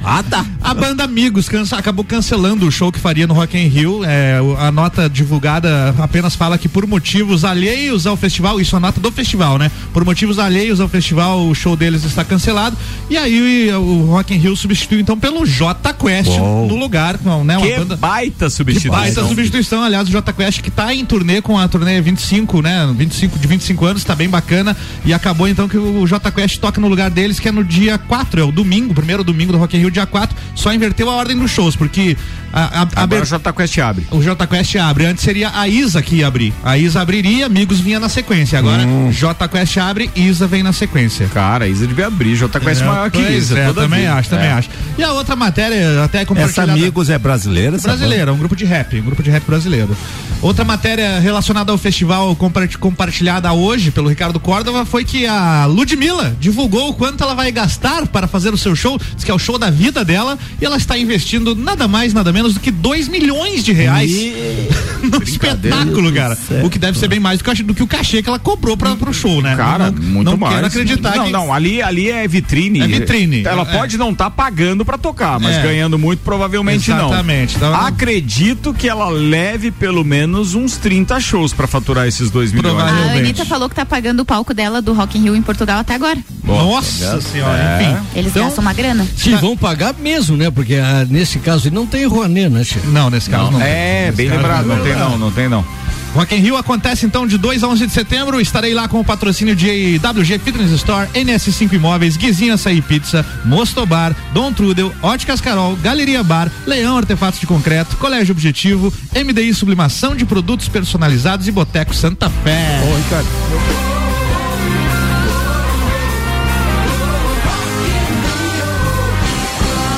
Ah, 0.03 0.23
tá. 0.27 0.43
A 0.63 0.73
banda 0.73 1.03
Amigos 1.03 1.47
cansa- 1.47 1.77
acabou 1.77 2.03
cancelando 2.03 2.60
do 2.61 2.71
show 2.71 2.91
que 2.91 2.99
faria 2.99 3.25
no 3.25 3.33
Rock 3.33 3.57
in 3.57 3.67
Rio. 3.67 4.01
É, 4.05 4.37
a 4.59 4.71
nota 4.71 5.09
divulgada 5.09 5.95
apenas 5.97 6.35
fala 6.35 6.59
que 6.59 6.69
por 6.69 6.85
motivos 6.85 7.43
alheios 7.43 8.05
ao 8.05 8.15
festival, 8.15 8.61
isso 8.61 8.75
é 8.75 8.77
a 8.77 8.79
nota 8.79 9.01
do 9.01 9.11
festival, 9.11 9.57
né? 9.57 9.71
Por 9.91 10.05
motivos 10.05 10.37
alheios 10.37 10.79
ao 10.79 10.87
festival, 10.87 11.47
o 11.47 11.55
show 11.55 11.75
deles 11.75 12.03
está 12.03 12.23
cancelado. 12.23 12.77
E 13.09 13.17
aí 13.17 13.71
o 13.73 14.05
Rock 14.05 14.35
in 14.35 14.37
Rio 14.37 14.55
substituiu 14.55 14.99
então 14.99 15.17
pelo 15.17 15.43
J 15.43 15.91
Quest 15.93 16.29
Uou. 16.29 16.67
no 16.67 16.75
lugar, 16.75 17.17
com, 17.17 17.43
né? 17.43 17.57
Uma 17.57 17.65
Que 17.65 17.75
banda 17.77 17.97
baita 17.97 18.45
que 18.45 18.51
substituição. 18.51 18.91
baita 18.91 19.27
substituição, 19.27 19.83
aliás, 19.83 20.07
o 20.07 20.11
J 20.11 20.31
Quest 20.31 20.61
que 20.61 20.69
tá 20.69 20.93
em 20.93 21.03
turnê 21.03 21.41
com 21.41 21.57
a 21.57 21.67
turnê 21.67 21.99
25, 21.99 22.61
né? 22.61 22.93
25 22.95 23.39
de 23.39 23.47
25 23.47 23.85
anos, 23.85 24.03
tá 24.03 24.13
bem 24.13 24.29
bacana. 24.29 24.77
E 25.03 25.13
acabou 25.15 25.47
então 25.47 25.67
que 25.67 25.77
o 25.77 26.05
J 26.05 26.31
Quest 26.31 26.59
toca 26.59 26.79
no 26.79 26.87
lugar 26.87 27.09
deles, 27.09 27.39
que 27.39 27.49
é 27.49 27.51
no 27.51 27.63
dia 27.63 27.97
4, 27.97 28.39
é 28.39 28.43
o 28.43 28.51
domingo, 28.51 28.93
primeiro 28.93 29.23
domingo 29.23 29.51
do 29.51 29.57
Rock 29.57 29.75
in 29.75 29.79
Rio, 29.79 29.89
dia 29.89 30.05
4. 30.05 30.37
Só 30.53 30.71
inverteu 30.71 31.09
a 31.09 31.15
ordem 31.15 31.35
dos 31.35 31.49
shows, 31.49 31.75
porque 31.75 32.15
a, 32.53 32.81
a, 32.81 32.87
a 32.95 33.03
Agora 33.03 33.23
o 33.23 33.25
J 33.25 33.53
Quest 33.53 33.77
abre. 33.79 34.07
o 34.11 34.21
J 34.21 34.47
Quest 34.47 34.75
abre. 34.75 35.05
Antes 35.05 35.23
seria 35.23 35.51
a 35.53 35.67
Isa 35.67 36.01
que 36.01 36.15
ia 36.17 36.27
abrir. 36.27 36.53
A 36.63 36.77
Isa 36.77 37.01
abriria, 37.01 37.45
amigos 37.45 37.79
vinha 37.79 37.99
na 37.99 38.09
sequência. 38.09 38.59
Agora 38.59 38.83
J 39.11 39.47
Quest 39.47 39.77
abre, 39.77 40.09
Isa 40.15 40.47
vem 40.47 40.63
na 40.63 40.73
sequência. 40.73 41.27
Cara, 41.33 41.65
a 41.65 41.67
Isa 41.67 41.85
devia 41.87 42.07
abrir. 42.07 42.35
J 42.35 42.59
Quest 42.59 42.81
É, 42.81 42.85
maior 42.85 43.09
que 43.11 43.21
Isa. 43.21 43.57
é, 43.59 43.67
toda 43.67 43.81
também 43.83 44.01
vida. 44.01 44.13
acho, 44.15 44.29
também 44.29 44.47
É. 44.47 44.51
acho. 44.53 44.69
E 44.97 45.03
a 45.03 45.11
outra 45.13 45.35
matéria, 45.35 46.03
até 46.03 46.19
Essa 46.19 46.25
compartilhada. 46.27 46.71
Amigos 46.73 47.09
é 47.09 47.17
brasileira? 47.17 47.75
essa 47.75 47.87
Brasileira, 47.87 48.33
um 48.33 48.37
grupo 48.37 48.55
de 48.55 48.65
rap, 48.65 48.99
um 48.99 49.03
grupo 49.03 49.21
de 49.23 49.29
rap 49.29 49.43
brasileiro. 49.45 49.95
Outra 50.41 50.65
matéria 50.65 51.19
relacionada 51.19 51.71
ao 51.71 51.77
festival 51.77 52.35
compart- 52.35 52.75
compartilhada 52.77 53.51
hoje 53.53 53.91
pelo 53.91 54.09
Ricardo 54.09 54.39
Córdova 54.39 54.85
foi 54.85 55.03
que 55.05 55.27
a 55.27 55.65
Ludmilla 55.67 56.35
divulgou 56.39 56.89
o 56.89 56.93
quanto 56.95 57.23
ela 57.23 57.35
vai 57.35 57.51
gastar 57.51 58.07
para 58.07 58.27
fazer 58.27 58.51
o 58.53 58.57
seu 58.57 58.75
show, 58.75 58.99
diz 59.15 59.23
que 59.23 59.29
é 59.29 59.33
o 59.33 59.37
show 59.39 59.59
da 59.59 59.69
vida 59.69 60.03
dela, 60.03 60.37
e 60.59 60.65
ela 60.65 60.77
está 60.77 60.97
investindo 60.97 61.55
nada 61.55 61.87
mais, 61.87 62.11
nada 62.13 62.31
menos 62.33 62.40
do 62.49 62.59
que 62.59 62.71
2 62.71 63.07
milhões 63.07 63.63
de 63.63 63.71
reais 63.73 64.11
no 65.03 65.21
espetáculo, 65.23 66.11
cara. 66.11 66.37
O 66.63 66.69
que 66.69 66.77
deve 66.79 66.97
ser 66.97 67.07
bem 67.07 67.19
mais 67.19 67.39
do 67.39 67.43
que, 67.43 67.63
do 67.63 67.73
que 67.73 67.83
o 67.83 67.87
cachê 67.87 68.21
que 68.21 68.29
ela 68.29 68.39
cobrou 68.39 68.75
para 68.77 68.95
pro 68.95 69.13
show, 69.13 69.41
né? 69.41 69.55
Cara, 69.55 69.91
não, 69.91 70.01
muito 70.03 70.31
não 70.31 70.37
mais. 70.37 70.55
quero 70.55 70.67
acreditar 70.67 71.15
Não, 71.17 71.25
que 71.25 71.31
não, 71.31 71.53
ali, 71.53 71.81
ali 71.81 72.09
é 72.09 72.27
vitrine. 72.27 72.81
É 72.81 72.87
vitrine. 72.87 73.43
Ela 73.45 73.63
É. 73.63 73.77
pode 73.77 73.97
não 73.97 74.11
estar 74.11 74.29
pagando 74.29 74.83
pra 74.85 74.97
tocar, 74.97 75.39
mas 75.39 75.55
É. 75.57 75.61
ganhando 75.61 75.97
muito 75.97 76.19
provavelmente 76.23 76.91
Exatamente. 76.91 77.57
não. 77.59 77.69
Então- 77.69 77.81
Acredito 77.85 78.73
que 78.73 78.87
ela 78.87 79.09
leve 79.09 79.71
pelo 79.71 80.03
menos 80.03 80.55
uns 80.55 80.77
30 80.77 81.19
shows 81.19 81.53
pra 81.53 81.67
faturar 81.67 82.07
esses 82.07 82.29
2 82.29 82.51
milhões. 82.51 82.75
A 82.81 83.13
Anitta 83.17 83.45
falou 83.45 83.69
que 83.69 83.75
tá 83.75 83.85
pagando 83.85 84.21
o 84.21 84.25
palco 84.25 84.53
dela 84.53 84.81
do 84.81 84.93
Rock 84.93 85.17
in 85.17 85.23
Rio 85.23 85.35
em 85.35 85.41
Portugal 85.41 85.79
até 85.79 85.95
agora. 85.95 86.17
Nossa 86.55 87.21
senhora, 87.21 87.57
É. 87.57 87.83
enfim. 87.83 87.97
Eles 88.15 88.31
Então- 88.31 88.43
gastam 88.45 88.61
uma 88.61 88.73
grana. 88.73 89.07
Sim, 89.15 89.35
vão 89.37 89.55
pagar 89.57 89.93
mesmo, 89.99 90.35
né? 90.37 90.49
Porque 90.51 90.75
ah, 90.75 91.05
nesse 91.09 91.39
caso 91.39 91.69
não 91.71 91.85
tem 91.85 92.05
Rouanet, 92.05 92.49
né, 92.49 92.63
Che? 92.63 92.79
Não, 92.85 93.09
nesse 93.09 93.29
caso 93.29 93.51
não. 93.51 93.61
É, 93.61 94.05
Nesse 94.05 94.17
bem 94.17 94.27
caso 94.29 94.41
lembrado, 94.41 94.65
não 94.67 94.75
tem 94.77 94.85
lembrar. 94.85 95.09
não, 95.09 95.17
não 95.17 95.31
tem 95.31 95.47
não. 95.49 95.65
Rock 96.13 96.35
in 96.35 96.39
Rio 96.39 96.57
acontece 96.57 97.05
então 97.05 97.25
de 97.25 97.37
2 97.37 97.63
a 97.63 97.69
11 97.69 97.87
de 97.87 97.93
setembro. 97.93 98.41
Estarei 98.41 98.73
lá 98.73 98.85
com 98.85 98.99
o 98.99 99.03
patrocínio 99.03 99.55
de 99.55 99.97
WG 99.99 100.39
Fitness 100.39 100.69
Store, 100.71 101.07
NS5 101.15 101.71
Imóveis, 101.71 102.17
Guizinho 102.17 102.53
Açaí 102.53 102.81
Pizza, 102.81 103.25
Mosto 103.45 103.85
Bar, 103.85 104.13
Dom 104.33 104.51
Trudel, 104.51 104.93
Óticas 105.01 105.39
Carol, 105.39 105.77
Galeria 105.77 106.21
Bar, 106.21 106.51
Leão 106.67 106.97
Artefatos 106.97 107.39
de 107.39 107.47
Concreto, 107.47 107.95
Colégio 107.95 108.33
Objetivo, 108.33 108.93
MDI 109.15 109.53
Sublimação 109.53 110.13
de 110.13 110.25
Produtos 110.25 110.67
Personalizados 110.67 111.47
e 111.47 111.51
Boteco 111.51 111.95
Santa 111.95 112.29
Fé. 112.43 112.81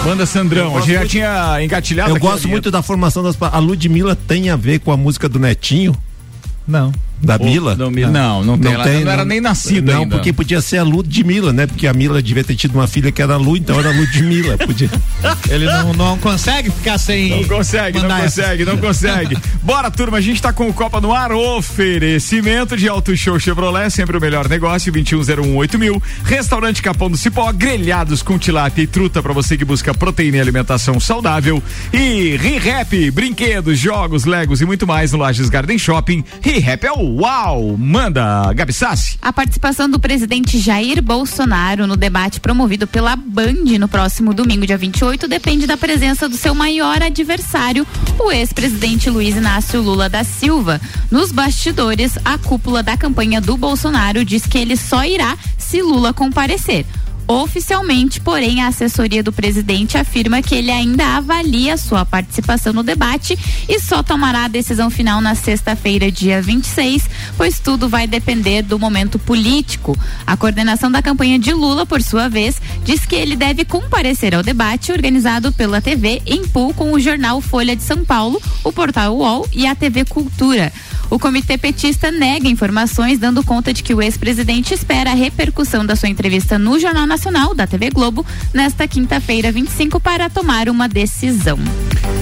Manda 0.06 0.26
Sandrão, 0.26 0.78
a 0.78 0.82
gente 0.82 0.94
já 0.94 1.06
tinha 1.08 1.64
engatilhado 1.64 2.12
Eu 2.12 2.20
gosto 2.20 2.48
muito 2.48 2.70
da 2.70 2.82
formação 2.82 3.24
das. 3.24 3.38
A 3.42 3.58
Ludmilla 3.58 4.16
tem 4.16 4.50
a 4.50 4.56
ver 4.56 4.80
com 4.80 4.92
a 4.92 4.98
música 4.98 5.30
do 5.30 5.40
Netinho? 5.40 5.96
Não. 6.68 6.92
Da 7.24 7.38
Ô, 7.38 7.44
Mila? 7.46 7.76
não, 7.76 7.90
Mila- 7.90 8.12
não, 8.12 8.44
não 8.44 8.58
tem, 8.60 8.74
ela 8.74 8.86
não 8.86 9.12
era 9.12 9.24
nem 9.26 9.40
nascida 9.40 9.94
Não, 9.94 10.02
ainda. 10.02 10.16
porque 10.18 10.34
podia 10.34 10.60
ser 10.62 10.78
a 10.80 10.84
Ludmilla, 10.84 11.54
né? 11.54 11.66
Porque 11.66 11.88
a 11.88 11.94
Mila 11.94 12.22
devia 12.22 12.44
ter 12.44 12.56
tido 12.56 12.76
uma 12.76 12.86
filha 12.88 13.12
que 13.12 13.22
era 13.22 13.38
Lu, 13.38 13.56
então 13.56 13.80
era 13.80 13.92
Ludmilla. 13.92 14.58
Podia. 14.58 14.90
Ele 15.50 15.66
não, 15.66 15.94
não 15.94 16.18
consegue 16.18 16.70
ficar 16.70 16.98
sem. 16.98 17.30
Não 17.30 17.44
consegue, 17.46 18.00
não 18.00 18.10
consegue, 18.20 18.66
não 18.66 18.78
consegue. 18.78 19.38
Bora, 19.64 19.90
turma, 19.90 20.18
a 20.18 20.22
gente 20.22 20.42
tá 20.42 20.52
com 20.52 20.68
o 20.68 20.74
Copa 20.74 21.00
no 21.00 21.14
Ar, 21.14 21.32
oferecimento 21.32 22.76
de 22.76 22.88
Auto 22.90 23.16
Show 23.16 23.40
Chevrolet, 23.40 23.90
sempre 23.90 24.18
o 24.18 24.22
melhor 24.22 24.50
negócio, 24.50 24.92
21018000, 24.92 25.78
mil. 25.78 26.04
Restaurante 26.26 26.82
Capão 26.82 27.10
do 27.10 27.16
Cipó, 27.18 27.52
grelhados 27.54 28.22
com 28.22 28.38
tilápia 28.38 28.82
e 28.84 28.88
truta 28.88 29.22
pra 29.24 29.32
você 29.34 29.58
que 29.58 29.64
busca 29.64 29.94
proteína 29.94 30.38
e 30.38 30.42
alimentação 30.42 31.00
saudável. 31.00 31.62
E 31.94 32.36
ReHap, 32.38 33.12
brinquedos, 33.12 33.80
jogos, 33.80 34.26
legos 34.26 34.62
e 34.62 34.66
muito 34.66 34.86
mais 34.88 35.12
no 35.12 35.20
Lages 35.20 35.50
Garden 35.50 35.78
Shopping. 35.78 36.24
ReHap 36.42 36.86
é 36.86 36.92
o 36.92 37.13
uau! 37.20 37.78
Manda, 37.78 38.52
Gabi 38.54 38.74
Sassi. 38.74 39.18
A 39.22 39.32
participação 39.32 39.90
do 39.90 40.00
presidente 40.00 40.60
Jair 40.60 41.02
Bolsonaro 41.02 41.86
no 41.86 41.96
debate 41.96 42.40
promovido 42.40 42.88
pela 42.88 43.16
Band 43.16 43.78
no 43.80 43.88
próximo 43.88 44.34
domingo, 44.34 44.66
dia 44.66 44.78
28, 44.78 45.28
depende 45.28 45.68
da 45.68 45.78
presença 45.78 46.28
do 46.28 46.36
seu 46.36 46.56
maior 46.56 47.02
adversário, 47.02 47.86
o 48.20 48.32
ex-presidente 48.32 49.10
Luiz 49.10 49.36
Inácio 49.36 49.82
Lula 49.82 50.10
da 50.10 50.24
Silva. 50.24 50.82
Nos 51.12 51.32
bastidores, 51.32 52.18
a 52.26 52.38
cúpula 52.38 52.82
da 52.82 52.98
campanha 52.98 53.40
do 53.40 53.58
Bolsonaro 53.58 54.26
diz 54.26 54.46
que 54.46 54.58
ele 54.58 54.76
só 54.76 55.06
irá 55.06 55.38
se 55.58 55.82
Lula 55.82 56.14
comparecer. 56.14 56.86
Oficialmente, 57.28 58.20
porém, 58.20 58.62
a 58.62 58.68
assessoria 58.68 59.24
do 59.24 59.32
presidente 59.32 59.98
afirma 59.98 60.42
que 60.42 60.56
ele 60.56 60.70
ainda 60.70 61.16
avalia 61.16 61.78
sua 61.78 62.06
participação 62.06 62.74
no 62.74 62.84
debate 62.84 63.38
e 63.68 63.80
só 63.80 64.04
tomará 64.04 64.44
a 64.46 64.50
decisão 64.50 64.90
final 64.90 65.22
na 65.22 65.34
sexta-feira, 65.34 66.12
dia 66.12 66.42
26, 66.42 67.10
pois 67.38 67.60
tudo 67.60 67.88
vai 67.88 68.08
depender 68.08 68.62
do 68.62 68.78
momento 68.78 69.18
político. 69.18 69.98
A 70.28 70.36
coordenação 70.36 70.92
da 70.92 71.02
campanha 71.02 71.40
de 71.40 71.54
Lula, 71.54 71.86
por 71.86 72.02
sua 72.02 72.28
vez, 72.28 72.62
diz 72.84 73.06
que 73.06 73.16
ele 73.16 73.38
deve 73.38 73.64
comparecer 73.64 74.36
ao 74.36 74.44
debate 74.44 74.92
organizado 74.92 75.54
pela 75.54 75.82
TV 75.82 76.22
em 76.26 76.46
pool 76.46 76.74
com 76.74 76.92
o 76.92 77.00
jornal 77.00 77.40
Folha 77.40 77.76
de 77.76 77.84
São 77.84 78.04
Paulo, 78.04 78.42
o 78.64 78.72
portal 78.72 79.16
UOL 79.16 79.48
e 79.54 79.66
a 79.66 79.74
TV 79.74 80.04
Cultura. 80.04 80.74
O 81.10 81.20
comitê 81.20 81.58
petista 81.58 82.12
nega 82.12 82.48
informações, 82.48 83.20
dando 83.20 83.44
conta 83.44 83.74
de 83.74 83.84
que 83.84 83.94
o 83.94 84.02
ex-presidente 84.02 84.74
espera 84.74 85.12
a 85.12 85.14
repercussão 85.14 85.86
da 85.86 85.96
sua 85.96 86.10
entrevista 86.10 86.58
no 86.58 86.80
Jornal 86.80 87.06
Nacional 87.06 87.54
da 87.54 87.68
TV 87.68 87.90
Globo 87.90 88.26
nesta 88.54 88.88
quinta-feira, 88.88 89.52
25, 89.52 90.00
para 90.00 90.30
tomar 90.30 90.70
uma 90.70 90.88
decisão. 90.90 91.60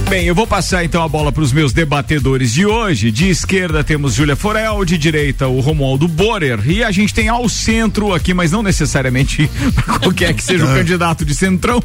Bem, 0.09 0.25
eu 0.25 0.35
vou 0.35 0.45
passar 0.45 0.83
então 0.83 1.01
a 1.01 1.07
bola 1.07 1.31
para 1.31 1.41
os 1.41 1.53
meus 1.53 1.71
debatedores 1.71 2.51
de 2.51 2.65
hoje. 2.65 3.11
De 3.11 3.29
esquerda 3.29 3.81
temos 3.81 4.15
Júlia 4.15 4.35
Forel, 4.35 4.83
de 4.83 4.97
direita 4.97 5.47
o 5.47 5.61
Romualdo 5.61 6.05
Borer 6.07 6.59
e 6.69 6.83
a 6.83 6.91
gente 6.91 7.13
tem 7.13 7.29
ao 7.29 7.47
centro 7.47 8.13
aqui, 8.13 8.33
mas 8.33 8.51
não 8.51 8.61
necessariamente 8.61 9.49
qualquer 10.01 10.33
que 10.33 10.43
seja 10.43 10.65
o 10.65 10.67
candidato 10.75 11.23
de 11.23 11.33
centrão. 11.33 11.81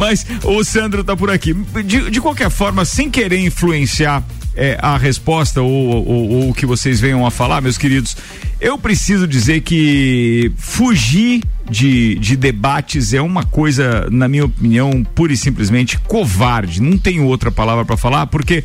Mas 0.00 0.24
o 0.44 0.62
Sandro 0.62 1.02
tá 1.02 1.16
por 1.16 1.28
aqui. 1.28 1.52
De, 1.84 2.08
de 2.08 2.20
qualquer 2.20 2.50
forma, 2.50 2.84
sem 2.84 3.10
querer 3.10 3.40
influenciar 3.40 4.22
é, 4.56 4.78
a 4.80 4.96
resposta 4.96 5.60
ou, 5.62 5.70
ou- 5.70 6.28
ou 6.30 6.50
o 6.50 6.54
que 6.54 6.64
vocês 6.66 7.00
venham 7.00 7.26
a 7.26 7.30
falar, 7.30 7.60
meus 7.60 7.76
queridos, 7.78 8.16
eu 8.60 8.78
preciso 8.78 9.26
dizer 9.26 9.60
que 9.62 10.50
fugir 10.56 11.42
de, 11.68 12.14
de 12.16 12.36
debates 12.36 13.12
é 13.12 13.20
uma 13.20 13.44
coisa, 13.44 14.06
na 14.10 14.28
minha 14.28 14.44
opinião, 14.44 15.02
pura 15.14 15.32
e 15.32 15.36
simplesmente 15.36 15.98
covarde. 15.98 16.80
Não 16.80 16.96
tenho 16.98 17.24
outra 17.26 17.50
palavra 17.50 17.84
para 17.84 17.96
falar, 17.96 18.26
porque 18.26 18.62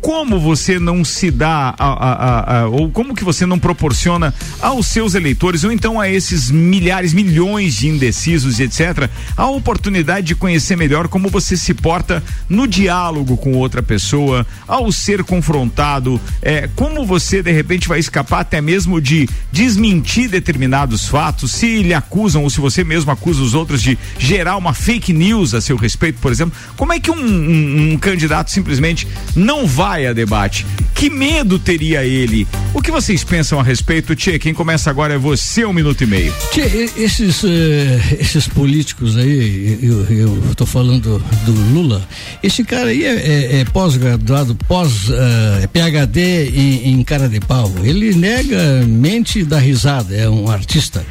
como 0.00 0.38
você 0.40 0.78
não 0.78 1.04
se 1.04 1.30
dá 1.30 1.74
a- 1.78 1.84
a- 1.86 2.60
a- 2.62 2.68
ou 2.68 2.90
como 2.90 3.14
que 3.14 3.22
você 3.24 3.44
não 3.44 3.58
proporciona 3.58 4.32
aos 4.60 4.86
seus 4.86 5.14
eleitores 5.14 5.62
ou 5.64 5.70
então 5.70 6.00
a 6.00 6.08
esses 6.08 6.50
milhares, 6.50 7.12
milhões 7.12 7.74
de 7.74 7.88
indecisos 7.88 8.58
e 8.58 8.62
etc, 8.62 9.10
a 9.36 9.46
oportunidade 9.46 10.28
de 10.28 10.34
conhecer 10.34 10.76
melhor 10.76 11.08
como 11.08 11.28
você 11.28 11.56
se 11.56 11.74
porta 11.74 12.22
no 12.48 12.66
diálogo 12.66 13.36
com 13.36 13.52
outra 13.54 13.82
pessoa, 13.82 14.46
ao 14.66 14.90
ser 14.90 15.22
confrontado, 15.22 16.20
é, 16.40 16.68
como 16.74 17.04
você 17.04 17.42
de 17.42 17.52
repente 17.52 17.86
vai 17.88 17.98
escapar 17.98 18.40
até 18.40 18.60
mesmo 18.60 19.00
de 19.00 19.28
desmentir 19.52 20.28
determinados 20.30 21.06
fatos, 21.08 21.50
se 21.52 21.82
lhe 21.82 21.92
acusam 21.92 22.42
ou 22.44 22.48
se 22.50 22.60
você 22.60 22.82
mesmo 22.84 23.10
acusa 23.10 23.42
os 23.42 23.52
outros 23.54 23.82
de 23.82 23.98
gerar 24.18 24.56
uma 24.56 24.72
fake 24.72 25.12
news 25.12 25.52
a 25.52 25.60
seu 25.60 25.76
respeito, 25.76 26.18
por 26.20 26.32
exemplo, 26.32 26.58
como 26.76 26.92
é 26.92 26.98
que 27.00 27.10
um, 27.10 27.14
um- 27.16 27.92
um 27.92 27.98
candidato 27.98 28.50
simplesmente 28.50 29.06
não 29.36 29.66
vai 29.66 29.89
a 29.98 30.12
debate? 30.12 30.66
Que 30.94 31.08
medo 31.08 31.58
teria 31.58 32.04
ele? 32.04 32.46
O 32.74 32.82
que 32.82 32.90
vocês 32.90 33.24
pensam 33.24 33.58
a 33.58 33.62
respeito, 33.62 34.14
Tchê? 34.14 34.38
Quem 34.38 34.52
começa 34.52 34.90
agora 34.90 35.14
é 35.14 35.18
você, 35.18 35.64
um 35.64 35.72
minuto 35.72 36.02
e 36.02 36.06
meio. 36.06 36.32
Tchê, 36.52 36.90
esses, 36.96 37.42
eh, 37.42 38.16
esses 38.20 38.46
políticos 38.46 39.16
aí, 39.16 39.78
eu, 39.82 40.04
eu 40.10 40.54
tô 40.54 40.66
falando 40.66 41.18
do 41.46 41.52
Lula, 41.72 42.06
esse 42.42 42.62
cara 42.64 42.88
aí 42.90 43.02
é, 43.04 43.14
é- 43.14 43.60
é 43.60 43.64
pós-graduado, 43.64 44.54
pós, 44.68 45.08
eh, 45.10 45.60
é 45.62 45.66
PhD 45.66 46.50
em, 46.50 46.92
em 46.92 47.02
cara 47.02 47.28
de 47.30 47.40
pau. 47.40 47.72
Ele 47.82 48.14
nega, 48.14 48.84
mente 48.86 49.42
dá 49.42 49.58
risada, 49.58 50.14
é 50.14 50.28
um 50.28 50.50
artista. 50.50 51.04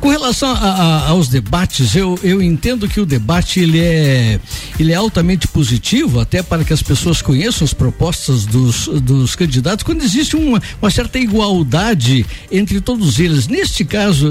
Com 0.00 0.08
relação 0.08 0.50
a- 0.50 0.54
a- 0.56 1.08
aos 1.08 1.28
debates, 1.28 1.96
eu, 1.96 2.16
eu 2.22 2.40
entendo 2.40 2.88
que 2.88 3.00
o 3.00 3.04
debate 3.06 3.58
ele 3.58 3.80
é, 3.80 4.38
ele 4.78 4.92
é 4.92 4.94
altamente 4.94 5.48
positivo, 5.48 6.20
até 6.20 6.44
para 6.44 6.62
que 6.62 6.72
as 6.72 6.82
pessoas 6.82 7.20
conheçam 7.20 7.64
as 7.64 7.74
propostas 7.74 8.21
dos, 8.26 8.86
dos 9.02 9.34
candidatos, 9.36 9.82
quando 9.82 10.02
existe 10.02 10.36
uma, 10.36 10.60
uma 10.80 10.90
certa 10.90 11.18
igualdade 11.18 12.24
entre 12.50 12.80
todos 12.80 13.18
eles. 13.18 13.48
Neste 13.48 13.84
caso, 13.84 14.30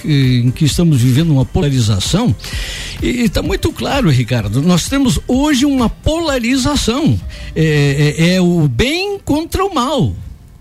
que- 0.00 0.42
em 0.44 0.50
que 0.50 0.64
estamos 0.64 1.00
vivendo 1.00 1.30
uma 1.32 1.44
polarização, 1.44 2.34
e 3.02 3.22
está 3.22 3.42
muito 3.42 3.72
claro, 3.72 4.10
Ricardo, 4.10 4.60
nós 4.62 4.88
temos 4.88 5.18
hoje 5.26 5.64
uma 5.64 5.88
polarização. 5.88 7.18
É, 7.54 8.14
é- 8.18 8.34
é 8.34 8.40
o 8.40 8.68
bem 8.68 9.18
contra 9.24 9.64
o 9.64 9.74
mal. 9.74 10.14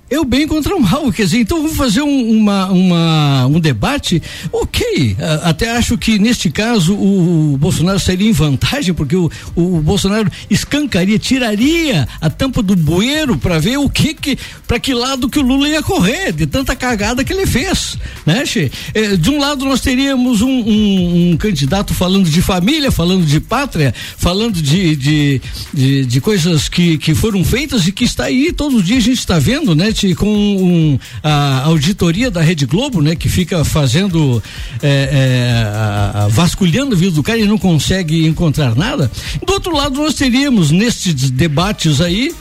É 0.10 0.20
o 0.20 0.26
bem 0.26 0.48
contra 0.48 0.76
o 0.76 0.80
mal, 0.80 1.12
quer 1.12 1.24
dizer, 1.24 1.40
então 1.40 1.62
vamos 1.62 1.78
fazer 1.78 2.02
um, 2.02 2.32
uma, 2.32 2.66
uma- 2.72 3.46
um 3.46 3.60
debate, 3.60 4.22
ok, 4.52 5.16
até 5.44 5.70
acho 5.78 5.98
que 6.00 6.18
neste 6.18 6.50
caso 6.50 6.96
o, 6.96 7.56
Bolsonaro 7.60 8.00
sairia 8.00 8.28
em 8.28 8.32
vantagem, 8.32 8.92
porque 8.94 9.16
o, 9.16 9.30
o 9.56 9.82
Bolsonaro 9.82 10.32
escancaria, 10.50 11.20
tiraria 11.20 12.08
a 12.20 12.28
tampa 12.30 12.64
do 12.64 12.76
bueiro 12.76 13.38
para 13.38 13.60
ver 13.60 13.78
o 13.78 13.88
que 13.88 14.16
que, 14.16 14.36
para 14.68 14.80
que 14.80 14.96
lado 14.96 15.30
que 15.30 15.38
o 15.38 15.44
Lula 15.44 15.70
ia 15.70 15.84
correr, 15.84 16.32
de 16.34 16.48
tanta 16.48 16.76
cagada 16.76 17.24
que 17.24 17.32
ele 17.32 17.46
fez, 17.46 17.96
né, 18.26 18.44
Che? 18.48 18.72
Eh, 18.96 19.16
de 19.16 19.30
um 19.30 19.40
lado 19.40 19.64
nós 19.64 19.80
teríamos 19.82 20.42
um, 20.42 20.50
um- 20.50 21.32
um 21.34 21.38
candidato 21.38 21.94
falando 21.94 22.28
de 22.28 22.42
família, 22.42 22.92
falando 22.92 23.26
de 23.26 23.40
pátria, 23.40 23.94
falando 24.18 24.60
de, 24.60 24.96
de, 24.96 25.42
de, 25.72 26.06
de 26.06 26.22
coisas 26.22 26.68
que, 26.68 26.98
que 26.98 27.14
foram 27.14 27.44
feitas 27.46 27.86
e 27.88 27.92
que 27.92 28.06
está 28.06 28.26
aí, 28.26 28.52
todos 28.52 28.80
os 28.80 28.84
dias 28.86 29.04
a 29.04 29.08
gente 29.08 29.20
está 29.20 29.38
vendo, 29.38 29.76
né, 29.76 29.92
Com 30.16 30.28
um, 30.28 31.00
a 31.24 31.64
auditoria 31.66 32.30
da 32.32 32.42
Rede 32.42 32.66
Globo, 32.66 33.02
né, 33.02 33.16
que 33.16 33.28
fica 33.30 33.64
fazendo, 33.66 34.42
eh, 34.82 35.10
eh, 35.12 35.64
a- 35.76 36.24
a- 36.24 36.28
vasculhando 36.28 36.96
a 36.96 36.98
vida 36.98 37.12
do 37.12 37.22
cara 37.24 37.38
e 37.40 37.46
não 37.46 37.58
consegue 37.58 38.26
encontrar 38.26 38.76
nada. 38.76 39.12
Do 39.46 39.54
outro 39.54 39.76
lado, 39.76 40.02
nós 40.02 40.14
teríamos 40.16 40.72
nestes 40.72 41.30
debates 41.32 42.02
aí 42.02 42.34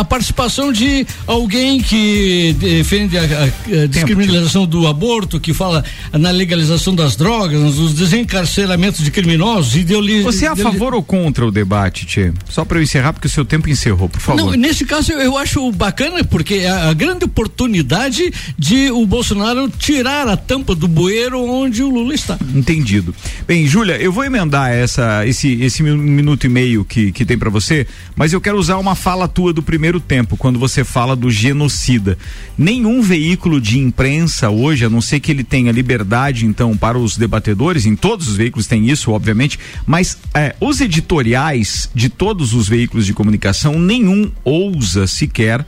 a 0.00 0.04
participação 0.04 0.72
de 0.72 1.06
alguém 1.26 1.80
que 1.80 2.54
defende 2.58 3.16
a, 3.16 3.22
a- 3.22 3.82
a 3.84 3.86
descriminalização 3.86 4.66
do 4.66 4.86
aborto, 4.88 5.38
que 5.38 5.54
fala 5.54 5.84
na 6.12 6.30
legalização 6.30 6.94
das 6.94 7.14
drogas, 7.16 7.60
nos 7.76 7.94
desencarceramentos 7.94 9.04
de 9.04 9.10
criminosos, 9.10 9.76
ideologia. 9.76 10.22
Você 10.22 10.46
é 10.46 10.48
a 10.48 10.56
favor 10.56 10.94
ou 10.94 11.02
contra 11.02 11.46
o 11.46 11.50
debate, 11.52 12.06
Tchê? 12.06 12.32
Só 12.48 12.64
para 12.64 12.78
eu 12.78 12.82
encerrar, 12.82 13.12
porque 13.12 13.26
o 13.28 13.30
seu 13.30 13.44
tempo 13.44 13.68
encerrou, 13.68 14.08
por 14.08 14.20
favor. 14.20 14.36
Não, 14.40 14.50
nesse 14.52 14.84
caso 14.84 15.12
eu, 15.12 15.20
eu 15.20 15.38
acho 15.38 15.70
bacana 15.72 16.24
porque 16.24 16.54
é 16.54 16.68
a, 16.68 16.88
a 16.88 16.92
grande 16.92 17.24
oportunidade 17.24 18.32
de 18.58 18.90
o 18.90 19.06
Bolsonaro 19.06 19.68
tirar 19.68 20.26
a 20.28 20.36
tampa 20.36 20.74
do 20.74 20.88
bueiro 20.88 21.40
onde 21.40 21.82
o 21.82 21.88
Lula 21.90 22.14
está. 22.14 22.36
Entendido. 22.54 23.14
Bem, 23.46 23.66
Júlia, 23.66 23.96
eu 23.96 24.12
vou 24.12 24.24
emendar 24.24 24.70
essa, 24.72 25.26
esse, 25.26 25.52
esse 25.62 25.82
mi- 25.82 25.96
minuto 25.96 26.44
e 26.44 26.48
meio 26.48 26.84
que, 26.84 27.12
que 27.12 27.24
tem 27.24 27.38
para 27.38 27.50
você, 27.50 27.86
mas 28.16 28.32
eu 28.32 28.40
quero 28.40 28.58
usar 28.58 28.76
uma 28.78 28.94
fala 28.94 29.28
tua 29.28 29.52
do 29.52 29.62
primeiro 29.84 30.00
tempo, 30.00 30.34
quando 30.38 30.58
você 30.58 30.82
fala 30.82 31.14
do 31.14 31.30
genocida. 31.30 32.16
Nenhum 32.56 33.02
veículo 33.02 33.60
de 33.60 33.78
imprensa 33.78 34.48
hoje, 34.48 34.86
a 34.86 34.88
não 34.88 35.02
ser 35.02 35.20
que 35.20 35.30
ele 35.30 35.44
tenha 35.44 35.70
liberdade, 35.70 36.46
então, 36.46 36.74
para 36.74 36.96
os 36.96 37.18
debatedores, 37.18 37.84
em 37.84 37.94
todos 37.94 38.28
os 38.28 38.34
veículos 38.34 38.66
tem 38.66 38.88
isso, 38.88 39.10
obviamente, 39.10 39.58
mas 39.86 40.16
é, 40.32 40.56
os 40.58 40.80
editoriais 40.80 41.90
de 41.94 42.08
todos 42.08 42.54
os 42.54 42.66
veículos 42.66 43.04
de 43.04 43.12
comunicação, 43.12 43.78
nenhum 43.78 44.32
ousa 44.42 45.06
sequer 45.06 45.66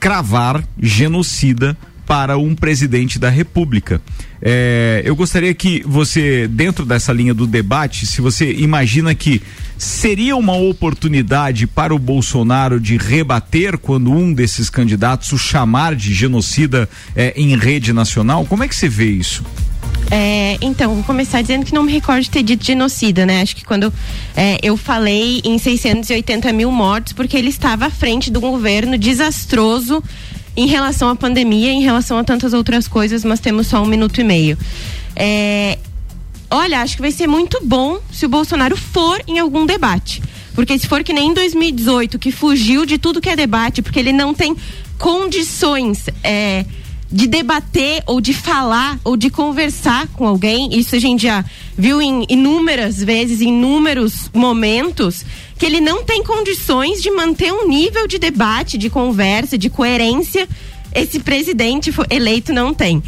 cravar 0.00 0.64
genocida 0.80 1.76
para 2.06 2.38
um 2.38 2.54
presidente 2.54 3.18
da 3.18 3.28
República. 3.28 4.00
É, 4.40 5.02
eu 5.04 5.16
gostaria 5.16 5.52
que 5.52 5.82
você, 5.86 6.46
dentro 6.48 6.84
dessa 6.84 7.12
linha 7.12 7.34
do 7.34 7.46
debate, 7.46 8.06
se 8.06 8.20
você 8.20 8.52
imagina 8.52 9.14
que 9.14 9.42
seria 9.76 10.36
uma 10.36 10.56
oportunidade 10.56 11.66
para 11.66 11.94
o 11.94 11.98
Bolsonaro 11.98 12.80
de 12.80 12.96
rebater 12.96 13.78
quando 13.78 14.12
um 14.12 14.32
desses 14.32 14.68
candidatos 14.68 15.32
o 15.32 15.38
chamar 15.38 15.94
de 15.94 16.12
genocida 16.12 16.88
é, 17.14 17.32
em 17.36 17.56
rede 17.56 17.92
nacional, 17.92 18.44
como 18.44 18.64
é 18.64 18.68
que 18.68 18.74
você 18.74 18.88
vê 18.88 19.06
isso? 19.06 19.44
É, 20.10 20.56
então, 20.62 20.94
vou 20.94 21.04
começar 21.04 21.42
dizendo 21.42 21.66
que 21.66 21.74
não 21.74 21.82
me 21.82 21.92
recordo 21.92 22.22
de 22.22 22.30
ter 22.30 22.42
dito 22.42 22.64
genocida, 22.64 23.26
né? 23.26 23.42
Acho 23.42 23.54
que 23.54 23.64
quando 23.64 23.92
é, 24.34 24.58
eu 24.62 24.76
falei 24.76 25.42
em 25.44 25.58
680 25.58 26.50
mil 26.52 26.70
mortos, 26.70 27.12
porque 27.12 27.36
ele 27.36 27.48
estava 27.48 27.86
à 27.86 27.90
frente 27.90 28.30
de 28.30 28.38
um 28.38 28.40
governo 28.40 28.96
desastroso 28.96 30.02
em 30.58 30.66
relação 30.66 31.08
à 31.08 31.14
pandemia, 31.14 31.70
em 31.70 31.82
relação 31.82 32.18
a 32.18 32.24
tantas 32.24 32.52
outras 32.52 32.88
coisas, 32.88 33.24
mas 33.24 33.38
temos 33.38 33.68
só 33.68 33.80
um 33.80 33.86
minuto 33.86 34.20
e 34.20 34.24
meio. 34.24 34.58
É, 35.14 35.78
olha, 36.50 36.80
acho 36.80 36.96
que 36.96 37.00
vai 37.00 37.12
ser 37.12 37.28
muito 37.28 37.60
bom 37.62 38.00
se 38.10 38.26
o 38.26 38.28
Bolsonaro 38.28 38.76
for 38.76 39.22
em 39.28 39.38
algum 39.38 39.64
debate. 39.64 40.20
Porque 40.56 40.76
se 40.76 40.88
for 40.88 41.04
que 41.04 41.12
nem 41.12 41.28
em 41.28 41.34
2018, 41.34 42.18
que 42.18 42.32
fugiu 42.32 42.84
de 42.84 42.98
tudo 42.98 43.20
que 43.20 43.28
é 43.28 43.36
debate, 43.36 43.82
porque 43.82 44.00
ele 44.00 44.12
não 44.12 44.34
tem 44.34 44.56
condições 44.98 46.06
é, 46.24 46.64
de 47.10 47.26
debater 47.26 48.02
ou 48.06 48.20
de 48.20 48.34
falar 48.34 48.98
ou 49.02 49.16
de 49.16 49.30
conversar 49.30 50.06
com 50.08 50.26
alguém, 50.26 50.78
isso 50.78 50.94
a 50.94 50.98
gente 50.98 51.22
já 51.22 51.44
viu 51.76 52.02
em 52.02 52.26
inúmeras 52.28 53.02
vezes, 53.02 53.40
em 53.40 53.48
inúmeros 53.48 54.30
momentos, 54.34 55.24
que 55.58 55.64
ele 55.64 55.80
não 55.80 56.04
tem 56.04 56.22
condições 56.22 57.02
de 57.02 57.10
manter 57.10 57.52
um 57.52 57.66
nível 57.66 58.06
de 58.06 58.18
debate, 58.18 58.76
de 58.76 58.90
conversa, 58.90 59.56
de 59.56 59.70
coerência. 59.70 60.46
Esse 60.94 61.18
presidente 61.20 61.92
eleito 62.10 62.52
não 62.52 62.74
tem. 62.74 63.02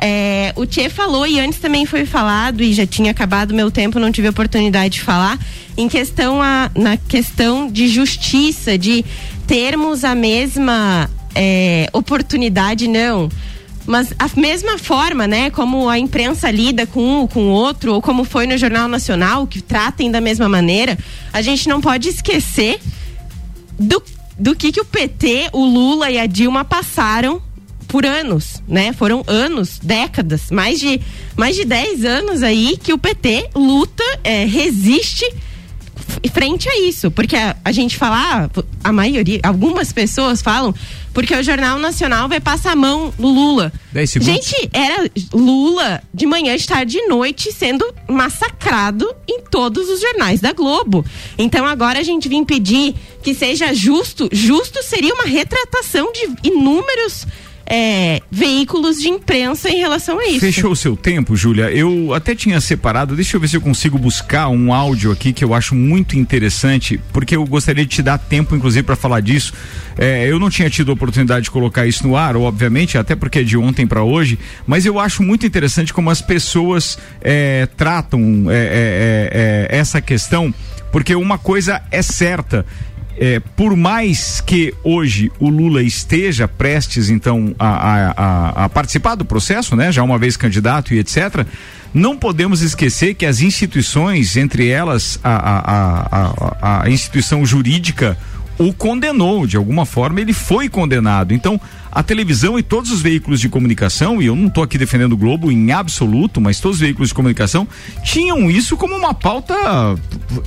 É, 0.00 0.52
o 0.56 0.66
Tchê 0.66 0.88
falou 0.88 1.24
e 1.24 1.38
antes 1.38 1.60
também 1.60 1.86
foi 1.86 2.04
falado 2.04 2.62
e 2.62 2.72
já 2.72 2.84
tinha 2.84 3.12
acabado 3.12 3.54
meu 3.54 3.70
tempo, 3.70 4.00
não 4.00 4.10
tive 4.10 4.28
oportunidade 4.28 4.94
de 4.94 5.00
falar 5.00 5.38
em 5.76 5.88
questão 5.88 6.42
a, 6.42 6.70
na 6.74 6.96
questão 6.96 7.70
de 7.70 7.86
justiça, 7.86 8.76
de 8.76 9.04
termos 9.46 10.04
a 10.04 10.14
mesma 10.14 11.08
é, 11.34 11.88
oportunidade, 11.92 12.88
não. 12.88 13.28
Mas 13.86 14.14
a 14.18 14.28
mesma 14.38 14.78
forma, 14.78 15.26
né, 15.26 15.50
como 15.50 15.88
a 15.88 15.98
imprensa 15.98 16.50
lida 16.50 16.86
com 16.86 17.22
um, 17.22 17.26
com 17.26 17.48
o 17.48 17.50
outro, 17.50 17.94
ou 17.94 18.00
como 18.00 18.24
foi 18.24 18.46
no 18.46 18.56
Jornal 18.56 18.88
Nacional, 18.88 19.46
que 19.46 19.60
tratem 19.60 20.10
da 20.10 20.20
mesma 20.20 20.48
maneira, 20.48 20.98
a 21.32 21.42
gente 21.42 21.68
não 21.68 21.80
pode 21.80 22.08
esquecer 22.08 22.80
do, 23.78 24.02
do 24.38 24.56
que, 24.56 24.72
que 24.72 24.80
o 24.80 24.84
PT, 24.84 25.50
o 25.52 25.64
Lula 25.64 26.10
e 26.10 26.18
a 26.18 26.26
Dilma 26.26 26.64
passaram 26.64 27.42
por 27.86 28.06
anos, 28.06 28.62
né? 28.66 28.92
Foram 28.92 29.22
anos, 29.26 29.78
décadas, 29.80 30.50
mais 30.50 30.80
de 30.80 31.00
mais 31.36 31.54
de 31.54 31.64
10 31.64 32.04
anos 32.04 32.42
aí 32.42 32.76
que 32.82 32.92
o 32.92 32.98
PT 32.98 33.50
luta, 33.54 34.02
é, 34.24 34.44
resiste 34.44 35.24
frente 36.28 36.68
a 36.68 36.80
isso, 36.80 37.10
porque 37.10 37.36
a, 37.36 37.56
a 37.64 37.72
gente 37.72 37.96
fala, 37.96 38.16
ah, 38.16 38.62
a 38.82 38.92
maioria, 38.92 39.40
algumas 39.42 39.92
pessoas 39.92 40.40
falam, 40.40 40.74
porque 41.12 41.34
o 41.34 41.42
Jornal 41.42 41.78
Nacional 41.78 42.28
vai 42.28 42.40
passar 42.40 42.72
a 42.72 42.76
mão 42.76 43.14
no 43.18 43.28
Lula. 43.28 43.72
10 43.92 44.10
segundos. 44.10 44.34
Gente, 44.34 44.70
era 44.72 45.08
Lula 45.32 46.02
de 46.12 46.26
manhã, 46.26 46.56
de 46.56 46.66
tarde 46.66 46.98
e 46.98 47.06
noite 47.06 47.52
sendo 47.52 47.86
massacrado 48.08 49.08
em 49.28 49.42
todos 49.42 49.88
os 49.88 50.00
jornais 50.00 50.40
da 50.40 50.52
Globo. 50.52 51.04
Então 51.38 51.64
agora 51.64 52.00
a 52.00 52.02
gente 52.02 52.28
vem 52.28 52.44
pedir 52.44 52.94
que 53.22 53.32
seja 53.32 53.72
justo. 53.72 54.28
Justo 54.32 54.82
seria 54.82 55.14
uma 55.14 55.24
retratação 55.24 56.12
de 56.12 56.48
inúmeros 56.48 57.26
é, 57.66 58.20
veículos 58.30 59.00
de 59.00 59.08
imprensa 59.08 59.70
em 59.70 59.78
relação 59.78 60.18
a 60.18 60.26
isso. 60.26 60.40
Fechou 60.40 60.72
o 60.72 60.76
seu 60.76 60.96
tempo, 60.96 61.36
Júlia. 61.36 61.70
Eu 61.70 62.12
até 62.12 62.34
tinha 62.34 62.60
separado, 62.60 63.16
deixa 63.16 63.36
eu 63.36 63.40
ver 63.40 63.48
se 63.48 63.56
eu 63.56 63.60
consigo 63.60 63.98
buscar 63.98 64.48
um 64.48 64.72
áudio 64.72 65.10
aqui 65.10 65.32
que 65.32 65.44
eu 65.44 65.54
acho 65.54 65.74
muito 65.74 66.18
interessante, 66.18 67.00
porque 67.12 67.36
eu 67.36 67.44
gostaria 67.46 67.84
de 67.84 67.90
te 67.90 68.02
dar 68.02 68.18
tempo, 68.18 68.54
inclusive, 68.54 68.82
para 68.82 68.96
falar 68.96 69.20
disso. 69.20 69.52
É, 69.96 70.26
eu 70.26 70.38
não 70.38 70.50
tinha 70.50 70.68
tido 70.68 70.90
a 70.90 70.94
oportunidade 70.94 71.44
de 71.44 71.50
colocar 71.50 71.86
isso 71.86 72.06
no 72.06 72.16
ar, 72.16 72.36
obviamente, 72.36 72.98
até 72.98 73.14
porque 73.14 73.40
é 73.40 73.42
de 73.42 73.56
ontem 73.56 73.86
para 73.86 74.02
hoje, 74.02 74.38
mas 74.66 74.84
eu 74.84 74.98
acho 74.98 75.22
muito 75.22 75.46
interessante 75.46 75.92
como 75.92 76.10
as 76.10 76.20
pessoas 76.20 76.98
é, 77.20 77.66
tratam 77.76 78.50
é, 78.50 78.54
é, 78.54 79.68
é, 79.70 79.78
essa 79.78 80.00
questão, 80.00 80.52
porque 80.92 81.14
uma 81.14 81.38
coisa 81.38 81.80
é 81.90 82.02
certa. 82.02 82.66
É, 83.16 83.38
por 83.38 83.76
mais 83.76 84.40
que 84.40 84.74
hoje 84.82 85.30
o 85.38 85.48
Lula 85.48 85.82
esteja 85.82 86.48
prestes 86.48 87.08
então 87.10 87.54
a, 87.58 87.68
a, 87.68 88.64
a- 88.64 88.68
participar 88.68 89.14
do 89.14 89.24
processo, 89.24 89.76
né, 89.76 89.92
já 89.92 90.02
uma 90.02 90.18
vez 90.18 90.36
candidato 90.36 90.92
e 90.92 90.98
etc, 90.98 91.46
não 91.92 92.16
podemos 92.16 92.60
esquecer 92.60 93.14
que 93.14 93.24
as 93.24 93.40
instituições, 93.40 94.36
entre 94.36 94.68
elas 94.68 95.20
a, 95.22 96.82
a 96.82 96.90
instituição 96.90 97.46
jurídica, 97.46 98.18
o 98.58 98.72
condenou, 98.72 99.46
de 99.46 99.56
alguma 99.56 99.84
forma 99.86 100.20
ele 100.20 100.32
foi 100.32 100.68
condenado. 100.68 101.32
Então, 101.32 101.60
a 101.94 102.02
televisão 102.02 102.58
e 102.58 102.62
todos 102.62 102.90
os 102.90 103.00
veículos 103.00 103.40
de 103.40 103.48
comunicação, 103.48 104.20
e 104.20 104.26
eu 104.26 104.34
não 104.34 104.48
estou 104.48 104.64
aqui 104.64 104.76
defendendo 104.76 105.12
o 105.12 105.16
Globo 105.16 105.52
em 105.52 105.70
absoluto, 105.70 106.40
mas 106.40 106.58
todos 106.58 106.76
os 106.76 106.80
veículos 106.80 107.10
de 107.10 107.14
comunicação 107.14 107.68
tinham 108.02 108.50
isso 108.50 108.76
como 108.76 108.96
uma 108.96 109.14
pauta 109.14 109.54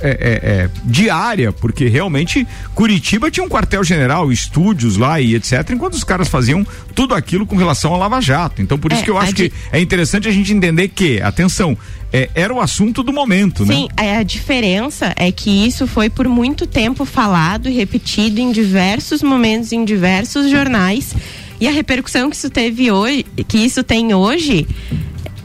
é, 0.00 0.10
é, 0.10 0.50
é, 0.50 0.70
diária, 0.84 1.50
porque 1.50 1.88
realmente 1.88 2.46
Curitiba 2.74 3.30
tinha 3.30 3.44
um 3.44 3.48
quartel-general, 3.48 4.30
estúdios 4.30 4.96
lá 4.98 5.20
e 5.20 5.34
etc., 5.34 5.70
enquanto 5.70 5.94
os 5.94 6.04
caras 6.04 6.28
faziam 6.28 6.66
tudo 6.94 7.14
aquilo 7.14 7.46
com 7.46 7.56
relação 7.56 7.94
ao 7.94 7.98
Lava 7.98 8.20
Jato. 8.20 8.60
Então, 8.60 8.78
por 8.78 8.92
isso 8.92 9.00
É, 9.00 9.04
que 9.04 9.10
eu 9.10 9.18
acho 9.18 9.34
que 9.34 9.50
é 9.72 9.80
interessante 9.80 10.28
a 10.28 10.32
gente 10.32 10.52
entender 10.52 10.88
que, 10.88 11.20
atenção, 11.22 11.78
é, 12.12 12.28
era 12.34 12.52
o 12.52 12.60
assunto 12.60 13.02
do 13.02 13.12
momento, 13.12 13.64
né? 13.64 13.74
Sim, 13.74 13.88
a 13.96 14.22
diferença 14.22 15.12
é 15.16 15.30
que 15.30 15.50
isso 15.66 15.86
foi 15.86 16.08
por 16.08 16.26
muito 16.28 16.66
tempo 16.66 17.04
falado 17.04 17.68
e 17.68 17.72
repetido 17.72 18.40
em 18.40 18.50
diversos 18.50 19.22
momentos, 19.22 19.72
em 19.72 19.84
diversos 19.84 20.50
jornais. 20.50 21.14
E 21.60 21.66
a 21.66 21.70
repercussão 21.70 22.30
que 22.30 22.36
isso 22.36 22.50
teve 22.50 22.90
hoje, 22.90 23.24
que 23.46 23.58
isso 23.58 23.82
tem 23.82 24.14
hoje, 24.14 24.66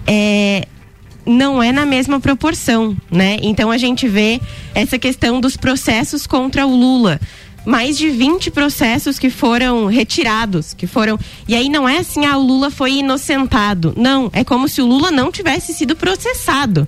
é 0.06 0.68
não 1.26 1.64
é 1.64 1.72
na 1.72 1.86
mesma 1.86 2.20
proporção, 2.20 2.96
né? 3.10 3.38
Então 3.42 3.72
a 3.72 3.78
gente 3.78 4.08
vê 4.08 4.42
essa 4.76 5.00
questão 5.00 5.40
dos 5.40 5.56
processos 5.56 6.28
contra 6.28 6.66
o 6.66 6.76
Lula. 6.76 7.20
Mais 7.66 7.98
de 7.98 8.10
20 8.10 8.52
processos 8.52 9.18
que 9.18 9.30
foram 9.30 9.86
retirados, 9.86 10.74
que 10.74 10.86
foram. 10.86 11.18
E 11.48 11.56
aí 11.56 11.70
não 11.70 11.88
é 11.88 12.00
assim, 12.00 12.26
ah, 12.26 12.38
o 12.38 12.44
Lula 12.44 12.70
foi 12.70 12.96
inocentado. 12.96 13.94
Não, 13.96 14.30
é 14.34 14.44
como 14.44 14.68
se 14.68 14.82
o 14.82 14.86
Lula 14.86 15.12
não 15.12 15.32
tivesse 15.32 15.74
sido 15.74 15.96
processado. 15.96 16.86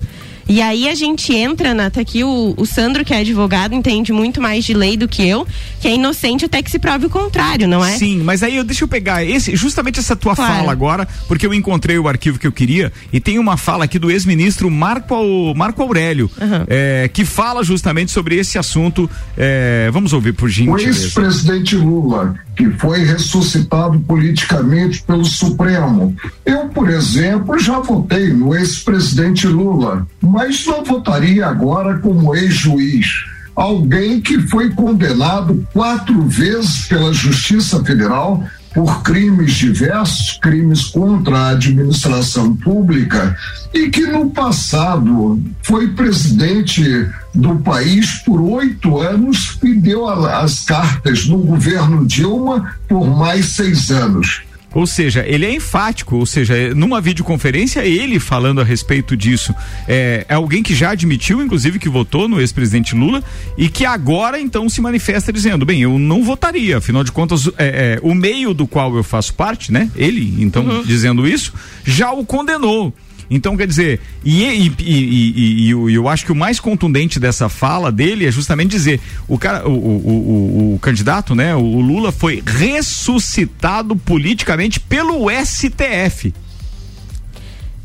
E 0.48 0.62
aí 0.62 0.88
a 0.88 0.94
gente 0.94 1.34
entra, 1.34 1.74
na, 1.74 1.90
tá 1.90 2.00
aqui 2.00 2.22
o, 2.22 2.54
o 2.56 2.64
Sandro, 2.64 3.04
que 3.04 3.12
é 3.12 3.18
advogado, 3.18 3.74
entende 3.74 4.12
muito 4.12 4.40
mais 4.40 4.64
de 4.64 4.72
lei 4.74 4.96
do 4.96 5.08
que 5.08 5.26
eu, 5.26 5.46
que 5.80 5.88
é 5.88 5.94
inocente 5.94 6.44
até 6.44 6.62
que 6.62 6.70
se 6.70 6.78
prove 6.78 7.06
o 7.06 7.10
contrário, 7.10 7.66
não 7.66 7.84
é? 7.84 7.96
Sim, 7.98 8.18
mas 8.22 8.42
aí 8.44 8.56
eu, 8.56 8.62
deixa 8.64 8.84
eu 8.84 8.88
pegar 8.88 9.24
esse, 9.24 9.56
justamente 9.56 9.98
essa 9.98 10.14
tua 10.14 10.36
Claro. 10.36 10.54
fala 10.54 10.70
agora, 10.72 11.08
porque 11.26 11.44
eu 11.46 11.52
encontrei 11.52 11.98
o 11.98 12.06
arquivo 12.06 12.38
que 12.38 12.46
eu 12.46 12.52
queria 12.52 12.92
e 13.12 13.18
tem 13.18 13.38
uma 13.38 13.56
fala 13.56 13.84
aqui 13.84 13.98
do 13.98 14.10
ex-ministro 14.10 14.70
Marco, 14.70 15.52
Marco 15.56 15.82
Aurélio, 15.82 16.30
é, 16.68 17.10
que 17.12 17.24
fala 17.24 17.64
justamente 17.64 18.12
sobre 18.12 18.36
esse 18.36 18.56
assunto. 18.58 19.10
É, 19.36 19.90
vamos 19.92 20.12
ouvir 20.12 20.32
por 20.32 20.46
O 20.46 20.48
gentileza. 20.48 20.86
ex-presidente 21.06 21.74
Lula, 21.74 22.34
que 22.56 22.70
foi 22.70 23.04
ressuscitado 23.04 23.98
politicamente 24.00 25.02
pelo 25.02 25.24
Supremo. 25.24 26.14
Eu, 26.44 26.68
por 26.68 26.88
exemplo, 26.88 27.58
já 27.58 27.80
votei 27.80 28.28
no 28.32 28.54
ex-presidente 28.54 29.46
Lula, 29.46 30.06
mas 30.26 30.66
não 30.66 30.84
votaria 30.84 31.46
agora 31.46 31.98
como 31.98 32.34
ex-juiz. 32.34 33.06
Alguém 33.54 34.20
que 34.20 34.38
foi 34.48 34.70
condenado 34.70 35.66
quatro 35.72 36.26
vezes 36.26 36.86
pela 36.86 37.12
Justiça 37.12 37.82
Federal 37.82 38.44
por 38.74 39.02
crimes 39.02 39.54
diversos, 39.54 40.38
crimes 40.42 40.84
contra 40.84 41.38
a 41.38 41.48
administração 41.52 42.54
pública, 42.54 43.34
e 43.72 43.88
que 43.88 44.06
no 44.06 44.28
passado 44.28 45.42
foi 45.62 45.88
presidente 45.88 47.08
do 47.34 47.56
país 47.56 48.22
por 48.26 48.38
oito 48.38 49.00
anos 49.00 49.58
e 49.62 49.72
deu 49.72 50.06
as 50.06 50.60
cartas 50.66 51.26
no 51.26 51.38
governo 51.38 52.04
Dilma 52.04 52.74
por 52.86 53.08
mais 53.08 53.46
seis 53.46 53.90
anos. 53.90 54.42
Ou 54.76 54.86
seja, 54.86 55.24
ele 55.26 55.46
é 55.46 55.54
enfático, 55.54 56.16
ou 56.16 56.26
seja, 56.26 56.54
é- 56.54 56.74
numa 56.74 57.00
videoconferência, 57.00 57.82
ele 57.86 58.20
falando 58.20 58.60
a 58.60 58.64
respeito 58.64 59.16
disso. 59.16 59.54
É, 59.88 60.26
é 60.28 60.34
alguém 60.34 60.62
que 60.62 60.74
já 60.74 60.90
admitiu, 60.90 61.40
inclusive, 61.40 61.78
que 61.78 61.88
votou 61.88 62.28
no 62.28 62.38
ex-presidente 62.38 62.94
Lula 62.94 63.24
e 63.56 63.70
que 63.70 63.86
agora 63.86 64.38
então 64.38 64.68
se 64.68 64.82
manifesta 64.82 65.32
dizendo: 65.32 65.64
bem, 65.64 65.80
eu 65.80 65.98
não 65.98 66.22
votaria, 66.22 66.76
afinal 66.76 67.02
de 67.02 67.10
contas, 67.10 67.46
é, 67.56 67.96
é, 67.96 68.00
o 68.02 68.14
meio 68.14 68.52
do 68.52 68.66
qual 68.66 68.94
eu 68.94 69.02
faço 69.02 69.32
parte, 69.32 69.72
né? 69.72 69.90
Ele, 69.96 70.42
então, 70.42 70.82
dizendo 70.84 71.26
isso, 71.26 71.54
já 71.82 72.12
o 72.12 72.26
condenou. 72.26 72.92
Então, 73.30 73.56
quer 73.56 73.66
dizer, 73.66 74.00
e, 74.24 74.44
e, 74.44 74.72
e- 74.78 75.64
e- 75.66 75.70
eu, 75.70 75.90
eu 75.90 76.08
acho 76.08 76.24
que 76.24 76.30
o 76.32 76.36
mais 76.36 76.60
contundente 76.60 77.18
dessa 77.18 77.48
fala 77.48 77.90
dele 77.90 78.24
é 78.26 78.30
justamente 78.30 78.70
dizer: 78.70 79.00
o, 79.26 79.36
cara, 79.38 79.68
o, 79.68 79.72
o, 79.72 80.70
o- 80.70 80.74
o 80.74 80.78
candidato, 80.78 81.34
né, 81.34 81.54
o 81.54 81.80
Lula 81.80 82.12
foi 82.12 82.42
ressuscitado 82.46 83.96
politicamente 83.96 84.78
pelo 84.78 85.26
STF. 85.30 86.32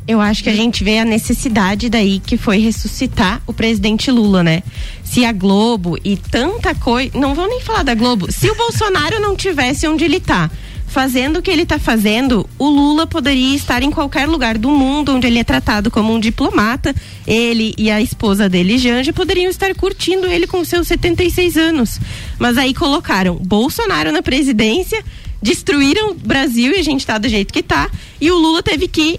Eu 0.07 0.19
acho 0.19 0.43
que 0.43 0.49
a 0.49 0.55
gente 0.55 0.83
vê 0.83 0.97
a 0.99 1.05
necessidade 1.05 1.87
daí 1.87 2.19
que 2.19 2.35
foi 2.35 2.57
ressuscitar 2.57 3.41
o 3.45 3.53
presidente 3.53 4.09
Lula, 4.11 4.43
né? 4.43 4.63
Se 5.03 5.23
a 5.23 5.31
Globo 5.31 5.97
e 6.03 6.17
tanta 6.17 6.73
coisa. 6.73 7.11
Não 7.17 7.35
vou 7.35 7.47
nem 7.47 7.61
falar 7.61 7.83
da 7.83 7.93
Globo. 7.93 8.31
Se 8.31 8.49
o 8.49 8.55
Bolsonaro 8.55 9.19
não 9.19 9.35
tivesse 9.35 9.87
onde 9.87 10.03
ele 10.03 10.19
tá, 10.19 10.49
fazendo 10.91 11.37
o 11.37 11.41
que 11.41 11.49
ele 11.49 11.65
tá 11.65 11.79
fazendo, 11.79 12.47
o 12.59 12.69
Lula 12.69 13.07
poderia 13.07 13.55
estar 13.55 13.81
em 13.81 13.89
qualquer 13.89 14.27
lugar 14.27 14.57
do 14.57 14.69
mundo 14.69 15.15
onde 15.15 15.25
ele 15.25 15.39
é 15.39 15.43
tratado 15.43 15.89
como 15.89 16.13
um 16.13 16.19
diplomata. 16.19 16.93
Ele 17.25 17.73
e 17.77 17.89
a 17.89 18.01
esposa 18.01 18.49
dele, 18.49 18.77
Janja, 18.77 19.13
poderiam 19.13 19.49
estar 19.49 19.73
curtindo 19.73 20.27
ele 20.27 20.45
com 20.45 20.63
seus 20.65 20.87
76 20.89 21.55
anos. 21.55 21.97
Mas 22.37 22.57
aí 22.57 22.73
colocaram 22.73 23.35
Bolsonaro 23.35 24.11
na 24.11 24.21
presidência, 24.21 25.01
destruíram 25.41 26.11
o 26.11 26.13
Brasil 26.13 26.73
e 26.73 26.79
a 26.79 26.83
gente 26.83 27.07
tá 27.07 27.17
do 27.17 27.29
jeito 27.29 27.53
que 27.53 27.63
tá. 27.63 27.89
E 28.19 28.29
o 28.29 28.37
Lula 28.37 28.61
teve 28.61 28.89
que 28.89 29.17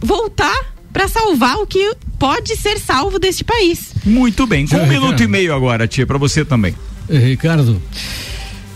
voltar 0.00 0.72
para 0.92 1.08
salvar 1.08 1.56
o 1.56 1.66
que 1.66 1.96
pode 2.16 2.56
ser 2.56 2.78
salvo 2.78 3.18
deste 3.18 3.42
país. 3.42 3.92
Muito 4.04 4.46
bem. 4.46 4.68
Com 4.68 4.76
um 4.76 4.86
minuto 4.86 5.20
e 5.20 5.26
meio 5.26 5.52
agora, 5.52 5.88
tia, 5.88 6.06
pra 6.06 6.16
você 6.16 6.44
também. 6.44 6.76
Ricardo, 7.10 7.82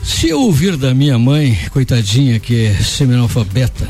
se 0.03 0.29
eu 0.29 0.41
ouvir 0.41 0.77
da 0.77 0.95
minha 0.95 1.19
mãe, 1.19 1.59
coitadinha, 1.71 2.39
que 2.39 2.67
é 2.67 2.75
seminalfabeta, 2.75 3.87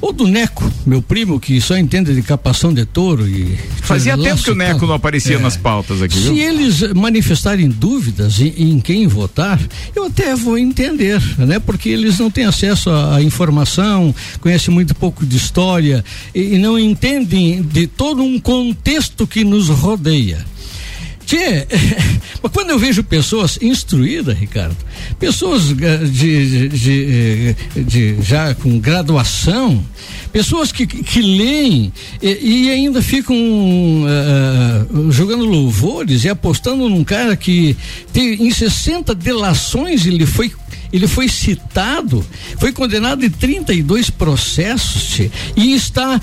ou 0.00 0.12
do 0.12 0.26
Neco, 0.26 0.68
meu 0.84 1.00
primo, 1.00 1.38
que 1.38 1.60
só 1.60 1.76
entende 1.78 2.12
de 2.12 2.22
capação 2.22 2.74
de 2.74 2.84
touro 2.84 3.24
e. 3.28 3.56
Fazia 3.82 4.18
tempo 4.18 4.42
que 4.42 4.50
o 4.50 4.54
Neco 4.54 4.84
não 4.84 4.94
aparecia 4.94 5.36
É. 5.36 5.38
nas 5.38 5.56
pautas 5.56 6.02
aqui, 6.02 6.14
Se 6.16 6.22
viu? 6.24 6.36
eles 6.38 6.82
manifestarem 6.92 7.68
dúvidas 7.68 8.40
em, 8.40 8.52
em 8.56 8.80
quem 8.80 9.06
votar, 9.06 9.60
eu 9.94 10.06
até 10.06 10.34
vou 10.34 10.58
entender, 10.58 11.20
né? 11.38 11.60
Porque 11.60 11.88
eles 11.88 12.18
não 12.18 12.32
têm 12.32 12.46
acesso 12.46 12.90
à, 12.90 13.16
à 13.18 13.22
informação, 13.22 14.12
conhecem 14.40 14.74
muito 14.74 14.92
pouco 14.92 15.24
de 15.24 15.36
história 15.36 16.04
e, 16.34 16.54
e 16.54 16.58
não 16.58 16.76
entendem 16.76 17.62
de 17.62 17.86
todo 17.86 18.24
um 18.24 18.40
contexto 18.40 19.24
que 19.24 19.44
nos 19.44 19.68
rodeia. 19.68 20.44
Mas 22.42 22.52
quando 22.52 22.70
eu 22.70 22.78
vejo 22.78 23.02
pessoas 23.04 23.58
instruídas, 23.62 24.36
Ricardo, 24.36 24.76
pessoas 25.18 25.70
eh, 25.70 25.96
de, 25.98 26.68
de, 26.68 26.68
de, 26.68 27.54
eh, 27.76 27.80
de- 27.80 28.22
já 28.22 28.54
com 28.54 28.78
graduação, 28.78 29.84
pessoas 30.32 30.72
que, 30.72 30.86
que 30.86 31.22
leem 31.22 31.92
e, 32.20 32.66
e 32.66 32.70
ainda 32.70 33.00
ficam 33.00 33.36
eh, 33.36 34.86
jogando 35.10 35.44
louvores 35.44 36.24
e 36.24 36.28
apostando 36.28 36.88
num 36.88 37.04
cara 37.04 37.36
que 37.36 37.76
tem, 38.12 38.34
em 38.46 38.50
60 38.50 39.14
delações 39.14 40.04
ele 40.06 40.26
foi 40.26 40.52
ele 40.92 41.08
foi 41.08 41.26
citado, 41.26 42.22
foi 42.58 42.70
condenado 42.70 43.24
em 43.24 43.30
32 43.30 44.10
processos 44.10 45.20
e 45.56 45.72
está 45.72 46.20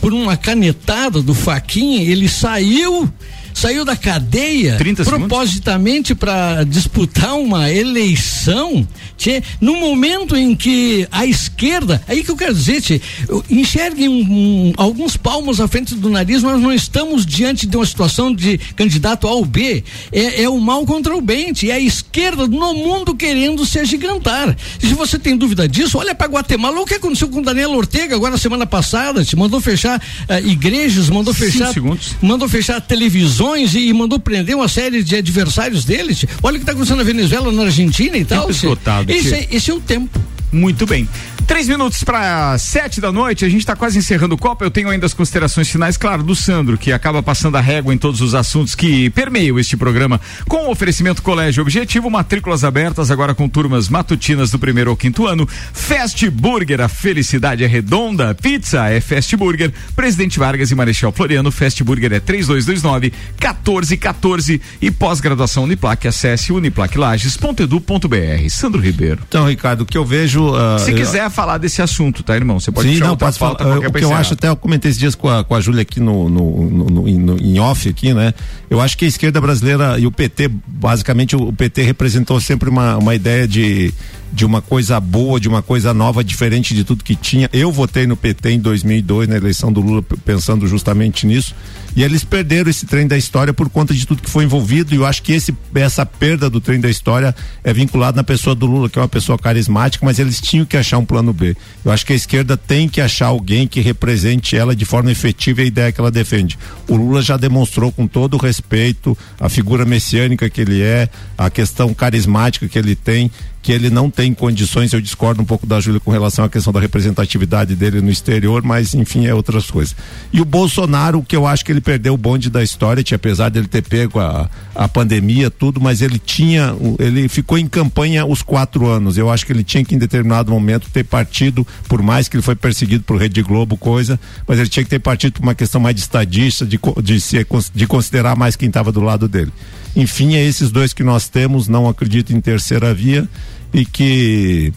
por 0.00 0.14
uma 0.14 0.36
canetada 0.36 1.20
do 1.20 1.34
Faquinha, 1.34 2.00
ele 2.00 2.28
saiu 2.28 3.12
saiu 3.56 3.86
da 3.86 3.96
cadeia 3.96 4.76
30 4.76 5.02
segundos. 5.02 5.26
propositamente 5.28 6.14
para 6.14 6.62
disputar 6.64 7.34
uma 7.38 7.70
eleição, 7.72 8.86
tchê, 9.16 9.42
no 9.60 9.76
momento 9.76 10.36
em 10.36 10.54
que 10.54 11.08
a 11.10 11.24
esquerda, 11.24 12.02
aí 12.06 12.22
que 12.22 12.30
eu 12.30 12.36
quero 12.36 12.52
dizer, 12.54 12.82
tchê, 12.82 13.00
enxerguem 13.48 14.08
um- 14.10 14.20
um- 14.20 14.72
alguns 14.76 15.16
palmos 15.16 15.58
à 15.58 15.66
frente 15.66 15.94
do 15.94 16.10
nariz, 16.10 16.42
nós 16.42 16.60
não 16.60 16.70
estamos 16.72 17.24
diante 17.24 17.66
de 17.66 17.76
uma 17.78 17.86
situação 17.86 18.34
de 18.34 18.58
candidato 18.76 19.26
A 19.26 19.32
ou 19.32 19.44
B, 19.46 19.82
é, 20.12 20.42
é 20.42 20.48
o 20.50 20.58
mal 20.60 20.84
contra 20.84 21.16
o 21.16 21.20
bem, 21.22 21.52
tchê, 21.54 21.70
é 21.70 21.74
a 21.74 21.80
esquerda 21.80 22.46
no 22.46 22.74
mundo 22.74 23.14
querendo 23.14 23.64
se 23.64 23.78
agigantar. 23.78 24.54
Se 24.78 24.92
você 24.92 25.18
tem 25.18 25.34
dúvida 25.34 25.66
disso, 25.66 25.96
olha 25.96 26.14
para 26.14 26.26
Guatemala, 26.28 26.78
o 26.80 26.84
que 26.84 26.94
aconteceu 26.94 27.28
com 27.30 27.40
Daniel 27.40 27.70
Ortega 27.72 28.14
agora 28.14 28.32
na 28.32 28.38
semana 28.38 28.66
passada, 28.66 29.24
te 29.24 29.34
mandou 29.34 29.60
fechar 29.62 29.98
eh, 30.28 30.40
igrejas, 30.42 31.08
mandou 31.08 31.32
fechar 31.32 31.72
mandou 32.20 32.48
fechar 32.48 32.80
televisões 32.82 33.45
e, 33.54 33.88
e 33.88 33.92
mandou 33.92 34.18
prender 34.18 34.56
uma 34.56 34.68
série 34.68 35.02
de 35.02 35.14
adversários 35.14 35.84
deles. 35.84 36.24
Olha 36.42 36.54
o 36.54 36.58
que 36.58 36.62
está 36.62 36.72
acontecendo 36.72 36.98
na 36.98 37.04
Venezuela, 37.04 37.52
na 37.52 37.64
Argentina 37.64 38.16
e 38.16 38.24
tal. 38.24 38.48
esgotado, 38.50 39.12
Esse, 39.12 39.34
é, 39.34 39.48
esse 39.50 39.70
é 39.70 39.74
o 39.74 39.80
tempo. 39.80 40.18
Muito 40.52 40.86
bem. 40.86 41.08
Três 41.46 41.68
minutos 41.68 42.02
para 42.02 42.58
sete 42.58 43.00
da 43.00 43.12
noite, 43.12 43.44
a 43.44 43.48
gente 43.48 43.60
está 43.60 43.76
quase 43.76 43.96
encerrando 43.96 44.34
o 44.34 44.38
Copa. 44.38 44.64
Eu 44.64 44.70
tenho 44.70 44.88
ainda 44.88 45.06
as 45.06 45.14
considerações 45.14 45.68
finais, 45.68 45.96
claro, 45.96 46.24
do 46.24 46.34
Sandro, 46.34 46.76
que 46.76 46.90
acaba 46.90 47.22
passando 47.22 47.56
a 47.56 47.60
régua 47.60 47.94
em 47.94 47.98
todos 47.98 48.20
os 48.20 48.34
assuntos 48.34 48.74
que 48.74 49.08
permeiam 49.10 49.56
este 49.56 49.76
programa, 49.76 50.20
com 50.48 50.66
o 50.66 50.70
oferecimento 50.72 51.22
Colégio 51.22 51.62
Objetivo, 51.62 52.10
matrículas 52.10 52.64
abertas 52.64 53.12
agora 53.12 53.32
com 53.32 53.48
turmas 53.48 53.88
matutinas 53.88 54.50
do 54.50 54.58
primeiro 54.58 54.90
ao 54.90 54.96
quinto 54.96 55.24
ano. 55.24 55.48
Fast 55.72 56.28
Burger, 56.30 56.80
a 56.80 56.88
felicidade 56.88 57.62
é 57.62 57.66
redonda. 57.68 58.34
Pizza 58.34 58.88
é 58.88 59.00
Fast 59.00 59.36
Burger. 59.36 59.72
Presidente 59.94 60.40
Vargas 60.40 60.72
e 60.72 60.74
Marechal 60.74 61.12
Floriano, 61.12 61.52
Fast 61.52 61.84
Burger 61.84 62.12
é 62.12 62.18
3229 62.18 63.12
1414 63.40 64.60
e 64.82 64.90
pós-graduação 64.90 65.62
Uniplac, 65.62 66.08
acesse 66.08 66.52
uniplaclages.edu.br. 66.52 68.50
Sandro 68.50 68.80
Ribeiro. 68.80 69.22
Então, 69.28 69.46
Ricardo, 69.48 69.82
o 69.82 69.86
que 69.86 69.96
eu 69.96 70.04
vejo. 70.04 70.35
Ah, 70.54 70.78
Se 70.78 70.90
eu- 70.90 70.96
quiser 70.96 71.30
falar 71.30 71.58
desse 71.58 71.80
assunto, 71.80 72.22
tá, 72.22 72.34
irmão? 72.36 72.58
Você 72.60 72.70
pode 72.72 72.88
Sim, 72.88 72.98
não, 73.00 73.16
posso 73.16 73.38
pauta 73.38 73.64
falar. 73.64 73.74
qualquer 73.76 73.88
O 73.88 73.92
que 73.92 74.04
eu 74.04 74.14
acho, 74.14 74.34
até 74.34 74.48
eu 74.48 74.56
comentei 74.56 74.90
esses 74.90 74.98
dias 75.00 75.14
com 75.14 75.28
a, 75.28 75.42
com 75.44 75.54
a 75.54 75.60
Júlia 75.60 75.82
aqui 75.82 76.00
no, 76.00 76.28
no, 76.28 76.64
no- 76.70 77.10
no- 77.18 77.38
em 77.38 77.58
off 77.58 77.88
aqui, 77.88 78.12
né? 78.12 78.34
Eu 78.68 78.80
acho 78.80 78.96
que 78.98 79.04
a 79.04 79.08
esquerda 79.08 79.40
brasileira 79.40 79.98
e 79.98 80.06
o 80.06 80.10
PT, 80.12 80.50
basicamente, 80.66 81.34
o 81.36 81.52
PT 81.52 81.82
representou 81.82 82.40
sempre 82.40 82.68
uma, 82.68 82.96
uma 82.96 83.14
ideia 83.14 83.46
de, 83.48 83.92
de 84.32 84.44
uma 84.44 84.60
coisa 84.60 84.98
boa, 85.00 85.40
de 85.40 85.48
uma 85.48 85.62
coisa 85.62 85.94
nova, 85.94 86.22
diferente 86.22 86.74
de 86.74 86.84
tudo 86.84 87.04
que 87.04 87.14
tinha. 87.14 87.48
Eu 87.52 87.72
votei 87.72 88.06
no 88.06 88.16
PT 88.16 88.50
em 88.50 88.60
2002, 88.60 89.28
na 89.28 89.36
eleição 89.36 89.72
do 89.72 89.80
Lula, 89.80 90.02
pensando 90.24 90.66
justamente 90.66 91.26
nisso. 91.26 91.54
E 91.96 92.02
eles 92.02 92.22
perderam 92.22 92.68
esse 92.68 92.84
trem 92.84 93.06
da 93.06 93.16
história 93.16 93.54
por 93.54 93.70
conta 93.70 93.94
de 93.94 94.06
tudo 94.06 94.20
que 94.20 94.28
foi 94.28 94.44
envolvido. 94.44 94.94
E 94.94 94.98
eu 94.98 95.06
acho 95.06 95.22
que 95.22 95.32
esse, 95.32 95.54
essa 95.74 96.04
perda 96.04 96.50
do 96.50 96.60
trem 96.60 96.78
da 96.78 96.90
história 96.90 97.34
é 97.64 97.72
vinculada 97.72 98.16
na 98.16 98.24
pessoa 98.24 98.54
do 98.54 98.66
Lula, 98.66 98.90
que 98.90 98.98
é 98.98 99.02
uma 99.02 99.08
pessoa 99.08 99.38
carismática, 99.38 100.04
mas 100.04 100.18
eles 100.18 100.38
tinham 100.38 100.66
que 100.66 100.76
achar 100.76 100.98
um 100.98 101.06
plano 101.06 101.32
B. 101.32 101.56
Eu 101.82 101.90
acho 101.90 102.04
que 102.04 102.12
a 102.12 102.16
esquerda 102.16 102.54
tem 102.54 102.86
que 102.86 103.00
achar 103.00 103.28
alguém 103.28 103.66
que 103.66 103.80
represente 103.80 104.54
ela 104.54 104.76
de 104.76 104.84
forma 104.84 105.10
efetiva 105.10 105.62
a 105.62 105.64
ideia 105.64 105.90
que 105.90 105.98
ela 105.98 106.10
defende. 106.10 106.58
O 106.86 106.96
Lula 106.96 107.22
já 107.22 107.38
demonstrou 107.38 107.90
com 107.90 108.06
todo 108.06 108.34
o 108.34 108.36
respeito 108.36 109.16
a 109.40 109.48
figura 109.48 109.86
messiânica 109.86 110.50
que 110.50 110.60
ele 110.60 110.82
é, 110.82 111.08
a 111.38 111.48
questão 111.48 111.94
carismática 111.94 112.68
que 112.68 112.78
ele 112.78 112.94
tem, 112.94 113.30
que 113.66 113.72
ele 113.72 113.90
não 113.90 114.08
tem 114.08 114.32
condições, 114.32 114.92
eu 114.92 115.00
discordo 115.00 115.42
um 115.42 115.44
pouco 115.44 115.66
da 115.66 115.80
Júlia 115.80 115.98
com 115.98 116.12
relação 116.12 116.44
à 116.44 116.48
questão 116.48 116.72
da 116.72 116.78
representatividade 116.78 117.74
dele 117.74 118.00
no 118.00 118.08
exterior, 118.12 118.62
mas 118.62 118.94
enfim, 118.94 119.26
é 119.26 119.34
outras 119.34 119.68
coisas. 119.68 119.96
E 120.32 120.40
o 120.40 120.44
Bolsonaro, 120.44 121.20
que 121.20 121.34
eu 121.34 121.44
acho 121.48 121.64
que 121.64 121.72
ele 121.72 121.80
perdeu 121.80 122.14
o 122.14 122.16
bonde 122.16 122.48
da 122.48 122.62
história, 122.62 123.02
tinha, 123.02 123.16
apesar 123.16 123.48
dele 123.48 123.66
ter 123.66 123.82
pego 123.82 124.20
a, 124.20 124.48
a 124.72 124.86
pandemia, 124.86 125.50
tudo, 125.50 125.80
mas 125.80 126.00
ele 126.00 126.16
tinha, 126.16 126.76
ele 127.00 127.28
ficou 127.28 127.58
em 127.58 127.66
campanha 127.66 128.24
os 128.24 128.40
quatro 128.40 128.86
anos. 128.86 129.18
Eu 129.18 129.28
acho 129.28 129.44
que 129.44 129.52
ele 129.52 129.64
tinha 129.64 129.84
que 129.84 129.96
em 129.96 129.98
determinado 129.98 130.52
momento 130.52 130.88
ter 130.92 131.02
partido, 131.02 131.66
por 131.88 132.00
mais 132.02 132.28
que 132.28 132.36
ele 132.36 132.44
foi 132.44 132.54
perseguido 132.54 133.02
por 133.02 133.18
Rede 133.20 133.42
Globo, 133.42 133.76
coisa, 133.76 134.16
mas 134.46 134.60
ele 134.60 134.68
tinha 134.68 134.84
que 134.84 134.90
ter 134.90 135.00
partido 135.00 135.32
por 135.32 135.42
uma 135.42 135.56
questão 135.56 135.80
mais 135.80 135.96
de 135.96 136.02
estadista, 136.02 136.64
de, 136.64 136.78
de, 137.02 137.44
cons- 137.44 137.72
de 137.74 137.86
considerar 137.88 138.36
mais 138.36 138.54
quem 138.54 138.68
estava 138.68 138.92
do 138.92 139.00
lado 139.00 139.26
dele. 139.26 139.50
Enfim, 139.96 140.36
é 140.36 140.44
esses 140.44 140.70
dois 140.70 140.92
que 140.92 141.02
nós 141.02 141.26
temos, 141.26 141.66
não 141.66 141.88
acredito 141.88 142.34
em 142.34 142.40
terceira 142.40 142.92
via 142.92 143.26
e 143.72 143.86
que 143.86 144.72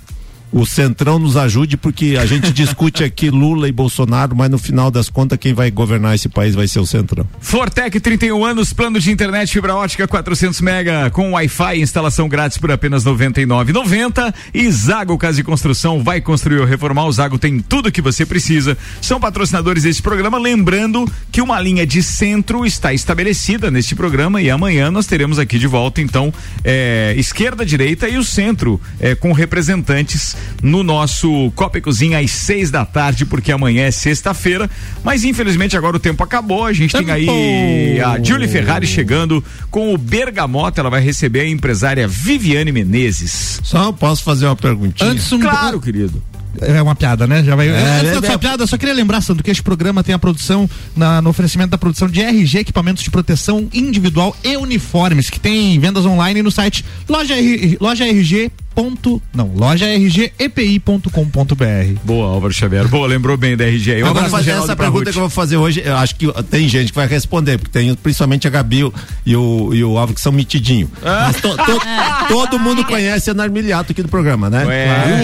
o 0.51 0.65
Centrão 0.65 1.19
nos 1.19 1.37
ajude, 1.37 1.77
porque 1.77 2.17
a 2.19 2.25
gente 2.25 2.51
discute 2.51 3.03
aqui 3.03 3.29
Lula 3.31 3.67
e 3.67 3.71
Bolsonaro, 3.71 4.35
mas 4.35 4.49
no 4.49 4.57
final 4.57 4.89
das 4.89 5.09
contas, 5.09 5.37
quem 5.37 5.53
vai 5.53 5.69
governar 5.69 6.15
esse 6.15 6.27
país 6.27 6.55
vai 6.55 6.67
ser 6.67 6.79
o 6.79 6.85
Centrão. 6.85 7.27
Fortec 7.39 7.99
31 7.99 8.43
anos, 8.43 8.73
plano 8.73 8.99
de 8.99 9.11
internet 9.11 9.51
fibra 9.51 9.75
ótica 9.75 10.07
400 10.07 10.61
mega 10.61 11.09
com 11.11 11.31
Wi-Fi, 11.33 11.79
instalação 11.79 12.27
grátis 12.27 12.57
por 12.57 12.71
apenas 12.71 13.03
99,90 13.03 14.33
e 14.53 14.71
Zago 14.71 15.17
Casa 15.17 15.41
e 15.41 15.43
Construção 15.43 16.03
vai 16.03 16.21
construir 16.21 16.59
ou 16.59 16.65
reformar. 16.65 17.05
O 17.05 17.11
Zago 17.11 17.37
tem 17.37 17.59
tudo 17.59 17.91
que 17.91 18.01
você 18.01 18.25
precisa. 18.25 18.77
São 19.01 19.19
patrocinadores 19.19 19.83
desse 19.83 20.01
programa, 20.01 20.37
lembrando 20.37 21.09
que 21.31 21.41
uma 21.41 21.59
linha 21.59 21.85
de 21.85 22.01
centro 22.01 22.65
está 22.65 22.93
estabelecida 22.93 23.69
neste 23.69 23.95
programa 23.95 24.41
e 24.41 24.49
amanhã 24.49 24.89
nós 24.91 25.05
teremos 25.05 25.37
aqui 25.39 25.59
de 25.59 25.67
volta 25.67 26.01
então 26.01 26.33
é, 26.63 27.13
esquerda, 27.17 27.65
direita 27.65 28.07
e 28.07 28.17
o 28.17 28.23
centro 28.23 28.79
é, 28.99 29.15
com 29.15 29.31
representantes 29.31 30.35
no 30.61 30.83
nosso 30.83 31.51
Copa 31.55 31.77
e 31.77 31.81
Cozinha 31.81 32.19
às 32.19 32.31
seis 32.31 32.69
da 32.71 32.85
tarde, 32.85 33.25
porque 33.25 33.51
amanhã 33.51 33.83
é 33.83 33.91
sexta-feira. 33.91 34.69
Mas 35.03 35.23
infelizmente 35.23 35.75
agora 35.77 35.95
o 35.95 35.99
tempo 35.99 36.23
acabou. 36.23 36.65
A 36.65 36.73
gente 36.73 36.95
tem 36.97 37.09
aí 37.11 37.99
a 38.01 38.21
Julie 38.21 38.47
Ferrari 38.47 38.87
chegando 38.87 39.43
com 39.71 39.93
o 39.93 39.97
Bergamota. 39.97 40.81
Ela 40.81 40.89
vai 40.89 41.01
receber 41.01 41.41
a 41.41 41.47
empresária 41.47 42.07
Viviane 42.07 42.71
Menezes. 42.71 43.59
Só 43.63 43.91
posso 43.91 44.23
fazer 44.23 44.45
uma 44.45 44.55
perguntinha? 44.55 45.09
Antes 45.09 45.31
um 45.31 45.39
Claro, 45.39 45.79
querido. 45.79 46.21
É 46.61 46.81
uma 46.81 46.95
piada, 46.95 47.27
né? 47.27 47.43
Já 47.43 47.55
vai. 47.55 47.69
É, 47.69 47.71
Antes 47.71 48.09
é, 48.09 48.13
da 48.15 48.21
sua 48.27 48.33
é- 48.33 48.37
piada, 48.37 48.63
eu 48.63 48.67
só 48.67 48.75
queria 48.77 48.93
lembrar, 48.93 49.21
Sandro, 49.21 49.43
que 49.43 49.51
este 49.51 49.61
programa 49.63 50.03
tem 50.03 50.15
a 50.15 50.19
produção, 50.19 50.67
na- 50.97 51.21
no 51.21 51.29
oferecimento 51.29 51.69
da 51.69 51.77
produção 51.77 52.07
de 52.09 52.21
RG, 52.21 52.57
equipamentos 52.59 53.03
de 53.03 53.09
proteção 53.11 53.69
individual 53.71 54.35
e 54.43 54.57
uniformes, 54.57 55.29
que 55.29 55.39
tem 55.39 55.79
vendas 55.79 56.05
online 56.05 56.41
no 56.41 56.49
site 56.51 56.83
loja, 57.07 57.35
loja 57.79 58.05
RG. 58.05 58.51
Ponto, 58.75 59.21
não, 59.33 59.51
loja 59.55 59.85
rgepi.com.br. 59.97 61.99
Boa, 62.03 62.27
Álvaro 62.33 62.53
Xavier. 62.53 62.87
Boa, 62.87 63.07
lembrou 63.07 63.35
bem 63.35 63.57
da 63.57 63.65
RG. 63.65 64.03
Um 64.03 64.07
Eu 64.07 64.13
vou 64.13 64.23
fazer 64.29 64.51
essa 64.51 64.75
pergunta 64.75 64.77
Barruti. 64.91 65.11
que 65.11 65.17
eu 65.17 65.21
vou 65.21 65.29
fazer 65.29 65.57
hoje. 65.57 65.81
Eu 65.83 65.97
acho 65.97 66.15
que 66.15 66.31
tem 66.43 66.67
gente 66.69 66.89
que 66.91 66.95
vai 66.95 67.07
responder, 67.07 67.57
porque 67.57 67.71
tem 67.77 67.93
principalmente 67.95 68.47
a 68.47 68.49
Gabi 68.49 68.89
e 69.25 69.35
o, 69.35 69.73
e 69.73 69.83
o 69.83 69.89
Álvaro 69.97 70.13
que 70.13 70.21
são 70.21 70.31
mitidinho. 70.31 70.89
Mas 71.03 71.37
to- 71.41 71.57
to- 71.57 71.81
todo 72.29 72.59
mundo 72.59 72.85
conhece 72.85 73.29
a 73.29 73.33
Narmiliato 73.33 73.91
aqui 73.91 74.01
do 74.01 74.07
programa, 74.09 74.49
né? 74.49 74.63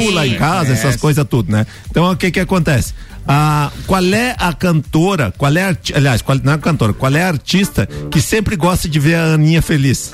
Lula 0.03 0.27
em 0.27 0.35
casa, 0.35 0.65
Conhece. 0.65 0.87
essas 0.87 0.95
coisas 0.99 1.25
tudo, 1.29 1.51
né? 1.51 1.65
Então 1.89 2.11
o 2.11 2.17
que 2.17 2.31
que 2.31 2.39
acontece? 2.39 2.93
Ah, 3.27 3.71
qual 3.87 4.03
é 4.03 4.35
a 4.37 4.53
cantora, 4.53 5.33
qual 5.35 5.55
é 5.55 5.69
a, 5.69 5.77
aliás, 5.95 6.21
qual, 6.21 6.37
não 6.43 6.51
é 6.51 6.55
a 6.55 6.59
cantora, 6.59 6.93
qual 6.93 7.15
é 7.15 7.23
a 7.23 7.27
artista 7.27 7.87
que 8.11 8.21
sempre 8.21 8.55
gosta 8.55 8.87
de 8.87 8.99
ver 8.99 9.15
a 9.15 9.33
Aninha 9.33 9.61
feliz? 9.61 10.13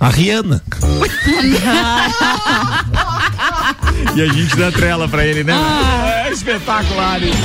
A 0.00 0.08
Rihanna. 0.08 0.62
E 4.16 4.22
a 4.22 4.26
gente 4.26 4.56
dá 4.56 4.72
trela 4.72 5.06
pra 5.08 5.24
ele, 5.24 5.44
né? 5.44 5.52
É 6.26 6.32
espetacular. 6.32 7.22
isso. 7.22 7.36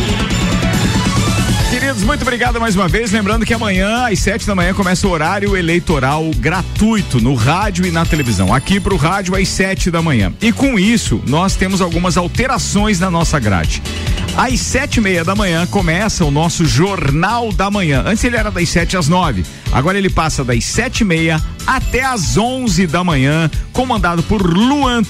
Queridos, 1.70 2.04
muito 2.04 2.22
obrigado 2.22 2.60
mais 2.60 2.76
uma 2.76 2.88
vez. 2.88 3.12
Lembrando 3.12 3.46
que 3.46 3.54
amanhã, 3.54 4.08
às 4.08 4.20
sete 4.20 4.48
da 4.48 4.56
manhã, 4.56 4.74
começa 4.74 5.06
o 5.08 5.12
horário 5.12 5.56
eleitoral 5.56 6.24
gratuito 6.38 7.20
no 7.22 7.36
rádio 7.36 7.86
e 7.86 7.92
na 7.92 8.06
televisão. 8.06 8.54
Aqui 8.54 8.80
pro 8.80 8.96
rádio, 8.96 9.36
às 9.36 9.48
sete 9.50 9.92
da 9.92 10.02
manhã. 10.02 10.34
E 10.42 10.52
com 10.52 10.80
isso, 10.80 11.22
nós 11.28 11.56
temos 11.56 11.82
algumas 11.82 12.18
alterações 12.18 13.00
na 13.00 13.12
nossa 13.12 13.38
grade. 13.38 13.82
Às 14.38 14.60
sete 14.62 14.98
e 14.98 15.02
meia 15.02 15.24
da 15.24 15.36
manhã 15.36 15.68
começa 15.68 16.26
o 16.26 16.32
nosso 16.32 16.66
Jornal 16.66 17.52
da 17.52 17.70
Manhã. 17.70 18.04
Antes 18.06 18.24
ele 18.24 18.38
era 18.38 18.50
das 18.50 18.70
sete 18.70 18.98
às 18.98 19.08
nove. 19.08 19.46
Agora 19.72 19.98
ele 19.98 20.10
passa 20.10 20.44
das 20.44 20.64
sete 20.66 21.02
e 21.02 21.06
meia 21.06 21.42
até 21.66 22.04
às 22.04 22.38
onze 22.38 22.88
da 22.88 23.04
manhã, 23.04 23.50
comandado 23.74 24.24
por 24.24 24.42
Luan 24.42 25.02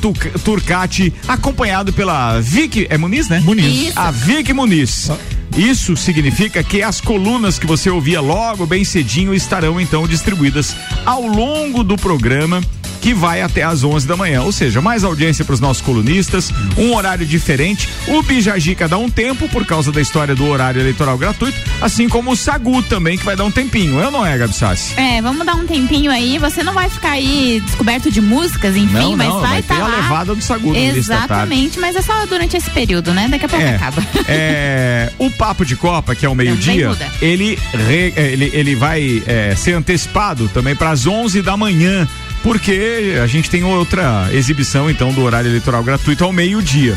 Turcati, 0.43 1.14
acompanhado 1.28 1.93
pela 1.93 2.39
Vicky. 2.39 2.88
É 2.89 2.97
Muniz, 2.97 3.30
né? 3.30 3.39
Muniz. 3.39 3.95
A 3.95 4.12
Vicky 4.12 4.53
Muniz. 4.53 5.12
Isso 5.58 5.95
significa 5.95 6.62
que 6.62 6.82
as 6.84 6.99
colunas 6.99 7.58
que 7.58 7.66
você 7.66 7.89
ouvia 7.89 8.20
logo 8.20 8.66
bem 8.66 8.84
cedinho 8.84 9.34
estarão 9.34 9.80
então 9.80 10.08
distribuídas 10.08 10.76
ao 11.06 11.26
longo 11.26 11.84
do 11.84 11.95
programa 11.95 12.62
que 13.06 13.14
vai 13.14 13.39
até 13.43 13.62
às 13.62 13.84
11 13.84 14.08
da 14.08 14.18
manhã, 14.18 14.41
ou 14.41 14.51
seja, 14.51 14.82
mais 14.82 15.03
audiência 15.03 15.45
para 15.45 15.53
os 15.53 15.60
nossos 15.60 15.80
colunistas, 15.80 16.51
um 16.76 16.95
horário 16.95 17.24
diferente. 17.24 17.88
O 18.08 18.24
Bijagica 18.24 18.88
dá 18.88 18.97
um 18.97 19.08
tempo 19.12 19.47
por 19.49 19.64
causa 19.64 19.91
da 19.91 20.01
história 20.01 20.34
do 20.34 20.43
horário 20.47 20.82
eleitoral 20.82 21.16
gratuito, 21.16 21.56
assim 21.80 22.10
como 22.10 22.32
o 22.32 22.36
Sagu 22.36 22.82
também 22.82 23.16
que 23.16 23.24
vai 23.24 23.36
dar 23.36 23.43
um 23.45 23.51
tempinho. 23.51 23.99
Eu 23.99 24.10
não 24.10 24.26
é, 24.26 24.36
Gabi 24.36 24.56
Sassi? 24.56 24.99
É, 24.99 25.22
vamos 25.22 25.45
dar 25.45 25.53
um 25.53 25.68
tempinho 25.68 26.10
aí. 26.12 26.39
Você 26.39 26.64
não 26.64 26.74
vai 26.74 26.89
ficar 26.89 27.12
aí 27.12 27.62
descoberto 27.64 28.10
de 28.10 28.20
músicas, 28.22 28.76
enfim, 28.76 28.91
Não, 28.91 29.16
mas 29.16 29.28
não, 29.30 29.39
vai 29.39 29.49
vai 29.51 29.60
estar 29.60 29.76
ter 29.76 29.82
a 29.82 29.88
lá. 29.88 29.95
levada 29.97 30.34
do 30.34 30.41
Sagu 30.41 30.74
tarde. 30.74 30.97
Exatamente, 30.97 31.80
mas 31.80 31.95
é 31.95 32.01
só 32.01 32.26
durante 32.26 32.58
esse 32.58 32.72
período, 32.72 33.14
né? 33.14 33.28
Daqui 33.30 33.45
a 33.45 33.49
pouco 33.49 33.64
É, 33.64 33.76
acaba. 33.76 34.01
é, 34.28 35.12
o 35.20 35.30
Papo 35.30 35.64
de 35.64 35.76
Copa, 35.76 36.16
que 36.16 36.26
é 36.26 36.30
o 36.30 36.34
meio-dia, 36.34 36.89
ele, 37.22 37.60
re- 37.88 38.14
é, 38.16 38.32
ele, 38.32 38.49
ele 38.51 38.74
vai 38.76 39.22
é, 39.28 39.53
ser 39.56 39.74
antecipado 39.74 40.49
também 40.51 40.76
para 40.76 40.89
as 40.89 41.06
11 41.06 41.43
da 41.43 41.56
manhã, 41.56 42.08
porque 42.45 43.15
a 43.23 43.25
gente 43.25 43.49
tem 43.49 43.63
outra 43.63 44.29
exibição 44.31 44.87
então 44.87 45.11
do 45.11 45.23
horário 45.23 45.49
eleitoral 45.49 45.83
gratuito 45.83 46.23
ao 46.23 46.31
meio-dia. 46.31 46.95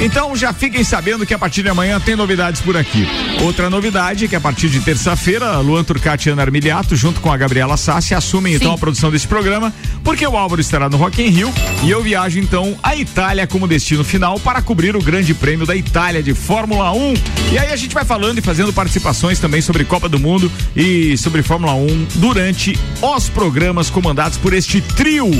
Então 0.00 0.36
já 0.36 0.52
fiquem 0.52 0.84
sabendo 0.84 1.26
que 1.26 1.34
a 1.34 1.38
partir 1.38 1.62
de 1.62 1.68
amanhã 1.68 1.98
tem 1.98 2.14
novidades 2.14 2.60
por 2.60 2.76
aqui. 2.76 3.08
Outra 3.42 3.68
novidade 3.68 4.26
é 4.26 4.28
que 4.28 4.36
a 4.36 4.40
partir 4.40 4.68
de 4.68 4.78
terça-feira, 4.80 5.58
Luan 5.58 5.82
Turcati 5.82 6.28
e 6.28 6.32
Ana 6.32 6.42
Armiliato, 6.42 6.94
junto 6.94 7.20
com 7.20 7.32
a 7.32 7.36
Gabriela 7.36 7.76
Sassi, 7.76 8.14
assumem 8.14 8.54
então 8.54 8.72
a 8.72 8.78
produção 8.78 9.10
desse 9.10 9.26
programa, 9.26 9.74
porque 10.04 10.24
o 10.24 10.36
Álvaro 10.36 10.60
estará 10.60 10.88
no 10.88 10.96
Rock 10.96 11.20
in 11.20 11.30
Rio 11.30 11.52
e 11.82 11.90
eu 11.90 12.00
viajo 12.00 12.38
então 12.38 12.76
à 12.80 12.94
Itália 12.94 13.46
como 13.46 13.66
destino 13.66 14.04
final 14.04 14.38
para 14.38 14.62
cobrir 14.62 14.94
o 14.94 15.02
Grande 15.02 15.34
Prêmio 15.34 15.66
da 15.66 15.74
Itália 15.74 16.22
de 16.22 16.32
Fórmula 16.32 16.92
1. 16.92 17.14
E 17.52 17.58
aí 17.58 17.72
a 17.72 17.76
gente 17.76 17.92
vai 17.92 18.04
falando 18.04 18.38
e 18.38 18.42
fazendo 18.42 18.72
participações 18.72 19.40
também 19.40 19.60
sobre 19.60 19.84
Copa 19.84 20.08
do 20.08 20.18
Mundo 20.18 20.50
e 20.76 21.16
sobre 21.18 21.42
Fórmula 21.42 21.74
1 21.74 22.06
durante 22.16 22.78
os 23.02 23.28
programas 23.28 23.90
comandados 23.90 24.38
por 24.38 24.54
deste 24.58 24.80
trio. 24.80 25.30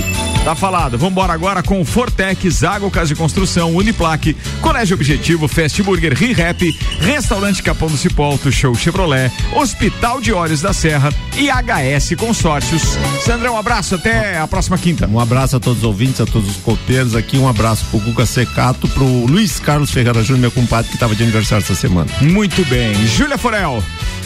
Tá 0.44 0.54
falado. 0.54 0.96
Vambora 0.96 1.32
agora 1.32 1.60
com 1.60 1.84
Fortec, 1.84 2.48
Zago 2.48 2.88
Casa 2.88 3.08
de 3.08 3.16
Construção, 3.16 3.74
Uniplaque, 3.74 4.36
Colégio 4.60 4.94
Objetivo, 4.94 5.48
Fast 5.48 5.82
Burger, 5.82 6.14
ReHap, 6.14 6.62
Restaurante 7.00 7.60
Capão 7.60 7.88
do 7.88 7.96
Cipó, 7.96 8.26
Auto 8.26 8.52
Show 8.52 8.76
Chevrolet, 8.76 9.32
Hospital 9.56 10.20
de 10.20 10.32
Olhos 10.32 10.60
da 10.60 10.72
Serra 10.72 11.12
e 11.36 11.48
HS 11.48 12.14
Consórcios. 12.16 12.96
Sandrão, 13.24 13.54
um 13.54 13.58
abraço, 13.58 13.96
até 13.96 14.38
a 14.38 14.46
próxima 14.46 14.78
quinta. 14.78 15.08
Um 15.08 15.18
abraço 15.18 15.56
a 15.56 15.60
todos 15.60 15.78
os 15.78 15.84
ouvintes, 15.84 16.20
a 16.20 16.26
todos 16.26 16.48
os 16.48 16.56
copeiros 16.58 17.16
aqui, 17.16 17.36
um 17.36 17.48
abraço 17.48 17.84
pro 17.86 17.98
Guga 17.98 18.24
Secato, 18.24 18.86
pro 18.86 19.04
Luiz 19.04 19.58
Carlos 19.58 19.90
Ferreira 19.90 20.22
Júnior, 20.22 20.42
meu 20.42 20.50
compadre, 20.52 20.90
que 20.90 20.94
estava 20.94 21.16
de 21.16 21.24
aniversário 21.24 21.64
essa 21.64 21.74
semana. 21.74 22.08
Muito 22.20 22.64
bem. 22.66 22.94
Júlia 23.08 23.36
Forel. 23.36 23.82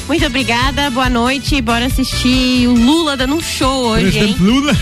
Muito 0.09 0.27
obrigada, 0.27 0.91
boa 0.91 1.09
noite. 1.09 1.61
Bora 1.61 1.87
assistir 1.87 2.67
o 2.69 2.75
Lula 2.75 3.17
dando 3.17 3.37
um 3.37 3.41
show 3.41 3.87
hoje, 3.91 4.19
hein? 4.19 4.37
Lula. 4.39 4.77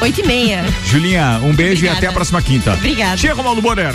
Oito 0.00 0.20
e 0.20 0.26
meia. 0.26 0.64
Julinha, 0.84 1.40
um 1.42 1.52
beijo 1.54 1.76
Obrigada. 1.80 1.96
e 1.96 1.98
até 1.98 2.06
a 2.06 2.12
próxima 2.12 2.40
quinta. 2.40 2.74
Obrigada. 2.74 3.16
Tia 3.16 3.34
Romualdo 3.34 3.60
Borer. 3.62 3.94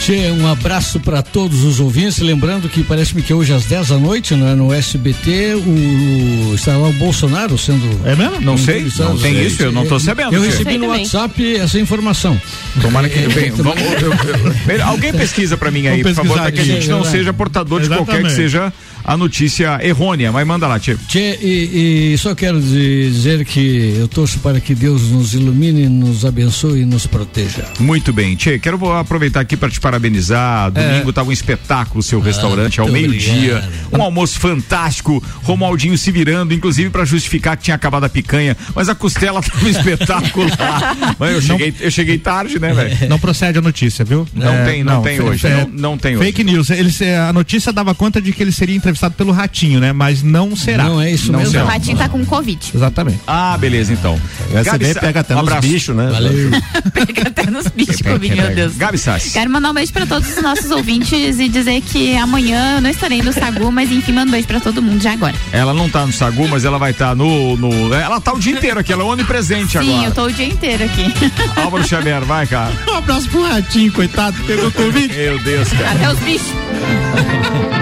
Tchê, 0.00 0.30
um 0.30 0.46
abraço 0.46 1.00
para 1.00 1.20
todos 1.20 1.64
os 1.64 1.80
ouvintes. 1.80 2.18
Lembrando 2.18 2.68
que 2.68 2.84
parece-me 2.84 3.22
que 3.22 3.34
hoje 3.34 3.52
às 3.52 3.64
10 3.64 3.88
da 3.88 3.98
noite, 3.98 4.34
né, 4.36 4.54
no 4.54 4.72
SBT, 4.72 5.54
o, 5.56 6.54
está 6.54 6.76
lá 6.76 6.88
o 6.88 6.92
Bolsonaro 6.92 7.58
sendo. 7.58 7.84
É 8.04 8.14
mesmo? 8.14 8.40
Não 8.40 8.56
sei, 8.56 8.86
não 8.98 9.16
tem 9.18 9.44
isso, 9.44 9.62
eu 9.64 9.72
não 9.72 9.84
tô 9.84 9.98
sabendo, 9.98 10.32
Eu 10.34 10.42
Tchê. 10.42 10.48
recebi 10.50 10.78
no 10.78 10.86
também. 10.86 11.00
WhatsApp 11.02 11.56
essa 11.56 11.80
informação. 11.80 12.40
Tomara 12.80 13.08
que. 13.08 13.18
É, 13.18 13.28
Bem, 13.28 13.50
também. 13.50 13.74
vamos, 13.74 14.02
eu- 14.02 14.74
eu- 14.76 14.84
alguém 14.86 15.12
pesquisa 15.12 15.56
pra 15.56 15.70
mim 15.72 15.86
aí, 15.88 16.02
por 16.02 16.14
favor, 16.14 16.38
para 16.38 16.52
que 16.52 16.60
a 16.60 16.64
gente 16.64 16.88
não 16.88 17.00
É 17.00 17.04
seja 17.10 17.32
portador 17.32 17.80
de 17.80 17.88
qualquer 17.88 18.22
que 18.22 18.30
seja 18.30 18.72
a 19.04 19.16
notícia 19.16 19.78
errônea. 19.82 20.30
Mas 20.30 20.46
manda 20.46 20.68
lá, 20.68 20.78
Tia. 20.78 20.96
Tchê, 21.08 21.38
e, 21.42 22.12
e 22.14 22.18
só 22.18 22.32
quero 22.34 22.60
dizer 22.60 23.44
que 23.44 23.96
eu 23.98 24.06
torço 24.06 24.38
para 24.38 24.60
que 24.60 24.74
Deus 24.74 25.10
nos 25.10 25.34
ilumine, 25.34 25.88
nos 25.88 26.24
abençoe 26.24 26.82
e 26.82 26.84
nos 26.84 27.06
proteja. 27.08 27.64
Muito 27.80 28.12
bem, 28.12 28.36
Tchê, 28.36 28.58
quero 28.60 28.92
aproveitar 28.92 29.40
aqui 29.40 29.56
para 29.56 29.68
te 29.70 29.80
parabenizar. 29.90 30.70
Domingo 30.70 31.12
tava 31.12 31.28
um 31.28 31.32
espetáculo 31.32 32.00
o 32.00 32.02
seu 32.02 32.20
restaurante 32.20 32.80
ao 32.80 32.86
É. 32.86 32.88
Ah, 32.88 32.92
muito 32.92 33.08
meio-dia. 33.10 33.64
Um 33.92 34.02
almoço 34.02 34.38
fantástico. 34.40 35.22
Romualdinho 35.42 35.96
se 35.96 36.10
virando, 36.10 36.52
inclusive 36.52 36.90
para 36.90 37.04
justificar 37.04 37.56
que 37.56 37.64
tinha 37.64 37.74
acabado 37.74 38.04
a 38.04 38.08
picanha, 38.08 38.56
mas 38.74 38.88
a 38.88 38.94
costela 38.94 39.40
tava 39.42 39.68
espetacular. 39.68 40.96
mas 41.18 41.32
eu 41.32 41.42
cheguei, 41.42 41.74
eu 41.80 41.90
cheguei 41.90 42.18
tarde, 42.18 42.58
né, 42.58 42.72
velho? 42.72 43.08
Não 43.08 43.18
procede 43.18 43.58
a 43.58 43.62
notícia, 43.62 44.04
viu? 44.04 44.26
Não 44.34 44.52
É, 44.52 44.64
tem, 44.64 44.84
não 44.84 45.02
tem 45.02 45.16
fe- 45.16 45.22
hoje. 45.22 45.38
fe- 45.40 45.48
Não, 45.50 45.68
não 45.68 45.98
tem 45.98 46.16
hoje. 46.16 46.24
Fake 46.26 46.44
news. 46.44 46.70
Eles, 46.70 47.00
é, 47.00 47.18
a 47.18 47.32
notícia 47.32 47.72
dava 47.72 47.94
conta 47.94 48.20
de 48.20 48.32
que 48.32 48.42
ele 48.42 48.52
seria 48.52 48.74
entrevistado 48.76 49.14
pelo 49.14 49.32
Ratinho, 49.32 49.78
né? 49.80 49.92
Mas 49.92 50.22
não 50.22 50.56
será. 50.56 50.84
Não 50.84 51.00
é 51.00 51.10
isso 51.10 51.30
Não 51.30 51.38
mesmo. 51.38 51.52
será. 51.52 51.64
O 51.64 51.68
ratinho 51.68 51.96
tá 51.96 52.08
com 52.08 52.24
Covid. 52.24 52.58
Exatamente. 52.74 53.20
Ah, 53.26 53.56
beleza, 53.58 53.92
então. 53.92 54.20
Essa 54.52 54.72
Gabi 54.72 54.94
pega 54.94 55.20
até 55.20 55.36
um 55.36 55.42
nos 55.42 55.54
bichos, 55.60 55.94
né? 55.96 56.08
Valeu. 56.10 56.50
Pega 56.92 57.28
até 57.28 57.50
nos 57.50 57.66
bichos 57.68 58.00
Covid, 58.00 58.34
meu 58.34 58.54
Deus. 58.54 58.76
Gabi 58.76 58.98
Sassi. 58.98 59.30
Quero 59.32 59.50
mandar 59.50 59.70
um 59.70 59.74
beijo 59.76 59.92
pra 59.92 60.06
todos 60.06 60.34
os 60.34 60.42
nossos 60.42 60.70
ouvintes 60.70 61.38
e 61.38 61.48
dizer 61.50 61.82
que 61.82 62.16
amanhã 62.16 62.76
eu 62.76 62.80
não 62.80 62.88
estarei 62.88 63.22
no 63.22 63.30
Sagu, 63.30 63.70
mas 63.70 63.92
enfim, 63.92 64.12
mando 64.12 64.28
um 64.28 64.32
beijo 64.32 64.46
pra 64.46 64.58
todo 64.58 64.80
mundo 64.80 65.02
já 65.02 65.12
agora. 65.12 65.34
Ela 65.52 65.74
não 65.74 65.86
tá 65.88 66.06
no 66.06 66.12
Sagu, 66.14 66.48
mas 66.48 66.64
ela 66.64 66.78
vai 66.78 66.92
estar 66.92 67.14
no, 67.14 67.56
no. 67.58 67.92
Ela 67.92 68.18
tá 68.18 68.32
o 68.32 68.38
dia 68.38 68.56
inteiro 68.56 68.80
aqui, 68.80 68.90
ela 68.90 69.02
é 69.02 69.06
onipresente 69.06 69.78
Sim, 69.78 69.92
agora. 69.92 70.08
eu 70.08 70.14
tô 70.14 70.24
o 70.24 70.32
dia 70.32 70.46
inteiro 70.46 70.84
aqui. 70.84 71.12
Álvaro 71.62 71.86
Xavier, 71.86 72.24
vai, 72.24 72.46
cara. 72.46 72.72
Um 72.88 72.94
abraço 72.94 73.28
pro 73.28 73.46
Ratinho, 73.46 73.92
coitado, 73.92 74.36
pegou 74.44 74.70
Covid. 74.72 75.14
Meu 75.14 75.38
Deus, 75.40 75.68
cara. 75.68 75.90
Até 75.90 76.10
os 76.10 76.18
bichos. 76.20 76.48